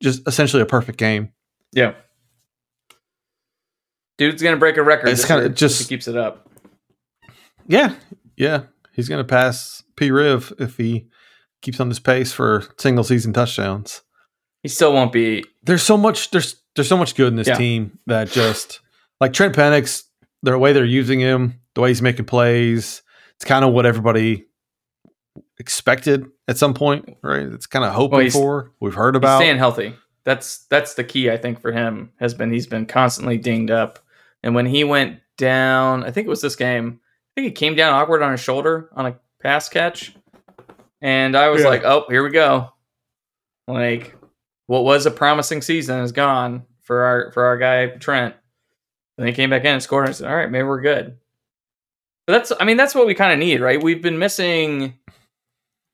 Just 0.01 0.27
essentially 0.27 0.61
a 0.61 0.67
perfect 0.67 0.99
game. 0.99 1.31
Yeah. 1.71 1.93
Dude's 4.17 4.41
gonna 4.43 4.57
break 4.57 4.77
a 4.77 4.83
record. 4.83 5.09
It's 5.09 5.25
kinda 5.25 5.49
just- 5.49 5.81
he 5.81 5.87
keeps 5.87 6.07
it 6.07 6.15
up. 6.17 6.49
Yeah, 7.67 7.95
yeah. 8.37 8.63
He's 8.91 9.09
going 9.09 9.23
to 9.23 9.27
pass 9.27 9.81
P. 9.95 10.11
Riv 10.11 10.53
if 10.59 10.77
he 10.77 11.07
keeps 11.61 11.79
on 11.79 11.89
this 11.89 11.97
pace 11.99 12.31
for 12.31 12.63
single 12.77 13.03
season 13.03 13.33
touchdowns. 13.33 14.01
He 14.61 14.69
still 14.69 14.93
won't 14.93 15.11
be. 15.11 15.43
There's 15.63 15.81
so 15.81 15.97
much. 15.97 16.29
There's 16.31 16.61
there's 16.75 16.87
so 16.89 16.97
much 16.97 17.15
good 17.15 17.27
in 17.29 17.35
this 17.37 17.47
Yeah. 17.47 17.55
team 17.57 17.97
that 18.07 18.29
just 18.29 18.81
like 19.19 19.33
Trent 19.33 19.55
Pennix, 19.55 20.03
the 20.43 20.57
way 20.59 20.73
they're 20.73 20.85
using 20.85 21.19
him, 21.19 21.59
the 21.73 21.81
way 21.81 21.89
he's 21.89 22.01
making 22.01 22.25
plays, 22.25 23.01
it's 23.35 23.45
kind 23.45 23.63
of 23.65 23.73
what 23.73 23.85
everybody 23.85 24.45
expected 25.59 26.25
at 26.47 26.57
some 26.57 26.73
point, 26.73 27.17
right? 27.23 27.43
It's 27.47 27.65
kind 27.65 27.85
of 27.85 27.93
hoping 27.93 28.21
he's- 28.21 28.33
for. 28.33 28.71
We've 28.79 28.93
heard 28.93 29.15
about. 29.15 29.39
staying 29.39 29.57
healthy. 29.57 29.95
That's 30.25 30.65
that's 30.69 30.93
the 30.93 31.03
key 31.03 31.29
I 31.31 31.37
think 31.37 31.59
for 31.61 31.71
him 31.71 32.11
has 32.19 32.33
been 32.33 32.51
he's 32.51 32.67
been 32.67 32.85
constantly 32.85 33.37
dinged 33.37 33.71
up. 33.71 33.99
And 34.43 34.53
when 34.55 34.65
he 34.65 34.83
went 34.83 35.19
down, 35.37 36.03
I 36.03 36.11
think 36.11 36.27
it 36.27 36.29
was 36.29 36.41
this 36.41 36.55
game. 36.55 36.99
I 37.01 37.41
think 37.41 37.45
he 37.47 37.51
came 37.51 37.75
down 37.75 37.93
awkward 37.93 38.21
on 38.21 38.31
his 38.31 38.41
shoulder 38.41 38.89
on 38.93 39.05
a 39.07 39.19
pass 39.41 39.69
catch. 39.69 40.13
And 41.01 41.35
I 41.35 41.49
was 41.49 41.63
Yeah. 41.63 41.69
like, 41.69 41.83
"Oh, 41.83 42.05
here 42.09 42.23
we 42.23 42.29
go." 42.29 42.71
Like 43.67 44.15
what 44.67 44.83
was 44.83 45.05
a 45.05 45.11
promising 45.11 45.61
season 45.61 45.99
is 46.01 46.11
gone 46.11 46.65
for 46.81 47.01
our 47.03 47.31
for 47.31 47.45
our 47.45 47.57
guy 47.57 47.87
Trent. 47.87 48.35
And 49.17 49.27
he 49.27 49.33
came 49.33 49.49
back 49.49 49.61
in 49.63 49.73
and 49.73 49.83
scored 49.83 50.05
and 50.05 50.09
I 50.09 50.13
said, 50.13 50.29
"All 50.29 50.35
right, 50.35 50.49
maybe 50.51 50.63
we're 50.67 50.81
good." 50.81 51.17
But 52.27 52.33
that's 52.33 52.51
I 52.59 52.65
mean 52.65 52.77
that's 52.77 52.95
what 52.95 53.07
we 53.07 53.13
kind 53.15 53.33
of 53.33 53.39
need, 53.39 53.61
right? 53.61 53.81
We've 53.81 54.01
been 54.01 54.19
missing 54.19 54.97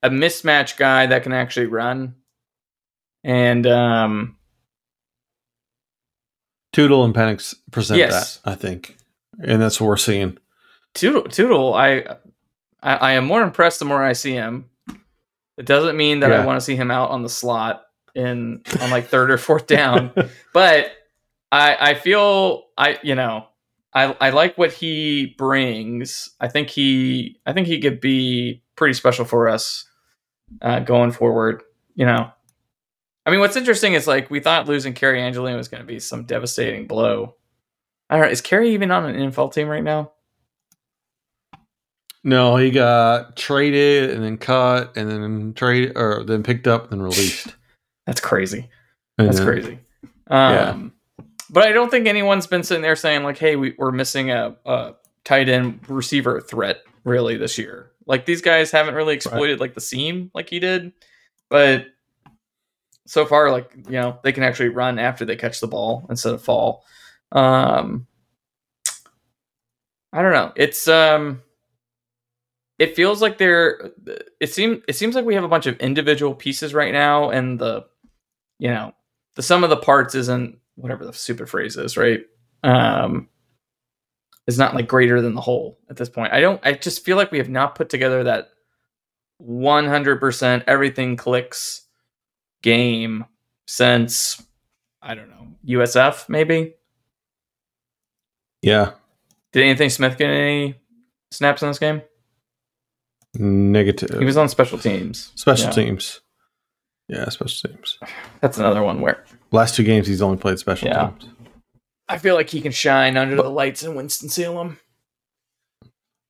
a 0.02 0.10
mismatch 0.10 0.76
guy 0.76 1.06
that 1.06 1.22
can 1.22 1.32
actually 1.32 1.66
run. 1.66 2.14
And 3.24 3.66
um 3.66 4.36
Toudle 6.72 7.04
and 7.04 7.14
Pennix 7.14 7.54
present 7.70 7.98
Yes. 7.98 8.38
that, 8.38 8.50
I 8.50 8.54
think, 8.54 8.96
and 9.42 9.60
that's 9.60 9.80
what 9.80 9.88
we're 9.88 9.96
seeing. 9.96 10.38
Toudle, 10.94 11.24
Toudle 11.24 11.74
I, 11.74 12.04
I 12.82 12.94
I 12.96 13.12
am 13.12 13.24
more 13.26 13.42
impressed 13.42 13.78
the 13.78 13.84
more 13.84 14.02
I 14.02 14.12
see 14.12 14.32
him. 14.32 14.66
It 15.56 15.66
doesn't 15.66 15.96
mean 15.96 16.20
that 16.20 16.32
I 16.32 16.44
want 16.46 16.56
to 16.58 16.64
see 16.64 16.74
him 16.76 16.90
out 16.90 17.10
on 17.10 17.22
the 17.22 17.28
slot 17.28 17.82
in 18.14 18.62
on 18.80 18.90
like 18.90 19.08
third 19.08 19.30
or 19.30 19.38
fourth 19.38 19.66
down, 19.66 20.10
but 20.54 20.90
I 21.52 21.76
I 21.90 21.94
feel 21.94 22.64
I 22.78 22.98
you 23.02 23.14
know 23.14 23.46
I 23.92 24.16
I 24.20 24.30
like 24.30 24.56
what 24.56 24.72
he 24.72 25.34
brings. 25.36 26.30
I 26.40 26.48
think 26.48 26.70
he 26.70 27.38
I 27.44 27.52
think 27.52 27.66
he 27.66 27.80
could 27.80 28.00
be 28.00 28.62
pretty 28.76 28.94
special 28.94 29.24
for 29.24 29.48
us 29.48 29.84
uh, 30.62 30.80
going 30.80 31.10
forward. 31.12 31.62
You 31.94 32.06
know, 32.06 32.30
I 33.26 33.30
mean, 33.30 33.40
what's 33.40 33.56
interesting 33.56 33.94
is 33.94 34.06
like 34.06 34.30
we 34.30 34.40
thought 34.40 34.66
losing 34.68 34.94
Cary 34.94 35.20
Angeline 35.20 35.56
was 35.56 35.68
going 35.68 35.82
to 35.82 35.86
be 35.86 36.00
some 36.00 36.24
devastating 36.24 36.86
blow. 36.86 37.34
I 38.08 38.16
don't 38.16 38.26
know. 38.26 38.30
Is 38.30 38.40
Cary 38.40 38.70
even 38.70 38.90
on 38.90 39.04
an 39.04 39.30
NFL 39.30 39.52
team 39.52 39.68
right 39.68 39.84
now? 39.84 40.12
No, 42.22 42.56
he 42.56 42.70
got 42.70 43.36
traded 43.36 44.10
and 44.10 44.22
then 44.22 44.36
cut 44.36 44.96
and 44.96 45.10
then 45.10 45.54
trade 45.54 45.92
or 45.96 46.24
then 46.24 46.42
picked 46.42 46.66
up 46.66 46.92
and 46.92 47.02
released. 47.02 47.54
That's 48.06 48.20
crazy. 48.20 48.68
That's 49.16 49.38
then- 49.38 49.46
crazy. 49.46 49.78
Um, 50.28 50.92
But 51.52 51.64
I 51.64 51.72
don't 51.72 51.90
think 51.90 52.06
anyone's 52.06 52.46
been 52.46 52.62
sitting 52.62 52.82
there 52.82 52.94
saying 52.94 53.24
like, 53.24 53.36
"Hey, 53.38 53.56
we, 53.56 53.74
we're 53.76 53.90
missing 53.90 54.30
a, 54.30 54.56
a 54.64 54.94
tight 55.24 55.48
end 55.48 55.80
receiver 55.88 56.40
threat 56.40 56.82
really 57.04 57.36
this 57.36 57.58
year." 57.58 57.90
Like 58.06 58.24
these 58.26 58.40
guys 58.40 58.70
haven't 58.70 58.94
really 58.94 59.14
exploited 59.14 59.58
like 59.58 59.74
the 59.74 59.80
seam 59.80 60.30
like 60.34 60.48
he 60.48 60.60
did, 60.60 60.92
but 61.48 61.86
so 63.10 63.26
far, 63.26 63.50
like 63.50 63.72
you 63.86 63.94
know, 63.94 64.20
they 64.22 64.30
can 64.30 64.44
actually 64.44 64.68
run 64.68 65.00
after 65.00 65.24
they 65.24 65.34
catch 65.34 65.58
the 65.58 65.66
ball 65.66 66.06
instead 66.08 66.32
of 66.32 66.44
fall. 66.44 66.84
Um, 67.32 68.06
I 70.12 70.22
don't 70.22 70.32
know. 70.32 70.52
It's 70.54 70.86
um, 70.86 71.42
it 72.78 72.94
feels 72.94 73.20
like 73.20 73.36
they're. 73.36 73.90
It 74.38 74.52
seems 74.52 74.84
it 74.86 74.94
seems 74.94 75.16
like 75.16 75.24
we 75.24 75.34
have 75.34 75.42
a 75.42 75.48
bunch 75.48 75.66
of 75.66 75.76
individual 75.78 76.36
pieces 76.36 76.72
right 76.72 76.92
now, 76.92 77.30
and 77.30 77.58
the, 77.58 77.84
you 78.60 78.68
know, 78.68 78.92
the 79.34 79.42
sum 79.42 79.64
of 79.64 79.70
the 79.70 79.76
parts 79.76 80.14
isn't 80.14 80.58
whatever 80.76 81.04
the 81.04 81.12
stupid 81.12 81.48
phrase 81.48 81.76
is, 81.76 81.96
right? 81.96 82.20
Um, 82.62 83.28
is 84.46 84.56
not 84.56 84.76
like 84.76 84.86
greater 84.86 85.20
than 85.20 85.34
the 85.34 85.40
whole 85.40 85.80
at 85.90 85.96
this 85.96 86.08
point. 86.08 86.32
I 86.32 86.40
don't. 86.40 86.64
I 86.64 86.74
just 86.74 87.04
feel 87.04 87.16
like 87.16 87.32
we 87.32 87.38
have 87.38 87.48
not 87.48 87.74
put 87.74 87.88
together 87.88 88.22
that 88.22 88.50
one 89.38 89.88
hundred 89.88 90.20
percent 90.20 90.62
everything 90.68 91.16
clicks 91.16 91.88
game 92.62 93.24
since 93.66 94.42
I 95.02 95.14
don't 95.14 95.30
know 95.30 95.46
USF 95.66 96.28
maybe. 96.28 96.74
Yeah, 98.62 98.92
Did 99.52 99.64
Anthony 99.64 99.88
Smith 99.88 100.18
get 100.18 100.28
any 100.28 100.74
snaps 101.30 101.62
in 101.62 101.68
this 101.68 101.78
game? 101.78 102.02
negative. 103.34 104.18
He 104.18 104.24
was 104.24 104.36
on 104.36 104.48
special 104.48 104.76
teams. 104.78 105.30
special 105.36 105.66
Yeah. 105.66 105.70
teams. 105.72 106.20
Yeah, 107.08 107.28
special 107.28 107.70
teams. 107.70 107.98
That's 108.40 108.58
another 108.58 108.82
one 108.82 109.00
where 109.00 109.24
Last 109.52 109.74
two 109.76 109.82
games, 109.84 110.06
he's 110.06 110.20
only 110.22 110.36
played 110.36 110.58
special 110.58 110.88
Yeah. 110.88 111.10
teams. 111.18 111.32
I 112.08 112.18
feel 112.18 112.34
like 112.34 112.50
he 112.50 112.60
can 112.60 112.72
shine 112.72 113.16
under 113.16 113.36
the 113.36 113.48
lights 113.48 113.82
in 113.82 113.94
Winston 113.94 114.28
Salem. 114.28 114.78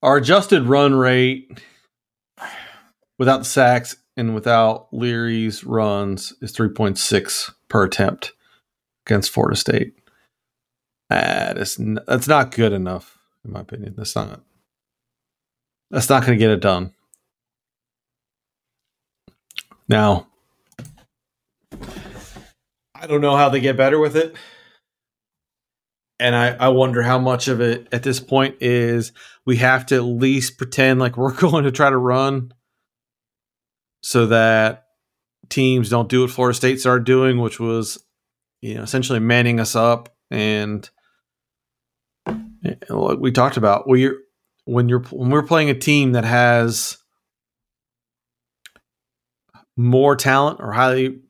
Our 0.02 0.16
adjusted 0.18 0.62
run 0.64 0.94
rate 0.94 1.58
without 3.18 3.38
the 3.38 3.44
sacks 3.44 3.96
and 4.16 4.34
without 4.34 4.88
Leary's 4.92 5.64
runs 5.64 6.32
is 6.40 6.52
3.6 6.52 7.54
per 7.68 7.84
attempt 7.84 8.32
against 9.06 9.30
Florida 9.30 9.56
State. 9.56 9.94
That 11.08 11.58
is 11.58 11.80
that's 12.06 12.28
not 12.28 12.52
good 12.52 12.72
enough, 12.72 13.18
in 13.44 13.52
my 13.52 13.60
opinion. 13.60 13.94
That's 13.96 14.14
not 14.14 14.42
that's 15.90 16.08
not 16.08 16.24
going 16.24 16.38
to 16.38 16.42
get 16.42 16.52
it 16.52 16.60
done. 16.60 16.92
Now, 19.88 20.28
I 22.94 23.06
don't 23.08 23.20
know 23.20 23.36
how 23.36 23.48
they 23.48 23.58
get 23.58 23.76
better 23.76 23.98
with 23.98 24.16
it. 24.16 24.36
And 26.20 26.36
I, 26.36 26.50
I 26.50 26.68
wonder 26.68 27.02
how 27.02 27.18
much 27.18 27.48
of 27.48 27.60
it 27.60 27.88
at 27.90 28.02
this 28.02 28.20
point 28.20 28.56
is 28.60 29.12
we 29.46 29.56
have 29.56 29.86
to 29.86 29.96
at 29.96 30.02
least 30.04 30.58
pretend 30.58 31.00
like 31.00 31.16
we're 31.16 31.32
going 31.36 31.64
to 31.64 31.72
try 31.72 31.90
to 31.90 31.96
run 31.96 32.52
so 34.00 34.26
that 34.26 34.86
teams 35.48 35.88
don't 35.88 36.08
do 36.08 36.22
what 36.22 36.30
Florida 36.30 36.56
State 36.56 36.80
started 36.80 37.04
doing, 37.04 37.38
which 37.38 37.60
was, 37.60 38.02
you 38.60 38.74
know, 38.74 38.82
essentially 38.82 39.18
manning 39.20 39.60
us 39.60 39.76
up. 39.76 40.14
And 40.30 40.88
eh, 42.26 42.74
like 42.88 43.18
we 43.18 43.32
talked 43.32 43.56
about, 43.56 43.88
when 43.88 44.00
you're 44.00 44.16
when 44.64 44.88
you're 44.88 45.02
when 45.10 45.30
we're 45.30 45.42
playing 45.42 45.70
a 45.70 45.74
team 45.74 46.12
that 46.12 46.24
has 46.24 46.98
more 49.76 50.14
talent 50.14 50.60
or 50.60 50.72
highly, 50.72 51.20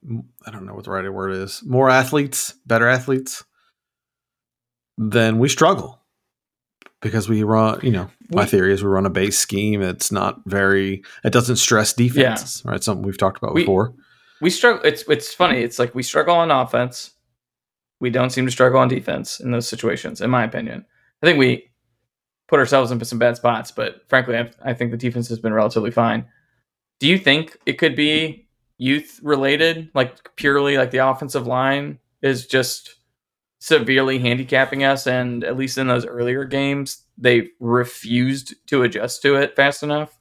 I 0.45 0.51
don't 0.51 0.65
know 0.65 0.73
what 0.73 0.83
the 0.83 0.91
right 0.91 1.11
word 1.11 1.31
is, 1.31 1.63
more 1.65 1.89
athletes, 1.89 2.53
better 2.65 2.87
athletes, 2.87 3.43
then 4.97 5.39
we 5.39 5.49
struggle 5.49 6.00
because 7.01 7.27
we 7.29 7.43
run, 7.43 7.79
you 7.83 7.91
know, 7.91 8.09
my 8.31 8.43
We- 8.43 8.47
theory 8.49 8.73
is 8.73 8.83
we 8.83 8.89
run 8.89 9.05
a 9.05 9.09
base 9.09 9.37
scheme. 9.37 9.81
It's 9.81 10.11
not 10.11 10.41
very, 10.45 11.03
it 11.23 11.31
doesn't 11.33 11.57
stress 11.57 11.93
defenses, 11.93 12.61
right? 12.65 12.83
Something 12.83 13.03
we've 13.05 13.17
talked 13.17 13.37
about 13.37 13.53
We- 13.53 13.61
before. 13.63 13.93
We 14.41 14.49
struggle. 14.49 14.81
It's 14.83 15.03
it's 15.07 15.31
funny. 15.33 15.59
It's 15.61 15.77
like 15.77 15.93
we 15.93 16.01
struggle 16.01 16.33
on 16.35 16.49
offense. 16.49 17.11
We 17.99 18.09
don't 18.09 18.31
seem 18.31 18.45
to 18.45 18.51
struggle 18.51 18.79
on 18.79 18.87
defense 18.87 19.39
in 19.39 19.51
those 19.51 19.67
situations, 19.67 20.19
in 20.21 20.31
my 20.31 20.43
opinion. 20.43 20.83
I 21.21 21.27
think 21.27 21.37
we 21.37 21.69
put 22.47 22.57
ourselves 22.59 22.89
into 22.89 23.05
some 23.05 23.19
bad 23.19 23.35
spots, 23.37 23.69
but 23.71 24.01
frankly, 24.09 24.35
I, 24.37 24.49
I 24.63 24.73
think 24.73 24.89
the 24.89 24.97
defense 24.97 25.27
has 25.29 25.37
been 25.37 25.53
relatively 25.53 25.91
fine. 25.91 26.25
Do 26.99 27.07
you 27.07 27.19
think 27.19 27.55
it 27.67 27.73
could 27.77 27.95
be 27.95 28.47
youth 28.79 29.19
related, 29.21 29.91
like 29.93 30.35
purely 30.37 30.75
like 30.75 30.89
the 30.89 31.07
offensive 31.07 31.45
line 31.45 31.99
is 32.23 32.47
just 32.47 32.95
severely 33.61 34.17
handicapping 34.17 34.83
us, 34.83 35.05
and 35.05 35.43
at 35.43 35.55
least 35.55 35.77
in 35.77 35.85
those 35.85 36.03
earlier 36.03 36.43
games, 36.45 37.03
they 37.15 37.49
refused 37.59 38.55
to 38.65 38.81
adjust 38.81 39.21
to 39.21 39.35
it 39.35 39.55
fast 39.55 39.83
enough? 39.83 40.17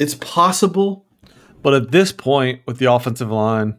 It's 0.00 0.16
possible, 0.16 1.06
but 1.62 1.72
at 1.72 1.92
this 1.92 2.10
point 2.10 2.62
with 2.66 2.78
the 2.78 2.92
offensive 2.92 3.30
line, 3.30 3.76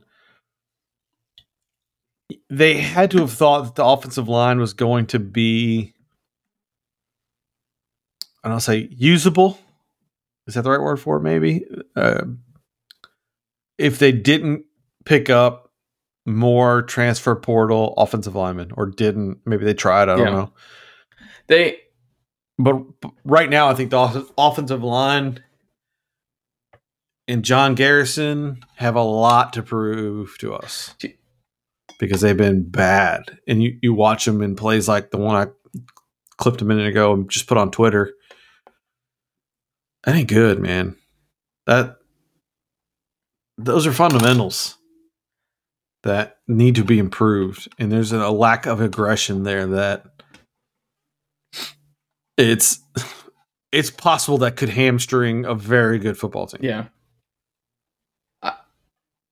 they 2.49 2.77
had 2.77 3.11
to 3.11 3.17
have 3.17 3.33
thought 3.33 3.65
that 3.65 3.75
the 3.75 3.85
offensive 3.85 4.29
line 4.29 4.57
was 4.57 4.73
going 4.73 5.07
to 5.07 5.19
be 5.19 5.93
I 8.41 8.47
don't 8.47 8.61
say 8.61 8.87
usable. 8.91 9.57
Is 10.47 10.53
that 10.53 10.61
the 10.61 10.69
right 10.69 10.81
word 10.81 10.99
for 10.99 11.17
it? 11.17 11.21
Maybe 11.21 11.65
uh, 11.95 12.25
if 13.79 13.97
they 13.97 14.11
didn't 14.11 14.65
pick 15.03 15.31
up 15.31 15.64
more 16.25 16.81
transfer 16.81 17.35
portal 17.35 17.93
offensive 17.97 18.35
linemen, 18.35 18.71
or 18.75 18.87
didn't, 18.87 19.39
maybe 19.45 19.63
they 19.65 19.73
tried. 19.73 20.09
I 20.09 20.15
don't 20.15 20.25
Yeah. 20.27 20.31
know. 20.31 20.53
They 21.47 21.79
But 22.57 22.81
right 23.25 23.49
now, 23.49 23.67
I 23.67 23.73
think 23.75 23.89
the 23.91 23.97
off- 23.97 24.31
offensive 24.37 24.81
line 24.83 25.43
and 27.27 27.43
John 27.43 27.75
Garrison 27.75 28.63
have 28.77 28.95
a 28.95 29.01
lot 29.03 29.51
to 29.53 29.61
prove 29.63 30.37
to 30.39 30.53
us 30.53 30.95
because 31.99 32.21
they've 32.21 32.37
been 32.37 32.63
bad. 32.69 33.39
And 33.47 33.61
you, 33.61 33.77
you 33.81 33.93
watch 33.93 34.23
them 34.25 34.41
in 34.41 34.55
plays 34.55 34.87
like 34.87 35.11
the 35.11 35.17
one 35.17 35.35
I 35.35 35.51
clipped 36.37 36.61
a 36.61 36.65
minute 36.65 36.87
ago 36.87 37.13
and 37.13 37.29
just 37.29 37.47
put 37.47 37.57
on 37.57 37.71
Twitter. 37.71 38.13
That 40.05 40.15
ain't 40.15 40.29
good, 40.29 40.59
man. 40.59 40.95
That 41.65 41.97
those 43.57 43.85
are 43.87 43.91
fundamentals 43.93 44.77
that 46.05 46.37
need 46.47 46.75
to 46.75 46.83
be 46.83 46.99
improved, 46.99 47.67
and 47.77 47.91
there's 47.91 48.11
a 48.11 48.29
lack 48.29 48.67
of 48.67 48.79
aggression 48.79 49.43
there 49.43 49.65
that 49.65 50.05
it's 52.37 52.79
it's 53.71 53.89
possible 53.89 54.37
that 54.37 54.55
could 54.55 54.69
hamstring 54.69 55.45
a 55.45 55.55
very 55.55 55.99
good 55.99 56.17
football 56.17 56.47
team. 56.47 56.61
Yeah. 56.63 56.85
I, 58.41 58.53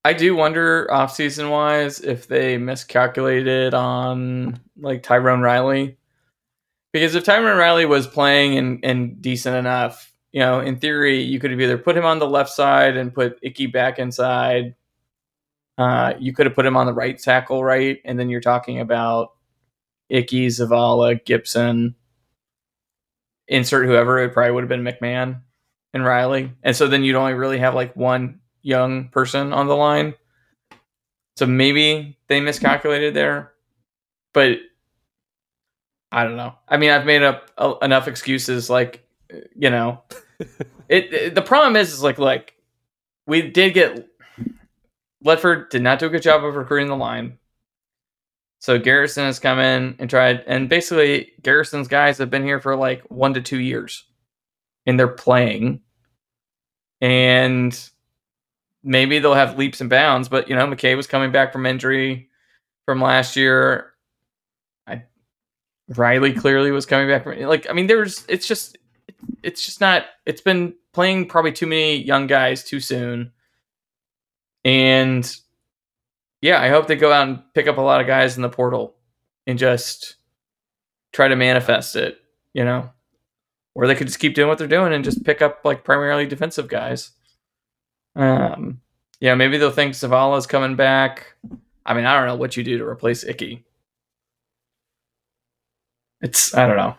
I 0.04 0.12
do 0.12 0.34
wonder 0.34 0.92
off 0.92 1.14
season 1.14 1.48
wise 1.48 2.00
if 2.00 2.26
they 2.26 2.58
miscalculated 2.58 3.72
on 3.72 4.60
like 4.76 5.02
Tyrone 5.02 5.40
Riley. 5.40 5.96
Because 6.92 7.14
if 7.14 7.24
Tyrone 7.24 7.56
Riley 7.56 7.86
was 7.86 8.06
playing 8.06 8.58
and, 8.58 8.84
and 8.84 9.22
decent 9.22 9.56
enough, 9.56 10.12
you 10.32 10.40
know, 10.40 10.60
in 10.60 10.78
theory, 10.78 11.22
you 11.22 11.38
could 11.38 11.50
have 11.52 11.60
either 11.60 11.78
put 11.78 11.96
him 11.96 12.04
on 12.04 12.18
the 12.18 12.28
left 12.28 12.50
side 12.50 12.96
and 12.96 13.14
put 13.14 13.38
Icky 13.42 13.66
back 13.66 13.98
inside. 13.98 14.74
Uh, 15.76 16.14
you 16.18 16.32
could 16.32 16.46
have 16.46 16.54
put 16.54 16.66
him 16.66 16.76
on 16.76 16.86
the 16.86 16.92
right 16.92 17.18
tackle, 17.18 17.64
right? 17.64 17.98
And 18.04 18.18
then 18.18 18.28
you're 18.28 18.40
talking 18.40 18.80
about 18.80 19.32
Icky, 20.08 20.46
Zavala, 20.48 21.24
Gibson, 21.24 21.94
insert 23.48 23.86
whoever. 23.86 24.18
It 24.20 24.32
probably 24.32 24.52
would 24.52 24.62
have 24.62 24.68
been 24.68 24.84
McMahon 24.84 25.40
and 25.92 26.04
Riley. 26.04 26.52
And 26.62 26.76
so 26.76 26.86
then 26.86 27.02
you'd 27.02 27.16
only 27.16 27.34
really 27.34 27.58
have 27.58 27.74
like 27.74 27.94
one 27.96 28.40
young 28.62 29.08
person 29.08 29.52
on 29.52 29.66
the 29.66 29.76
line. 29.76 30.14
So 31.36 31.46
maybe 31.46 32.16
they 32.28 32.40
miscalculated 32.40 33.14
there. 33.14 33.52
But 34.32 34.58
I 36.12 36.24
don't 36.24 36.36
know. 36.36 36.54
I 36.68 36.76
mean, 36.76 36.90
I've 36.90 37.06
made 37.06 37.22
up 37.22 37.50
uh, 37.58 37.74
enough 37.82 38.06
excuses 38.08 38.70
like 38.70 39.04
you 39.56 39.70
know. 39.70 40.02
it, 40.88 41.12
it- 41.12 41.34
the 41.34 41.42
problem 41.42 41.76
is 41.76 41.92
is 41.92 42.02
like 42.02 42.18
like 42.18 42.54
we 43.26 43.50
did 43.50 43.74
get 43.74 44.08
Ledford 45.24 45.70
did 45.70 45.82
not 45.82 45.98
do 45.98 46.06
a 46.06 46.10
good 46.10 46.22
job 46.22 46.44
of 46.44 46.54
recruiting 46.54 46.88
the 46.88 46.96
line. 46.96 47.38
So 48.60 48.78
Garrison 48.78 49.24
has 49.24 49.38
come 49.38 49.58
in 49.58 49.96
and 49.98 50.08
tried, 50.08 50.42
and 50.46 50.68
basically 50.68 51.32
Garrison's 51.42 51.88
guys 51.88 52.18
have 52.18 52.30
been 52.30 52.44
here 52.44 52.60
for 52.60 52.76
like 52.76 53.02
one 53.10 53.34
to 53.34 53.42
two 53.42 53.60
years, 53.60 54.04
and 54.86 54.98
they're 54.98 55.06
playing, 55.08 55.80
and 57.00 57.78
maybe 58.82 59.18
they'll 59.18 59.34
have 59.34 59.58
leaps 59.58 59.82
and 59.82 59.90
bounds. 59.90 60.30
But 60.30 60.48
you 60.48 60.54
know, 60.54 60.66
McKay 60.66 60.96
was 60.96 61.06
coming 61.06 61.30
back 61.30 61.52
from 61.52 61.66
injury 61.66 62.30
from 62.86 63.02
last 63.02 63.36
year. 63.36 63.92
I 64.86 65.02
Riley 65.88 66.32
clearly 66.32 66.70
was 66.70 66.86
coming 66.86 67.08
back 67.08 67.24
from 67.24 67.38
like 67.40 67.68
I 67.68 67.74
mean, 67.74 67.86
there's 67.86 68.24
it's 68.28 68.46
just 68.46 68.78
it's 69.42 69.64
just 69.64 69.80
not. 69.80 70.06
It's 70.24 70.40
been 70.40 70.74
playing 70.94 71.28
probably 71.28 71.52
too 71.52 71.66
many 71.66 71.96
young 71.96 72.26
guys 72.26 72.64
too 72.64 72.80
soon, 72.80 73.32
and 74.64 75.36
yeah, 76.40 76.60
I 76.60 76.68
hope 76.68 76.86
they 76.86 76.96
go 76.96 77.12
out 77.12 77.28
and 77.28 77.42
pick 77.54 77.66
up 77.68 77.78
a 77.78 77.82
lot 77.82 78.00
of 78.00 78.06
guys 78.06 78.36
in 78.36 78.42
the 78.42 78.48
portal 78.48 78.94
and 79.46 79.58
just 79.58 80.16
try 81.12 81.28
to 81.28 81.36
manifest 81.36 81.96
it, 81.96 82.18
you 82.52 82.64
know, 82.64 82.90
or 83.74 83.86
they 83.86 83.94
could 83.94 84.06
just 84.06 84.18
keep 84.18 84.34
doing 84.34 84.48
what 84.48 84.58
they're 84.58 84.66
doing 84.66 84.92
and 84.92 85.04
just 85.04 85.24
pick 85.24 85.42
up 85.42 85.60
like 85.64 85.84
primarily 85.84 86.26
defensive 86.26 86.68
guys. 86.68 87.12
Um, 88.16 88.80
yeah, 89.20 89.34
maybe 89.34 89.58
they'll 89.58 89.70
think 89.70 89.94
Zavala's 89.94 90.46
coming 90.46 90.76
back. 90.76 91.34
I 91.86 91.94
mean, 91.94 92.04
I 92.04 92.14
don't 92.14 92.26
know 92.26 92.36
what 92.36 92.56
you 92.56 92.64
do 92.64 92.78
to 92.78 92.84
replace 92.84 93.24
Icky. 93.24 93.64
It's 96.20 96.54
I 96.54 96.66
don't 96.66 96.76
know. 96.76 96.96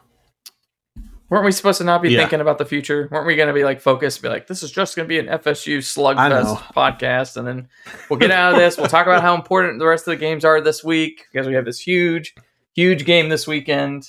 Weren't 1.30 1.44
we 1.46 1.52
supposed 1.52 1.80
to 1.80 1.84
not 1.84 2.02
be 2.04 2.10
Yeah. 2.12 2.20
thinking 2.20 2.40
about 2.42 2.60
the 2.60 2.66
future? 2.66 3.08
Weren't 3.12 3.26
we 3.26 3.36
going 3.36 3.48
to 3.48 3.54
be 3.54 3.64
like 3.64 3.82
focused, 3.82 4.22
be 4.22 4.30
like, 4.30 4.46
this 4.48 4.62
is 4.62 4.72
just 4.72 4.96
going 4.96 5.06
to 5.06 5.10
be 5.10 5.18
an 5.18 5.26
FSU 5.28 5.80
slugfest 5.80 6.58
podcast, 6.76 7.36
and 7.38 7.48
then 7.48 7.68
we'll 8.10 8.20
get 8.20 8.30
out 8.32 8.54
of 8.54 8.60
this. 8.60 8.78
We'll 8.78 8.88
talk 8.88 9.08
about 9.08 9.22
how 9.24 9.34
important 9.34 9.80
the 9.80 9.88
rest 9.88 10.08
of 10.08 10.12
the 10.12 10.18
games 10.18 10.46
are 10.46 10.62
this 10.62 10.84
week 10.84 11.26
because 11.32 11.48
we 11.48 11.56
have 11.56 11.66
this 11.66 11.80
huge, 11.80 12.36
huge 12.76 13.06
game 13.06 13.30
this 13.30 13.48
weekend. 13.48 14.08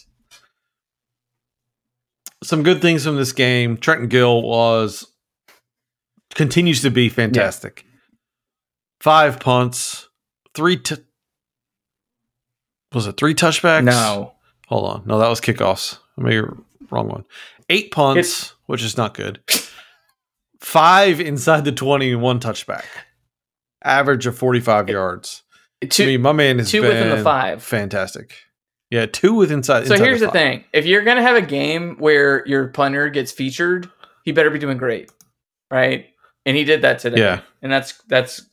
Some 2.45 2.63
good 2.63 2.83
things 2.83 3.05
from 3.05 3.17
this 3.17 3.33
game. 3.33 3.77
Trenton 3.79 4.09
Gill 4.09 4.43
was 4.43 5.07
continues 6.35 6.83
to 6.83 6.91
be 6.91 7.09
fantastic. 7.09 7.87
Five 9.01 9.41
punts, 9.41 10.09
three 10.55 10.77
t- 10.77 10.97
was 12.93 13.07
it 13.07 13.17
three 13.17 13.35
touchbacks? 13.35 13.85
No, 13.85 14.35
Hold 14.69 14.85
on. 14.91 15.03
No, 15.07 15.19
that 15.19 15.29
was 15.29 15.41
kickoffs. 15.41 15.99
Maybe 16.17 16.47
wrong 16.91 17.09
one. 17.09 17.25
Eight 17.69 17.91
punts, 17.91 18.19
It's- 18.19 18.53
which 18.67 18.83
is 18.83 18.97
not 18.97 19.15
good. 19.15 19.41
Five 20.61 21.21
inside 21.21 21.65
the 21.65 21.73
20 21.73 22.13
and 22.13 22.23
one 22.23 22.41
touchback. 22.41 22.85
Average 23.85 24.27
of 24.27 24.37
45 24.39 24.89
yards. 24.89 25.43
two. 25.91 26.03
I 26.05 26.07
mean, 26.07 26.23
my 26.23 26.33
man 26.33 26.59
is 26.59 26.71
two 26.71 26.83
within 26.83 27.11
the 27.17 27.23
five. 27.23 27.63
Fantastic. 27.63 28.35
Yeah, 28.91 29.07
two 29.07 29.35
with 29.35 29.53
inside. 29.53 29.87
so 29.87 29.95
inside 29.95 30.05
here's 30.05 30.21
the 30.21 30.27
five. 30.27 30.33
thing: 30.33 30.65
if 30.73 30.87
you're 30.87 31.03
going 31.03 31.17
to 31.19 31.23
have 31.23 31.37
a 31.37 31.43
game 31.43 31.97
where 31.99 32.47
your 32.47 32.69
punter 32.69 33.09
gets 33.11 33.33
featured, 33.33 33.91
he 34.25 34.33
better 34.33 34.49
be 34.51 34.59
doing 34.59 34.79
great, 34.79 35.11
right? 35.71 36.07
And 36.47 36.57
he 36.57 36.65
did 36.65 36.83
that 36.83 37.01
today. 37.01 37.21
Yeah. 37.21 37.41
and 37.63 37.71
that's 37.71 38.01
that's 38.09 38.47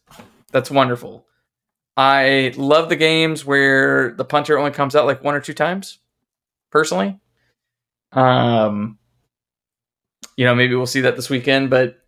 that's 0.52 0.70
wonderful. 0.70 1.26
I 1.96 2.54
love 2.58 2.90
the 2.90 2.96
games 2.96 3.46
where 3.46 4.12
the 4.14 4.26
punter 4.26 4.58
only 4.58 4.72
comes 4.72 4.96
out 4.96 5.06
like 5.06 5.24
one 5.24 5.36
or 5.36 5.40
two 5.40 5.54
times. 5.54 6.00
Personally, 6.72 7.20
um, 8.14 8.97
you 10.38 10.45
know, 10.45 10.55
maybe 10.55 10.76
we'll 10.76 10.86
see 10.86 11.01
that 11.01 11.16
this 11.16 11.30
weekend, 11.30 11.70
but 11.70 11.99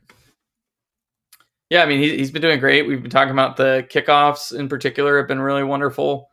yeah, 1.69 1.81
I 1.83 1.85
mean, 1.87 1.99
he, 1.99 2.17
he's 2.17 2.31
been 2.31 2.41
doing 2.41 2.59
great. 2.59 2.87
We've 2.87 3.01
been 3.01 3.11
talking 3.11 3.31
about 3.31 3.57
the 3.57 3.85
kickoffs 3.89 4.57
in 4.57 4.69
particular 4.69 5.17
have 5.17 5.27
been 5.27 5.41
really 5.41 5.63
wonderful. 5.63 6.29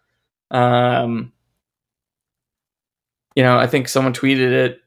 Um, 0.50 1.32
you 3.34 3.42
know, 3.42 3.58
I 3.58 3.66
think 3.66 3.88
someone 3.88 4.12
tweeted 4.12 4.52
it, 4.52 4.80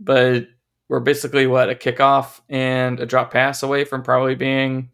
but 0.00 0.48
we're 0.88 1.00
basically 1.00 1.46
what 1.46 1.68
a 1.70 1.74
kickoff 1.74 2.40
and 2.48 2.98
a 2.98 3.06
drop 3.06 3.30
pass 3.32 3.62
away 3.62 3.84
from 3.84 4.02
probably 4.02 4.34
being 4.34 4.90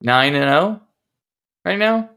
nine 0.00 0.34
and 0.34 0.48
zero 0.48 0.80
right 1.64 1.78
now, 1.78 2.10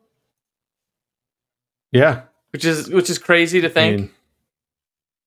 Yeah. 1.91 2.22
which 2.51 2.66
is 2.66 2.89
which 2.89 3.10
is 3.10 3.18
crazy 3.20 3.62
to 3.62 3.68
I 3.68 3.72
think. 3.72 3.99
mean, 3.99 4.10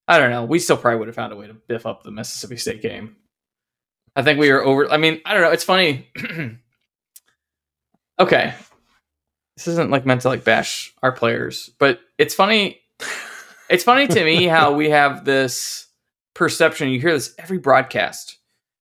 I 0.08 0.18
don't 0.18 0.30
know. 0.30 0.44
We 0.44 0.58
still 0.58 0.78
probably 0.78 0.98
would 1.00 1.08
have 1.08 1.14
found 1.14 1.34
a 1.34 1.36
way 1.36 1.46
to 1.46 1.54
biff 1.54 1.84
up 1.84 2.02
the 2.02 2.10
Mississippi 2.10 2.56
State 2.56 2.80
game. 2.80 3.16
I 4.16 4.22
think 4.22 4.40
we 4.40 4.50
were 4.50 4.64
over. 4.64 4.90
I 4.90 4.96
mean, 4.96 5.20
I 5.26 5.34
don't 5.34 5.42
know. 5.42 5.50
It's 5.50 5.64
funny. 5.64 6.08
okay, 8.18 8.54
this 9.56 9.68
isn't 9.68 9.90
like 9.90 10.06
meant 10.06 10.22
to 10.22 10.28
like 10.28 10.44
bash 10.44 10.94
our 11.02 11.12
players, 11.12 11.70
but 11.78 12.00
it's 12.16 12.34
funny. 12.34 12.80
It's 13.68 13.84
funny 13.84 14.08
to 14.08 14.24
me 14.24 14.44
how 14.46 14.72
we 14.72 14.88
have 14.88 15.26
this 15.26 15.86
perception. 16.34 16.88
You 16.88 17.00
hear 17.00 17.12
this 17.12 17.34
every 17.38 17.58
broadcast, 17.58 18.38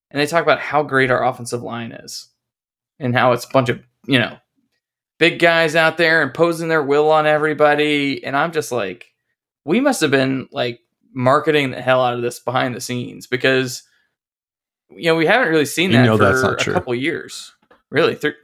and 0.09 0.21
they 0.21 0.27
talk 0.27 0.43
about 0.43 0.59
how 0.59 0.81
great 0.81 1.11
our 1.11 1.25
offensive 1.25 1.61
line 1.61 1.91
is, 1.91 2.29
and 2.99 3.13
how 3.13 3.33
it's 3.33 3.45
a 3.45 3.49
bunch 3.49 3.67
of 3.67 3.81
you 4.05 4.17
know 4.17 4.37
big 5.19 5.39
guys 5.39 5.75
out 5.75 5.97
there 5.97 6.21
imposing 6.21 6.69
their 6.69 6.83
will 6.83 7.11
on 7.11 7.27
everybody. 7.27 8.23
And 8.23 8.35
I'm 8.35 8.53
just 8.53 8.71
like, 8.71 9.13
we 9.65 9.81
must 9.81 10.01
have 10.01 10.11
been 10.11 10.47
like 10.51 10.79
marketing 11.17 11.71
the 11.71 11.81
hell 11.81 12.01
out 12.03 12.13
of 12.13 12.21
this 12.21 12.39
behind 12.39 12.75
the 12.75 12.79
scenes 12.81 13.25
because 13.25 13.83
you 14.91 15.05
know 15.05 15.15
we 15.15 15.25
haven't 15.25 15.49
really 15.49 15.65
seen 15.65 15.91
You 15.91 15.97
that 15.97 16.05
know 16.05 16.17
for 16.17 16.23
that's 16.23 16.43
not 16.43 16.53
a 16.53 16.63
true. 16.63 16.73
couple 16.73 16.93
years, 16.95 17.53
really, 17.89 18.15
th- 18.15 18.35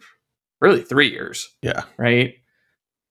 really 0.60 0.82
three 0.82 1.10
years, 1.12 1.50
yeah. 1.62 1.84
right? 1.98 2.36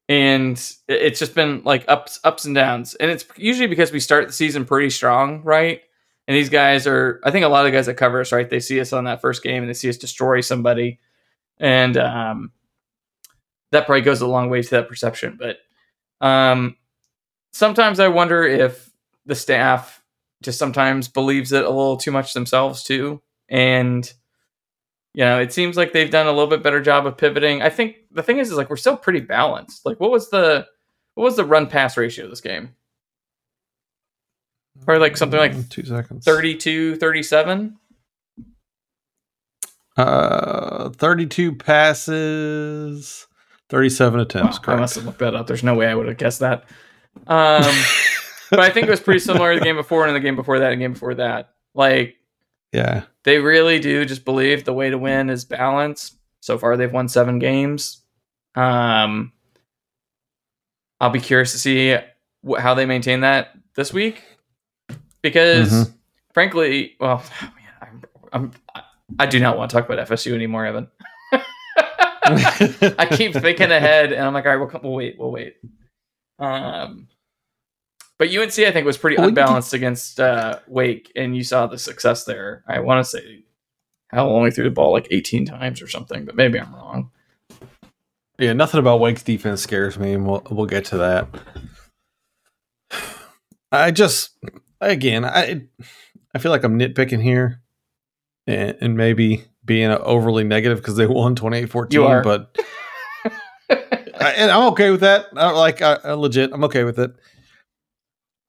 And 0.08 0.60
it's 0.88 1.18
just 1.20 1.34
been 1.34 1.62
like 1.64 1.84
ups, 1.88 2.18
ups 2.24 2.44
and 2.44 2.54
downs, 2.54 2.94
and 2.96 3.10
it's 3.10 3.24
usually 3.36 3.68
because 3.68 3.92
we 3.92 4.00
start 4.00 4.26
the 4.26 4.32
season 4.32 4.64
pretty 4.66 4.90
strong, 4.90 5.42
right? 5.44 5.80
And 6.28 6.36
these 6.36 6.50
guys 6.50 6.86
are, 6.86 7.20
I 7.24 7.30
think, 7.30 7.44
a 7.44 7.48
lot 7.48 7.64
of 7.64 7.72
the 7.72 7.76
guys 7.76 7.86
that 7.86 7.94
cover 7.94 8.20
us, 8.20 8.32
right? 8.32 8.48
They 8.48 8.60
see 8.60 8.80
us 8.80 8.92
on 8.92 9.04
that 9.04 9.20
first 9.20 9.42
game 9.42 9.62
and 9.62 9.68
they 9.68 9.74
see 9.74 9.88
us 9.88 9.96
destroy 9.96 10.40
somebody, 10.40 10.98
and 11.58 11.96
um, 11.96 12.52
that 13.70 13.86
probably 13.86 14.02
goes 14.02 14.20
a 14.20 14.26
long 14.26 14.50
way 14.50 14.62
to 14.62 14.70
that 14.70 14.88
perception. 14.88 15.38
But 15.38 15.58
um, 16.26 16.76
sometimes 17.52 18.00
I 18.00 18.08
wonder 18.08 18.44
if 18.44 18.91
the 19.26 19.34
staff 19.34 20.02
just 20.42 20.58
sometimes 20.58 21.08
believes 21.08 21.52
it 21.52 21.64
a 21.64 21.68
little 21.70 21.96
too 21.96 22.10
much 22.10 22.34
themselves 22.34 22.82
too, 22.82 23.22
and 23.48 24.10
you 25.14 25.24
know, 25.24 25.38
it 25.40 25.52
seems 25.52 25.76
like 25.76 25.92
they've 25.92 26.10
done 26.10 26.26
a 26.26 26.32
little 26.32 26.46
bit 26.48 26.62
better 26.62 26.80
job 26.80 27.06
of 27.06 27.18
pivoting. 27.18 27.60
I 27.62 27.68
think 27.68 27.96
the 28.10 28.22
thing 28.22 28.38
is, 28.38 28.50
is 28.50 28.56
like 28.56 28.70
we're 28.70 28.76
still 28.76 28.96
pretty 28.96 29.20
balanced. 29.20 29.84
Like, 29.84 30.00
what 30.00 30.10
was 30.10 30.30
the 30.30 30.66
what 31.14 31.24
was 31.24 31.36
the 31.36 31.44
run 31.44 31.66
pass 31.66 31.96
ratio 31.96 32.24
of 32.24 32.30
this 32.30 32.40
game? 32.40 32.70
Probably 34.86 35.00
like 35.00 35.18
something 35.18 35.38
like 35.38 35.52
Mm, 35.52 35.68
two 35.68 35.84
seconds. 35.84 36.24
32, 36.24 36.96
37. 36.96 37.76
Uh, 39.98 40.88
thirty-two 40.88 41.54
passes, 41.56 43.26
thirty-seven 43.68 44.20
attempts. 44.20 44.58
Wow, 44.66 44.74
I 44.74 44.80
must 44.80 44.94
have 44.94 45.04
looked 45.04 45.18
that 45.18 45.34
up. 45.34 45.46
There's 45.46 45.62
no 45.62 45.74
way 45.74 45.86
I 45.86 45.94
would 45.94 46.08
have 46.08 46.16
guessed 46.16 46.40
that. 46.40 46.64
Um, 47.26 47.62
but 48.52 48.60
I 48.60 48.70
think 48.70 48.86
it 48.86 48.90
was 48.90 49.00
pretty 49.00 49.18
similar 49.20 49.54
to 49.54 49.58
the 49.58 49.64
game 49.64 49.74
before 49.76 50.06
and 50.06 50.14
the 50.14 50.20
game 50.20 50.36
before 50.36 50.60
that 50.60 50.70
and 50.72 50.80
the 50.80 50.84
game 50.84 50.92
before 50.92 51.14
that. 51.14 51.54
Like 51.74 52.14
yeah. 52.72 53.02
they 53.24 53.38
really 53.38 53.80
do 53.80 54.04
just 54.04 54.24
believe 54.24 54.64
the 54.64 54.72
way 54.72 54.90
to 54.90 54.96
win 54.98 55.28
is 55.30 55.44
balance. 55.44 56.16
So 56.40 56.58
far, 56.58 56.76
they've 56.76 56.92
won 56.92 57.08
seven 57.08 57.38
games. 57.38 58.02
Um, 58.54 59.32
I'll 61.00 61.10
be 61.10 61.20
curious 61.20 61.52
to 61.52 61.58
see 61.58 61.96
wh- 62.48 62.58
how 62.60 62.74
they 62.74 62.86
maintain 62.86 63.20
that 63.20 63.48
this 63.74 63.92
week, 63.92 64.22
because 65.22 65.72
Mhm. 65.72 65.92
frankly, 66.34 66.94
well, 67.00 67.24
man, 67.42 67.50
I'm, 67.80 68.02
I'm, 68.32 68.52
I- 68.74 68.82
I 69.18 69.26
do 69.26 69.38
not 69.40 69.58
want 69.58 69.70
to 69.70 69.76
talk 69.76 69.88
about 69.88 70.06
FSU 70.08 70.32
anymore, 70.34 70.64
Evan. 70.64 70.88
I 72.24 73.06
keep 73.10 73.34
thinking 73.34 73.70
ahead, 73.70 74.12
and 74.12 74.24
I'm 74.24 74.32
like, 74.32 74.44
all 74.46 74.52
right, 74.52 74.56
we'll, 74.58 74.68
come, 74.68 74.82
we'll 74.84 74.92
wait, 74.94 75.16
we'll 75.18 75.30
wait. 75.30 75.56
Um, 76.38 77.08
but 78.22 78.36
UNC, 78.36 78.58
I 78.60 78.70
think, 78.70 78.86
was 78.86 78.96
pretty 78.98 79.16
Well, 79.16 79.28
you 79.28 79.34
can- 79.34 79.42
unbalanced 79.42 79.74
against 79.74 80.20
uh, 80.20 80.60
Wake, 80.68 81.10
and 81.16 81.36
you 81.36 81.42
saw 81.42 81.66
the 81.66 81.78
success 81.78 82.24
there. 82.24 82.62
I 82.68 82.78
want 82.80 83.04
to 83.04 83.10
say, 83.10 83.44
hell, 84.10 84.30
only 84.30 84.50
threw 84.50 84.64
the 84.64 84.70
ball 84.70 84.92
like 84.92 85.08
18 85.10 85.44
times 85.46 85.82
or 85.82 85.88
something, 85.88 86.24
but 86.24 86.36
maybe 86.36 86.60
I'm 86.60 86.74
wrong. 86.74 87.10
Yeah, 88.38 88.52
nothing 88.52 88.78
about 88.80 89.00
Wake's 89.00 89.22
defense 89.22 89.60
scares 89.62 89.98
me, 89.98 90.12
and 90.14 90.26
we'll 90.26 90.42
we'll 90.50 90.66
get 90.66 90.84
to 90.86 90.98
that. 90.98 91.28
I 93.70 93.90
just 93.90 94.30
again, 94.80 95.24
I 95.24 95.62
I 96.34 96.38
feel 96.38 96.50
like 96.50 96.64
I'm 96.64 96.78
nitpicking 96.78 97.22
here, 97.22 97.60
and, 98.46 98.76
and 98.80 98.96
maybe 98.96 99.44
being 99.64 99.90
overly 99.90 100.44
negative 100.44 100.78
because 100.78 100.96
they 100.96 101.06
won 101.06 101.34
28-14, 101.36 101.92
You 101.92 102.04
are. 102.04 102.22
but 102.22 102.56
I, 103.70 104.32
and 104.36 104.50
I'm 104.50 104.68
okay 104.72 104.90
with 104.90 105.00
that. 105.00 105.26
I, 105.36 105.50
like 105.52 105.80
I, 105.82 105.98
I 106.04 106.12
legit, 106.14 106.52
I'm 106.52 106.64
okay 106.64 106.84
with 106.84 106.98
it. 106.98 107.12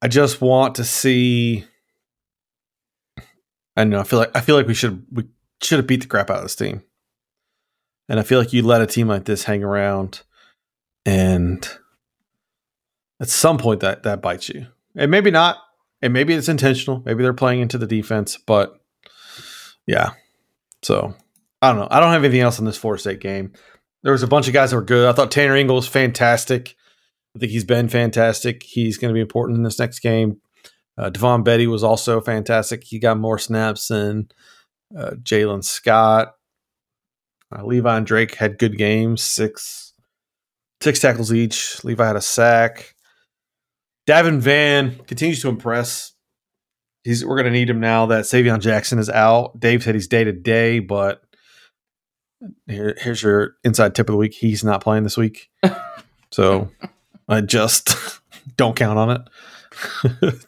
I 0.04 0.10
just 0.10 0.42
want 0.42 0.76
to 0.76 0.84
see. 0.84 1.64
I 3.78 3.86
know. 3.86 4.02
I 4.02 4.04
feel 4.04 4.20
like 4.20 4.36
I 4.36 4.42
feel 4.42 4.58
like 4.58 4.68
we 4.68 4.74
should 4.74 5.06
we 5.10 5.30
should 5.62 5.80
have 5.80 5.88
beat 5.88 6.02
the 6.02 6.08
crap 6.08 6.30
out 6.30 6.40
of 6.40 6.44
this 6.44 6.58
team, 6.58 6.84
and 8.10 8.20
I 8.20 8.24
feel 8.24 8.38
like 8.38 8.52
you 8.52 8.64
let 8.64 8.82
a 8.82 8.86
team 8.86 9.08
like 9.08 9.24
this 9.24 9.46
hang 9.46 9.64
around, 9.64 10.24
and 11.06 11.66
at 13.22 13.30
some 13.30 13.58
point 13.58 13.80
that 13.80 14.04
that 14.04 14.22
bites 14.22 14.50
you, 14.50 14.68
and 14.94 15.10
maybe 15.10 15.32
not, 15.32 15.60
and 16.02 16.12
maybe 16.12 16.34
it's 16.34 16.50
intentional. 16.50 17.02
Maybe 17.06 17.24
they're 17.24 17.32
playing 17.32 17.62
into 17.62 17.78
the 17.78 17.88
defense, 17.88 18.36
but 18.36 18.78
yeah. 19.88 20.12
So 20.82 21.16
I 21.62 21.70
don't 21.70 21.80
know. 21.80 21.88
I 21.90 22.02
don't 22.02 22.12
have 22.12 22.26
anything 22.26 22.42
else 22.42 22.60
on 22.60 22.66
this 22.66 22.78
Florida 22.78 23.00
State 23.00 23.22
game. 23.22 23.54
There 24.02 24.12
was 24.12 24.24
a 24.24 24.28
bunch 24.28 24.50
of 24.50 24.54
guys 24.54 24.72
that 24.72 24.76
were 24.76 24.82
good. 24.82 25.08
I 25.08 25.14
thought 25.14 25.32
Tanner 25.32 25.56
Ingle 25.56 25.78
was 25.78 25.88
fantastic. 25.88 26.76
I 27.36 27.40
think 27.40 27.52
he's 27.52 27.66
been 27.66 27.90
fantastic. 27.90 28.64
He's 28.64 28.98
going 28.98 29.10
to 29.10 29.18
be 29.18 29.22
important 29.22 29.58
in 29.58 29.64
this 29.64 29.80
next 29.80 30.00
game. 30.00 30.40
Uh, 30.98 31.10
Devon 31.10 31.44
Betty 31.44 31.66
was 31.68 31.84
also 31.84 32.22
fantastic. 32.22 32.84
He 32.84 33.00
got 33.00 33.18
more 33.18 33.40
snaps 33.40 33.88
than 33.88 34.30
uh, 34.96 35.12
Jalen 35.22 35.64
Scott. 35.64 36.36
Uh, 37.56 37.66
Levi 37.66 37.98
and 37.98 38.06
Drake 38.06 38.36
had 38.36 38.60
good 38.60 38.78
games, 38.78 39.22
six 39.22 39.94
six 40.82 41.00
tackles 41.00 41.34
each. 41.34 41.84
Levi 41.84 42.06
had 42.06 42.16
a 42.16 42.22
sack. 42.22 42.96
Davin 44.08 44.40
Vann 44.40 45.00
continues 45.08 45.42
to 45.42 45.50
impress. 45.50 46.14
He's 47.04 47.26
we're 47.26 47.36
going 47.36 47.52
to 47.52 47.58
need 47.58 47.70
him 47.70 47.80
now 47.80 48.08
that 48.08 48.26
Savion 48.26 48.60
Jackson 48.60 49.00
is 49.00 49.10
out. 49.10 49.60
Dave 49.60 49.84
said 49.84 49.96
he's 49.96 50.08
day 50.08 50.24
to 50.24 50.32
day, 50.32 50.80
but 50.80 51.22
here, 52.68 52.96
here's 53.00 53.24
your 53.24 53.56
inside 53.64 53.96
tip 53.96 54.10
of 54.10 54.14
the 54.14 54.18
week. 54.18 54.34
He's 54.34 54.64
not 54.64 54.84
playing 54.84 55.04
this 55.04 55.18
week, 55.18 55.50
so 56.32 56.70
I 57.28 57.42
just 57.42 57.96
don't 58.58 58.76
count 58.76 58.98
on 59.00 59.10
it. 59.12 59.22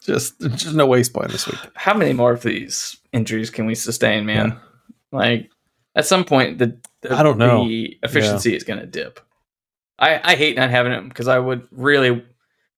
just 0.00 0.40
just 0.40 0.74
no 0.74 0.86
way 0.86 0.98
he's 0.98 1.08
playing 1.08 1.32
this 1.32 1.46
week. 1.46 1.58
How 1.74 1.94
many 1.94 2.12
more 2.12 2.32
of 2.32 2.42
these 2.42 2.96
injuries 3.12 3.50
can 3.50 3.66
we 3.66 3.74
sustain, 3.74 4.24
man? 4.24 4.56
Like 5.12 5.50
at 5.94 6.06
some 6.06 6.24
point, 6.24 6.58
the, 6.58 6.78
the 7.02 7.12
I 7.14 7.22
don't 7.22 7.38
know. 7.38 7.66
the 7.66 7.98
efficiency 8.02 8.54
is 8.54 8.62
going 8.64 8.78
to 8.80 8.86
dip. 8.86 9.18
I 9.98 10.20
I 10.32 10.36
hate 10.36 10.56
not 10.56 10.70
having 10.70 10.92
him 10.92 11.08
because 11.08 11.28
I 11.28 11.38
would 11.38 11.66
really. 11.72 12.24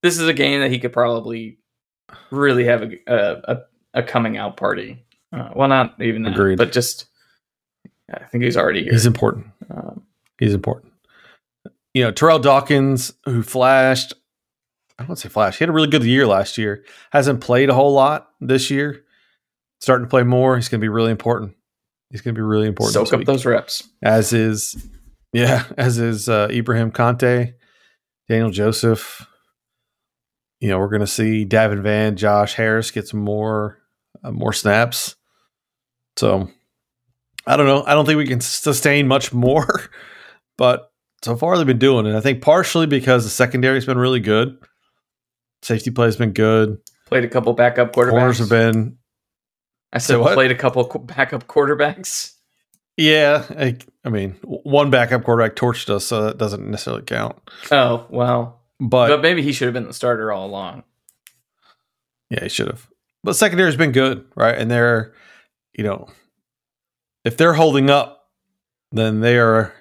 This 0.03 0.18
is 0.18 0.26
a 0.28 0.32
game 0.32 0.61
that 0.61 0.70
he 0.70 0.78
could 0.78 0.92
probably 0.92 1.59
really 2.30 2.64
have 2.64 2.82
a 2.82 2.92
a, 3.07 3.55
a, 3.55 3.59
a 3.94 4.03
coming 4.03 4.36
out 4.38 4.57
party. 4.57 5.05
Uh, 5.32 5.51
well, 5.55 5.68
not 5.68 6.01
even 6.01 6.22
that, 6.22 6.32
Agreed. 6.32 6.57
but 6.57 6.72
just 6.72 7.07
I 8.11 8.24
think 8.24 8.44
he's 8.44 8.57
already 8.57 8.84
here. 8.84 8.92
He's 8.92 9.05
important. 9.07 9.49
um, 9.70 10.03
He's 10.38 10.55
important. 10.55 10.88
You 11.99 12.05
know, 12.05 12.12
Terrell 12.12 12.38
Dawkins, 12.38 13.12
who 13.24 13.42
flashed, 13.42 14.12
I 14.96 15.03
don't 15.03 15.09
want 15.09 15.18
to 15.18 15.22
say 15.22 15.32
flash. 15.32 15.59
He 15.59 15.64
had 15.64 15.68
a 15.68 15.72
really 15.72 15.88
good 15.88 16.05
year 16.05 16.28
last 16.28 16.57
year. 16.57 16.84
Hasn't 17.11 17.40
played 17.40 17.70
a 17.70 17.74
whole 17.74 17.92
lot 17.92 18.28
this 18.40 18.70
year. 18.70 19.03
Starting 19.80 20.07
to 20.07 20.09
play 20.09 20.22
more. 20.22 20.55
He's 20.55 20.68
going 20.68 20.80
to 20.80 20.84
be 20.84 20.88
really 20.88 21.11
important. 21.11 21.57
He's 22.11 22.20
going 22.20 22.36
to 22.36 22.38
be 22.38 22.44
really 22.44 22.68
important. 22.68 22.94
soak 22.94 23.12
up 23.12 23.18
week. 23.18 23.26
those 23.26 23.44
reps. 23.44 23.88
As 24.01 24.32
is, 24.32 24.88
yeah, 25.32 25.64
as 25.76 25.99
is 25.99 26.28
uh, 26.28 26.46
Ibrahim 26.53 26.92
Conte, 26.92 27.55
Daniel 28.28 28.51
Joseph. 28.51 29.26
You 30.61 30.68
know, 30.68 30.78
we're 30.78 30.90
going 30.90 31.01
to 31.01 31.07
see 31.09 31.44
Davin 31.44 31.82
Vann, 31.82 32.14
Josh 32.14 32.55
Harris 32.55 32.92
get 32.92 33.09
some 33.09 33.24
more, 33.24 33.78
uh, 34.22 34.30
more 34.30 34.53
snaps. 34.53 35.16
So, 36.16 36.49
I 37.44 37.57
don't 37.57 37.66
know. 37.66 37.82
I 37.84 37.94
don't 37.94 38.07
think 38.07 38.18
we 38.18 38.28
can 38.28 38.40
sustain 38.40 39.09
much 39.09 39.32
more, 39.32 39.90
but 40.57 40.88
so 41.22 41.36
far 41.36 41.56
they've 41.56 41.66
been 41.66 41.78
doing 41.78 42.06
it. 42.06 42.14
I 42.14 42.20
think 42.20 42.42
partially 42.42 42.86
because 42.86 43.24
the 43.24 43.30
secondary's 43.30 43.86
been 43.86 43.98
really 43.98 44.20
good. 44.20 44.58
Safety 45.62 45.90
play 45.90 46.06
has 46.06 46.16
been 46.16 46.32
good. 46.32 46.78
Played 47.06 47.24
a 47.24 47.28
couple 47.28 47.52
backup 47.54 47.92
quarterbacks. 47.92 48.10
Corners 48.10 48.38
have 48.38 48.48
been, 48.48 48.98
I 49.92 49.98
said 49.98 50.18
what? 50.18 50.34
played 50.34 50.50
a 50.50 50.54
couple 50.54 50.84
backup 51.00 51.46
quarterbacks. 51.46 52.34
yeah. 52.96 53.44
I, 53.50 53.76
I 54.04 54.10
mean, 54.10 54.36
one 54.42 54.90
backup 54.90 55.24
quarterback 55.24 55.56
torched 55.56 55.90
us, 55.90 56.04
so 56.06 56.24
that 56.24 56.38
doesn't 56.38 56.66
necessarily 56.70 57.02
count. 57.02 57.36
Oh 57.70 58.06
well, 58.10 58.60
But, 58.78 59.08
but 59.08 59.22
maybe 59.22 59.42
he 59.42 59.52
should 59.52 59.66
have 59.66 59.74
been 59.74 59.86
the 59.86 59.94
starter 59.94 60.30
all 60.32 60.46
along. 60.46 60.84
yeah, 62.30 62.42
he 62.44 62.48
should 62.48 62.68
have. 62.68 62.86
But 63.24 63.34
secondary's 63.34 63.76
been 63.76 63.92
good, 63.92 64.24
right? 64.36 64.56
And 64.56 64.70
they're, 64.70 65.12
you 65.72 65.82
know, 65.84 66.08
if 67.24 67.36
they're 67.36 67.54
holding 67.54 67.90
up, 67.90 68.28
then 68.92 69.20
they 69.20 69.38
are 69.38 69.72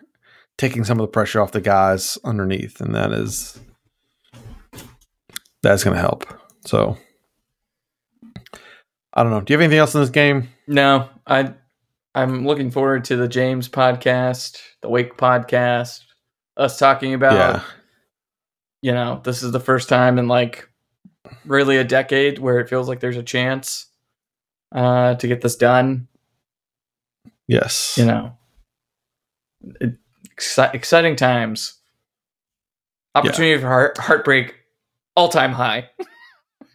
taking 0.57 0.83
some 0.83 0.99
of 0.99 1.03
the 1.03 1.11
pressure 1.11 1.41
off 1.41 1.51
the 1.51 1.61
guys 1.61 2.17
underneath, 2.23 2.81
and 2.81 2.95
that 2.95 3.11
is 3.11 3.59
that's 5.63 5.83
going 5.83 5.95
to 5.95 6.01
help. 6.01 6.25
So, 6.65 6.97
I 9.13 9.23
don't 9.23 9.31
know. 9.31 9.41
Do 9.41 9.53
you 9.53 9.57
have 9.57 9.63
anything 9.63 9.79
else 9.79 9.95
in 9.95 10.01
this 10.01 10.09
game? 10.09 10.49
No, 10.67 11.09
I 11.25 11.53
I'm 12.15 12.45
looking 12.45 12.71
forward 12.71 13.05
to 13.05 13.15
the 13.15 13.27
James 13.27 13.69
podcast, 13.69 14.59
the 14.81 14.89
Wake 14.89 15.17
podcast, 15.17 16.01
us 16.55 16.79
talking 16.79 17.13
about 17.13 17.33
yeah, 17.33 17.61
you 18.81 18.91
know, 18.91 19.21
this 19.23 19.43
is 19.43 19.51
the 19.51 19.59
first 19.59 19.89
time 19.89 20.17
in 20.17 20.27
like 20.27 20.69
really 21.45 21.77
a 21.77 21.83
decade 21.83 22.39
where 22.39 22.59
it 22.59 22.69
feels 22.69 22.87
like 22.87 22.99
there's 22.99 23.17
a 23.17 23.23
chance 23.23 23.87
uh 24.73 25.15
to 25.15 25.27
get 25.27 25.41
this 25.41 25.55
done, 25.55 26.07
yes. 27.47 27.97
you 27.97 28.05
know. 28.05 28.33
It, 29.81 29.97
exci- 30.37 30.73
exciting 30.73 31.15
times. 31.15 31.75
Opportunity 33.15 33.59
for 33.59 33.67
heart, 33.67 33.97
heartbreak 33.97 34.55
all 35.15 35.29
time 35.29 35.51
high. 35.51 35.89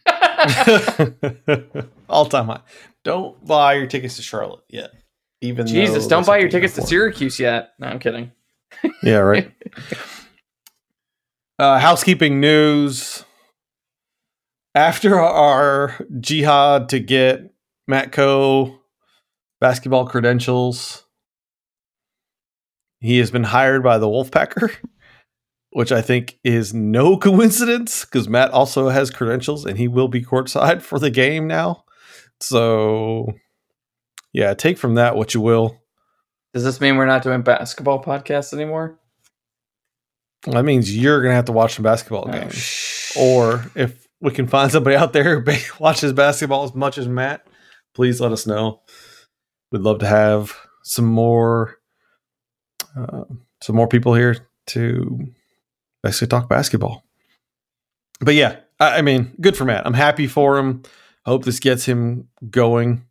All 2.08 2.26
time 2.26 2.46
high. 2.46 2.60
Don't 3.04 3.44
buy 3.46 3.74
your 3.74 3.86
tickets 3.86 4.16
to 4.16 4.22
Charlotte 4.22 4.64
yet. 4.68 4.90
Even 5.40 5.66
Jesus, 5.66 6.06
don't 6.06 6.26
buy 6.26 6.38
your 6.38 6.48
tickets 6.48 6.74
to. 6.74 6.82
Syracuse 6.82 7.40
yet. 7.40 7.72
No, 7.78 7.86
I'm 7.88 7.98
kidding. 7.98 8.32
Yeah, 9.02 9.18
right. 9.18 9.52
uh, 11.58 11.78
housekeeping 11.78 12.40
news. 12.40 13.24
After 14.74 15.20
our 15.20 15.94
jihad 16.18 16.88
to 16.88 16.98
get 16.98 17.52
Matt 17.86 18.12
Coe 18.12 18.78
basketball 19.60 20.06
credentials, 20.06 21.04
he 23.03 23.18
has 23.18 23.30
been 23.30 23.44
hired 23.44 23.82
by 23.82 23.98
the 23.98 24.07
Wolfpacker 24.07 24.74
which 25.74 25.90
I 25.90 26.03
think 26.03 26.38
is 26.44 26.74
no 26.74 27.16
coincidence 27.18 28.05
because 28.05 28.28
Matt 28.28 28.50
also 28.50 28.90
has 28.90 29.11
credentials 29.11 29.64
and 29.64 29.78
he 29.78 29.88
will 29.88 30.09
be 30.09 30.22
courtside 30.22 30.82
for 30.82 30.98
the 30.98 31.11
game 31.11 31.46
now. 31.46 31.84
So, 32.40 33.32
yeah, 34.34 34.53
take 34.53 34.76
from 34.76 34.96
that 34.96 35.16
what 35.16 35.32
you 35.32 35.40
will. 35.40 35.78
Does 36.53 36.64
this 36.64 36.78
mean 36.80 36.96
we're 36.96 37.07
not 37.07 37.22
doing 37.22 37.40
basketball 37.40 38.03
podcasts 38.05 38.53
anymore? 38.53 38.98
That 40.46 40.64
means 40.64 40.94
you're 40.94 41.22
gonna 41.22 41.34
have 41.36 41.46
to 41.46 41.53
watch 41.53 41.74
some 41.76 41.84
basketball 41.84 42.26
Oh, 42.28 42.32
games, 42.32 42.55
sh- 42.55 43.16
or 43.16 43.64
if 43.74 44.07
we 44.20 44.30
can 44.32 44.46
find 44.48 44.70
somebody 44.70 44.96
out 44.96 45.14
there 45.14 45.40
who 45.40 45.53
watches 45.82 46.12
basketball 46.12 46.64
as 46.64 46.74
much 46.74 46.98
as 46.98 47.09
Matt, 47.09 47.46
please 47.94 48.20
let 48.20 48.32
us 48.32 48.46
know. 48.46 48.82
We'd 49.70 49.80
love 49.82 50.00
to 50.00 50.07
have 50.07 50.55
some 50.82 51.07
more, 51.07 51.78
uh, 52.97 53.24
some 53.61 53.76
more 53.76 53.88
people 53.88 54.14
here 54.14 54.49
to 54.68 55.32
basically 56.03 56.28
talk 56.28 56.49
basketball. 56.49 57.05
But 58.20 58.34
yeah, 58.34 58.61
I, 58.78 58.99
I 58.99 59.03
mean, 59.03 59.34
good 59.40 59.57
for 59.57 59.64
Matt. 59.64 59.86
I'm 59.86 59.95
happy 59.95 60.26
for 60.26 60.59
him. 60.59 60.82
Hope 61.24 61.45
this 61.45 61.61
gets 61.61 61.84
him 61.84 62.28
going 62.51 63.05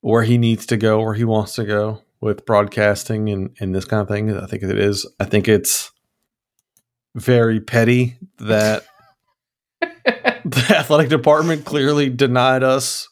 where 0.00 0.22
he 0.22 0.38
needs 0.38 0.66
to 0.66 0.76
go, 0.76 1.00
where 1.00 1.14
he 1.14 1.24
wants 1.24 1.54
to 1.56 1.64
go 1.64 2.02
with 2.20 2.46
broadcasting 2.46 3.28
and, 3.28 3.56
and 3.60 3.74
this 3.74 3.84
kind 3.84 4.00
of 4.00 4.08
thing. 4.08 4.36
I 4.36 4.46
think 4.46 4.62
it 4.62 4.78
is. 4.78 5.06
I 5.18 5.24
think 5.24 5.48
it's 5.48 5.90
very 7.14 7.60
petty 7.60 8.16
that 8.38 8.84
the 9.80 10.76
athletic 10.76 11.08
department 11.08 11.64
clearly 11.64 12.08
denied 12.08 12.62
us 12.62 13.08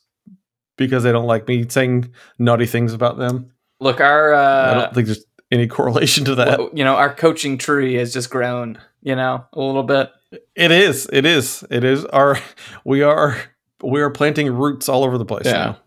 because 0.76 1.02
they 1.02 1.12
don't 1.12 1.26
like 1.26 1.48
me 1.48 1.68
saying 1.68 2.12
naughty 2.38 2.66
things 2.66 2.92
about 2.92 3.18
them. 3.18 3.52
Look, 3.80 4.00
our 4.00 4.34
I 4.34 4.38
uh, 4.38 4.74
don't 4.74 4.94
think 4.94 5.06
there's 5.06 5.24
any 5.54 5.66
correlation 5.66 6.24
to 6.26 6.34
that. 6.34 6.50
w- 6.52 6.70
you 6.74 6.84
know, 6.84 6.96
our 6.96 7.14
coaching 7.14 7.56
tree 7.58 7.94
has 7.94 8.12
just 8.12 8.28
grown. 8.30 8.78
You 9.02 9.14
know, 9.16 9.44
a 9.52 9.60
little 9.60 9.82
bit. 9.82 10.10
It 10.56 10.70
is. 10.70 11.08
It 11.12 11.24
is. 11.26 11.62
It 11.70 11.84
is. 11.84 12.04
Our 12.06 12.38
we 12.84 13.02
are 13.02 13.36
we 13.82 14.00
are 14.00 14.10
planting 14.10 14.52
roots 14.52 14.88
all 14.88 15.04
over 15.04 15.18
the 15.18 15.24
place 15.26 15.46
Yeah. 15.46 15.52
now. 15.52 15.78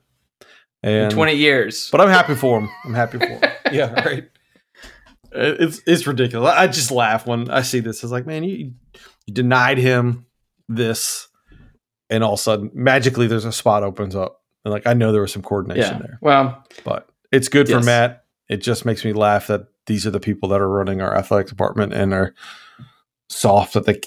In 0.84 0.90
And 0.92 1.12
Twenty 1.12 1.34
years. 1.34 1.90
but 1.92 2.00
I'm 2.02 2.10
happy 2.10 2.36
for 2.36 2.60
him. 2.60 2.70
I'm 2.86 2.94
happy 2.94 3.18
for 3.18 3.26
him. 3.26 3.42
yeah, 3.72 3.92
right. 4.04 4.24
It- 5.32 5.62
It's 5.62 5.82
it's 5.88 6.08
ridiculous. 6.08 6.54
I 6.56 6.68
just 6.68 6.92
laugh 6.92 7.26
when 7.28 7.50
I 7.50 7.62
see 7.64 7.80
this. 7.80 8.04
It's 8.04 8.12
like, 8.12 8.26
man, 8.28 8.44
you, 8.44 8.74
you 9.26 9.34
denied 9.34 9.78
him 9.80 10.26
this, 10.70 11.28
and 12.10 12.24
all 12.24 12.34
of 12.34 12.40
a 12.40 12.44
sudden, 12.44 12.70
magically, 12.74 13.26
there's 13.28 13.46
a 13.46 13.52
spot 13.52 13.82
opens 13.84 14.16
up, 14.16 14.42
and 14.64 14.72
like 14.72 14.86
I 14.88 14.94
know 14.94 15.12
there 15.12 15.22
was 15.22 15.34
some 15.34 15.42
coordination 15.42 15.96
yeah. 15.96 16.02
there, 16.02 16.20
Well, 16.22 16.64
but 16.84 17.10
it's 17.32 17.50
good 17.50 17.68
for 17.68 17.82
Matt. 17.82 18.26
It 18.50 18.58
just 18.58 18.86
makes 18.86 19.04
me 19.04 19.14
laugh 19.14 19.48
that 19.48 19.68
these 19.86 20.06
are 20.08 20.12
the 20.12 20.20
people 20.20 20.50
that 20.50 20.62
are 20.62 20.70
running 20.70 21.02
our 21.02 21.16
athletic 21.16 21.48
department 21.48 21.94
and 21.94 22.14
are 22.14 22.34
soft 23.30 23.74
that 23.74 23.86
they 23.86 24.00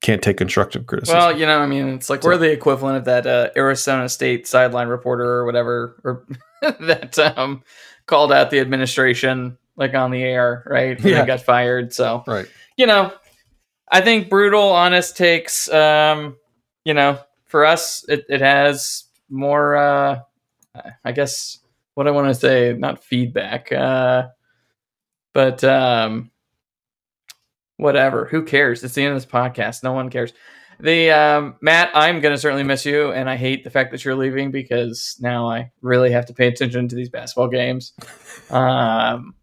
can't 0.00 0.22
take 0.22 0.36
constructive 0.36 0.86
criticism. 0.86 1.18
well, 1.18 1.36
you 1.38 1.46
know, 1.46 1.58
I 1.58 1.66
mean, 1.66 1.88
it's 1.88 2.10
like 2.10 2.22
So- 2.22 2.28
we're 2.28 2.36
the 2.36 2.52
equivalent 2.52 2.98
of 2.98 3.04
that 3.06 3.26
uh, 3.26 3.50
Arizona 3.56 4.08
State 4.08 4.46
sideline 4.46 4.88
reporter 4.88 5.24
or 5.24 5.44
whatever, 5.46 5.96
or 6.04 6.26
that 6.80 7.18
um, 7.18 7.62
called 8.06 8.32
out 8.32 8.50
the 8.50 8.60
administration 8.60 9.56
like 9.76 9.94
on 9.94 10.10
the 10.10 10.22
air, 10.22 10.62
right? 10.66 10.96
And 10.96 11.04
Yeah. 11.04 11.24
got 11.26 11.40
fired. 11.40 11.92
So 11.92 12.22
right. 12.26 12.46
you 12.76 12.86
know, 12.86 13.12
I 13.90 14.00
think 14.02 14.28
brutal, 14.28 14.70
honest 14.70 15.16
takes. 15.16 15.68
Um, 15.72 16.36
you 16.84 16.94
know, 16.94 17.18
for 17.46 17.64
us, 17.64 18.04
it, 18.08 18.24
it 18.28 18.40
has 18.40 19.04
more. 19.30 19.74
Uh, 19.76 20.20
I 21.04 21.12
guess 21.12 21.58
what 21.94 22.06
I 22.06 22.10
want 22.10 22.28
to 22.28 22.34
say, 22.34 22.74
not 22.76 23.04
feedback, 23.04 23.72
uh, 23.72 24.28
but 25.32 25.62
um, 25.64 26.30
whatever. 27.76 28.26
Who 28.26 28.44
cares? 28.44 28.82
It's 28.84 28.94
the 28.94 29.02
end 29.04 29.14
of 29.14 29.22
this 29.22 29.30
podcast. 29.30 29.82
No 29.82 29.92
one 29.92 30.10
cares. 30.10 30.32
The 30.80 31.10
um, 31.12 31.56
Matt, 31.60 31.90
I'm 31.94 32.20
gonna 32.20 32.36
certainly 32.38 32.64
miss 32.64 32.84
you, 32.84 33.12
and 33.12 33.30
I 33.30 33.36
hate 33.36 33.62
the 33.62 33.70
fact 33.70 33.92
that 33.92 34.04
you're 34.04 34.16
leaving 34.16 34.50
because 34.50 35.16
now 35.20 35.48
I 35.48 35.70
really 35.82 36.10
have 36.10 36.26
to 36.26 36.34
pay 36.34 36.48
attention 36.48 36.88
to 36.88 36.96
these 36.96 37.08
basketball 37.10 37.48
games. 37.48 37.92
Um, 38.50 39.34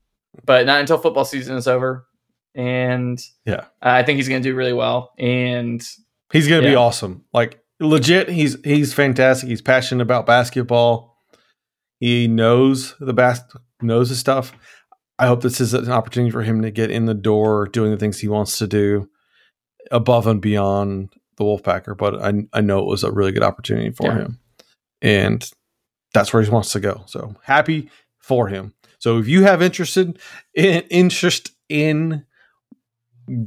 but 0.46 0.68
not 0.68 0.80
until 0.80 1.00
football 1.00 1.26
season 1.26 1.58
is 1.58 1.68
over, 1.68 2.06
and 2.54 3.20
Yeah. 3.46 3.66
I 3.82 4.04
think 4.04 4.18
he's 4.18 4.30
gonna 4.30 4.42
do 4.42 4.54
really 4.54 4.74
well. 4.74 5.12
And 5.18 5.82
He's 6.32 6.48
gonna 6.48 6.62
be 6.62 6.76
awesome. 6.76 7.26
Like 7.34 7.60
legit, 7.80 8.30
he's 8.30 8.58
he's 8.64 8.94
fantastic. 8.94 9.50
He's 9.50 9.62
passionate 9.62 10.04
about 10.04 10.28
basketball. 10.28 11.11
He 12.02 12.28
knows 12.28 12.96
the 13.00 13.14
best, 13.14 13.46
knows 13.82 14.10
his 14.10 14.20
stuff. 14.20 14.52
I 15.20 15.28
hope 15.28 15.42
this 15.42 15.62
is 15.62 15.74
an 15.76 15.92
opportunity 15.92 16.32
for 16.32 16.42
him 16.42 16.64
to 16.64 16.72
get 16.72 16.90
in 16.92 17.06
the 17.06 17.14
door, 17.14 17.68
doing 17.68 17.92
the 17.92 17.98
things 17.98 18.20
he 18.20 18.28
wants 18.28 18.58
to 18.58 18.66
do, 18.68 19.08
above 19.92 20.26
and 20.28 20.42
beyond 20.42 21.10
the 21.38 21.44
Wolfpacker. 21.44 21.96
But 21.96 22.22
I 22.22 22.34
I 22.52 22.62
know 22.62 22.80
it 22.80 22.88
was 22.88 23.04
a 23.04 23.12
really 23.12 23.32
good 23.32 23.44
opportunity 23.44 23.92
for 23.92 24.08
Yeah. 24.08 24.18
him, 24.18 24.40
and 25.02 25.50
that's 26.14 26.34
where 26.34 26.42
he 26.42 26.50
wants 26.50 26.72
to 26.74 26.80
go. 26.80 27.04
So 27.06 27.36
happy 27.44 27.90
for 28.20 28.48
him. 28.48 28.74
So 28.98 29.20
if 29.20 29.28
you 29.28 29.44
have 29.44 29.62
interested 29.62 30.18
in 30.56 30.82
interest 30.90 31.52
in 31.70 32.26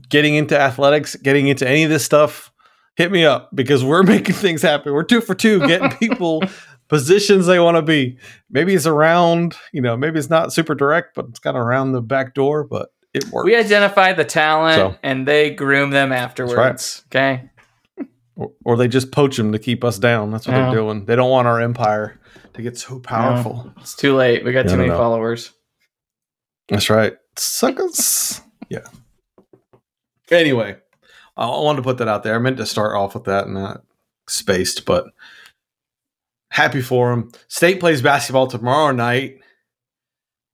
getting 0.09 0.35
into 0.37 0.59
athletics, 0.59 1.17
getting 1.17 1.49
into 1.49 1.69
any 1.69 1.83
of 1.85 1.91
this 1.91 2.05
stuff, 2.05 2.53
hit 2.97 3.11
me 3.11 3.25
up 3.25 3.51
because 3.55 3.85
we're 3.85 4.03
making 4.15 4.37
things 4.37 4.63
happen. 4.63 4.93
We're 4.93 5.03
two 5.03 5.21
for 5.21 5.35
two, 5.35 5.59
getting 5.67 5.91
people 5.99 6.43
positions 6.89 7.47
they 7.47 7.59
want 7.59 7.77
to 7.77 7.83
be. 7.83 8.19
Maybe 8.51 8.75
it's 8.75 8.87
around, 8.87 9.57
you 9.73 9.81
know, 9.81 9.97
maybe 9.97 10.19
it's 10.19 10.31
not 10.31 10.53
super 10.53 10.75
direct, 10.75 11.15
but 11.15 11.27
it's 11.29 11.39
kind 11.39 11.57
of 11.57 11.63
around 11.65 11.93
the 11.93 12.03
back 12.03 12.35
door, 12.35 12.65
but 12.65 12.91
it 13.13 13.25
works. 13.31 13.45
we 13.47 13.57
identify 13.57 14.13
the 14.13 14.25
talent, 14.25 14.77
So- 14.77 14.97
and 15.03 15.27
they 15.27 15.51
groom 15.51 15.91
them 15.91 16.13
afterwards. 16.13 17.05
Okay. 17.09 17.51
or, 18.37 18.51
or 18.65 18.77
they 18.77 18.89
just 18.89 19.13
poach 19.13 19.37
them 19.37 19.53
to 19.53 19.59
keep 19.61 19.85
us 19.85 19.99
down. 19.99 20.31
That's 20.33 20.47
what 20.49 20.55
Yeah. 20.57 20.67
they're 20.67 20.75
doing. 20.81 21.05
They 21.05 21.15
don't 21.15 21.31
want 21.31 21.47
our 21.47 21.61
empire 21.61 22.19
to 22.55 22.63
get 22.63 22.77
so 22.77 22.99
powerful. 22.99 23.73
It's 23.81 23.95
too 23.95 24.15
late. 24.17 24.45
We 24.45 24.53
got 24.53 24.65
Yeah, 24.65 24.73
too 24.73 24.77
many 24.79 24.89
know. 24.89 24.99
followers. 24.99 25.53
That's 26.69 26.91
right. 26.91 27.15
Suckers. 27.37 28.41
Yeah. 28.69 28.87
Anyway, 30.31 30.77
I 31.37 31.45
I 31.45 31.61
wanted 31.61 31.77
to 31.79 31.83
put 31.83 31.99
that 31.99 32.09
out 32.09 32.23
there. 32.23 32.35
I 32.35 32.39
meant 32.39 32.57
to 32.57 32.67
start 32.67 32.97
off 32.97 33.15
with 33.15 33.25
that 33.25 33.45
and 33.47 33.55
not 33.55 33.83
spaced, 34.29 34.85
but 34.85 35.07
happy 36.55 36.81
for 36.81 37.13
him. 37.13 37.33
State 37.49 37.81
plays 37.81 38.01
basketball 38.01 38.47
tomorrow 38.47 38.93
night, 38.93 39.41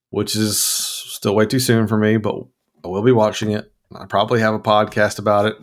which 0.09 0.35
is 0.35 0.59
still 0.59 1.35
way 1.35 1.45
too 1.45 1.59
soon 1.61 1.87
for 1.87 1.99
me, 1.99 2.17
but 2.17 2.37
I 2.83 2.89
will 2.89 3.03
be 3.03 3.13
watching 3.13 3.51
it. 3.51 3.71
I 3.95 4.07
probably 4.07 4.41
have 4.41 4.55
a 4.55 4.59
podcast 4.61 5.19
about 5.19 5.45
it. 5.45 5.57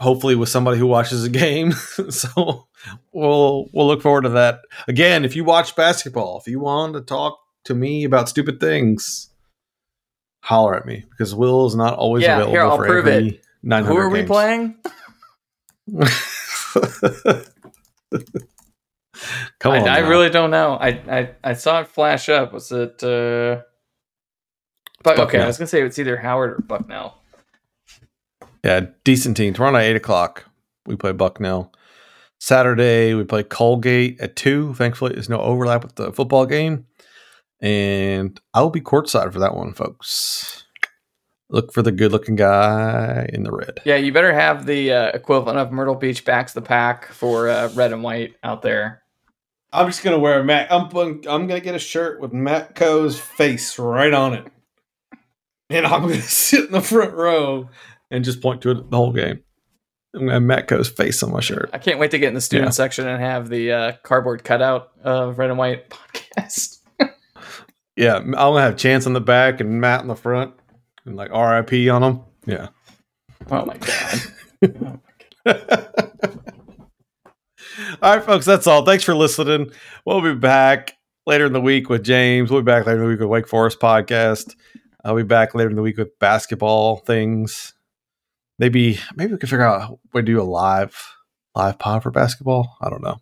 Hopefully 0.00 0.34
with 0.34 0.48
somebody 0.48 0.78
who 0.78 0.88
watches 0.88 1.22
a 1.24 1.28
game. 1.28 1.70
so 2.10 2.66
we'll 3.12 3.68
we'll 3.72 3.86
look 3.86 4.02
forward 4.02 4.22
to 4.22 4.30
that. 4.30 4.62
Again, 4.88 5.24
if 5.24 5.36
you 5.36 5.44
watch 5.44 5.76
basketball, 5.76 6.40
if 6.40 6.48
you 6.50 6.58
want 6.58 6.94
to 6.94 7.00
talk 7.00 7.38
to 7.66 7.74
me 7.74 8.02
about 8.02 8.28
stupid 8.28 8.58
things, 8.58 9.30
holler 10.42 10.74
at 10.74 10.86
me 10.86 11.04
because 11.10 11.36
Will 11.36 11.66
is 11.66 11.76
not 11.76 11.94
always 11.94 12.24
Yeah, 12.24 12.32
available 12.34 12.52
here, 12.52 12.64
I'll 12.64 12.76
for 12.78 12.86
prove 12.86 13.04
900 13.62 13.86
Who 13.86 13.96
are 13.96 14.08
we 14.08 14.18
games. 14.20 14.28
playing? 14.28 14.74
Come 19.64 19.72
I, 19.72 19.80
on, 19.80 19.88
I 19.88 20.00
now. 20.00 20.08
really 20.10 20.28
don't 20.28 20.50
know. 20.50 20.74
I, 20.74 20.88
I 21.10 21.30
I 21.42 21.52
saw 21.54 21.80
it 21.80 21.88
flash 21.88 22.28
up. 22.28 22.52
Was 22.52 22.70
it? 22.70 23.02
uh 23.02 23.62
but 25.02 25.18
okay, 25.18 25.40
I 25.40 25.46
was 25.46 25.56
gonna 25.56 25.68
say 25.68 25.80
it's 25.82 25.98
either 25.98 26.18
Howard 26.18 26.50
or 26.50 26.58
Bucknell. 26.60 27.18
yeah, 28.62 28.86
decent 29.04 29.38
team. 29.38 29.54
Tomorrow 29.54 29.72
night, 29.72 29.84
eight 29.84 29.96
o'clock, 29.96 30.44
we 30.84 30.96
play 30.96 31.12
Bucknell. 31.12 31.72
Saturday, 32.38 33.14
we 33.14 33.24
play 33.24 33.42
Colgate 33.42 34.20
at 34.20 34.36
two. 34.36 34.74
Thankfully, 34.74 35.14
there's 35.14 35.30
no 35.30 35.40
overlap 35.40 35.82
with 35.82 35.94
the 35.94 36.12
football 36.12 36.44
game, 36.44 36.84
and 37.62 38.38
I'll 38.52 38.68
be 38.68 38.82
courtside 38.82 39.32
for 39.32 39.38
that 39.38 39.56
one, 39.56 39.72
folks. 39.72 40.64
Look 41.48 41.72
for 41.72 41.80
the 41.80 41.92
good-looking 41.92 42.36
guy 42.36 43.30
in 43.32 43.44
the 43.44 43.52
red. 43.52 43.80
Yeah, 43.86 43.96
you 43.96 44.12
better 44.12 44.34
have 44.34 44.66
the 44.66 44.92
uh, 44.92 45.06
equivalent 45.14 45.58
of 45.58 45.72
Myrtle 45.72 45.94
Beach 45.94 46.22
backs 46.24 46.52
the 46.52 46.60
pack 46.60 47.06
for 47.06 47.48
uh, 47.48 47.70
red 47.74 47.92
and 47.94 48.02
white 48.02 48.34
out 48.42 48.60
there. 48.60 49.03
I'm 49.74 49.86
just 49.88 50.02
gonna 50.04 50.18
wear 50.18 50.40
a 50.40 50.44
Matt. 50.44 50.70
I'm 50.72 50.84
I'm 50.94 51.46
gonna 51.46 51.60
get 51.60 51.74
a 51.74 51.78
shirt 51.80 52.20
with 52.20 52.32
Matt 52.32 52.74
Coe's 52.74 53.18
face 53.18 53.78
right 53.78 54.14
on 54.14 54.34
it, 54.34 54.46
and 55.68 55.84
I'm 55.86 56.02
gonna 56.02 56.14
sit 56.22 56.66
in 56.66 56.72
the 56.72 56.80
front 56.80 57.12
row 57.14 57.68
and 58.10 58.24
just 58.24 58.40
point 58.40 58.62
to 58.62 58.70
it 58.70 58.90
the 58.90 58.96
whole 58.96 59.12
game. 59.12 59.40
I'm 60.14 60.20
gonna 60.20 60.34
have 60.34 60.42
Matt 60.42 60.68
Coe's 60.68 60.88
face 60.88 61.22
on 61.24 61.32
my 61.32 61.40
shirt. 61.40 61.70
I 61.72 61.78
can't 61.78 61.98
wait 61.98 62.12
to 62.12 62.18
get 62.18 62.28
in 62.28 62.34
the 62.34 62.40
student 62.40 62.68
Yeah. 62.68 62.72
section 62.72 63.08
and 63.08 63.20
have 63.20 63.48
the 63.48 63.72
uh, 63.72 63.92
cardboard 64.04 64.44
cutout 64.44 64.90
of 65.02 65.38
red 65.38 65.50
and 65.50 65.58
white 65.58 65.90
podcast. 65.90 66.78
Yeah, 67.96 68.16
I'm 68.16 68.30
gonna 68.30 68.60
have 68.60 68.76
Chance 68.76 69.06
on 69.06 69.12
the 69.12 69.20
back 69.20 69.60
and 69.60 69.80
Matt 69.80 70.02
in 70.02 70.06
the 70.08 70.14
front, 70.14 70.54
and 71.04 71.16
like 71.16 71.30
RIP 71.32 71.90
on 71.90 72.02
them. 72.02 72.20
Yeah. 72.46 72.68
Oh 73.50 73.64
my 73.66 73.76
god. 73.76 75.00
all 78.02 78.16
right, 78.16 78.24
folks, 78.24 78.44
that's 78.46 78.66
all. 78.66 78.84
Thanks 78.84 79.04
for 79.04 79.14
listening. 79.14 79.70
We'll 80.04 80.20
be 80.20 80.34
back 80.34 80.96
later 81.26 81.46
in 81.46 81.52
the 81.52 81.60
week 81.60 81.88
with 81.88 82.04
James. 82.04 82.50
We'll 82.50 82.60
be 82.62 82.66
back 82.66 82.86
later 82.86 82.98
in 82.98 83.04
the 83.04 83.08
week 83.10 83.20
with 83.20 83.28
Wake 83.28 83.48
Forest 83.48 83.80
podcast. 83.80 84.54
I'll 85.04 85.16
be 85.16 85.22
back 85.22 85.54
later 85.54 85.70
in 85.70 85.76
the 85.76 85.82
week 85.82 85.98
with 85.98 86.18
basketball 86.18 86.96
things. 86.98 87.74
Maybe 88.58 88.98
maybe 89.16 89.32
we 89.32 89.38
can 89.38 89.48
figure 89.48 89.66
out 89.66 89.98
we 90.12 90.22
do 90.22 90.40
a 90.40 90.44
live 90.44 90.96
live 91.54 91.78
pod 91.78 92.02
for 92.02 92.10
basketball. 92.10 92.76
I 92.80 92.88
don't 92.88 93.02
know. 93.02 93.18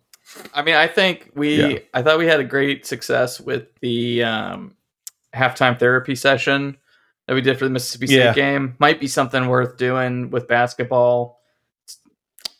I 0.53 0.61
mean, 0.61 0.75
I 0.75 0.87
think 0.87 1.31
we. 1.35 1.55
Yeah. 1.73 1.79
I 1.93 2.01
thought 2.01 2.17
we 2.19 2.27
had 2.27 2.39
a 2.39 2.43
great 2.45 2.85
success 2.85 3.39
with 3.41 3.67
the 3.81 4.23
um, 4.23 4.75
halftime 5.33 5.77
therapy 5.77 6.15
session 6.15 6.77
that 7.27 7.33
we 7.33 7.41
did 7.41 7.57
for 7.57 7.65
the 7.65 7.71
Mississippi 7.71 8.07
State 8.07 8.17
Yeah. 8.17 8.33
game. 8.33 8.75
Might 8.79 8.99
be 8.99 9.07
something 9.07 9.47
worth 9.47 9.77
doing 9.77 10.29
with 10.29 10.47
basketball. 10.47 11.39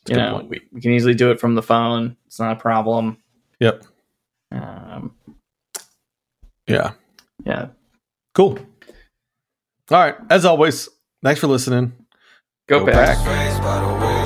A 0.10 0.12
You 0.14 0.18
know, 0.18 0.46
we, 0.50 0.62
we 0.72 0.82
can 0.82 0.92
easily 0.92 1.14
do 1.14 1.32
it 1.32 1.40
from 1.40 1.56
the 1.56 1.64
phone. 1.64 2.18
It's 2.28 2.40
not 2.40 2.58
a 2.58 2.60
problem. 2.60 3.18
Yep. 3.60 3.84
Um, 4.52 5.16
Yeah. 6.68 6.92
yeah. 7.46 7.68
Cool. 8.34 8.58
All 9.92 10.00
right. 10.00 10.16
As 10.30 10.46
always, 10.46 10.90
thanks 11.24 11.40
for 11.40 11.48
listening. 11.48 11.94
Go, 12.68 12.80
Go 12.80 12.86
back. 12.88 13.18
back. 13.24 14.23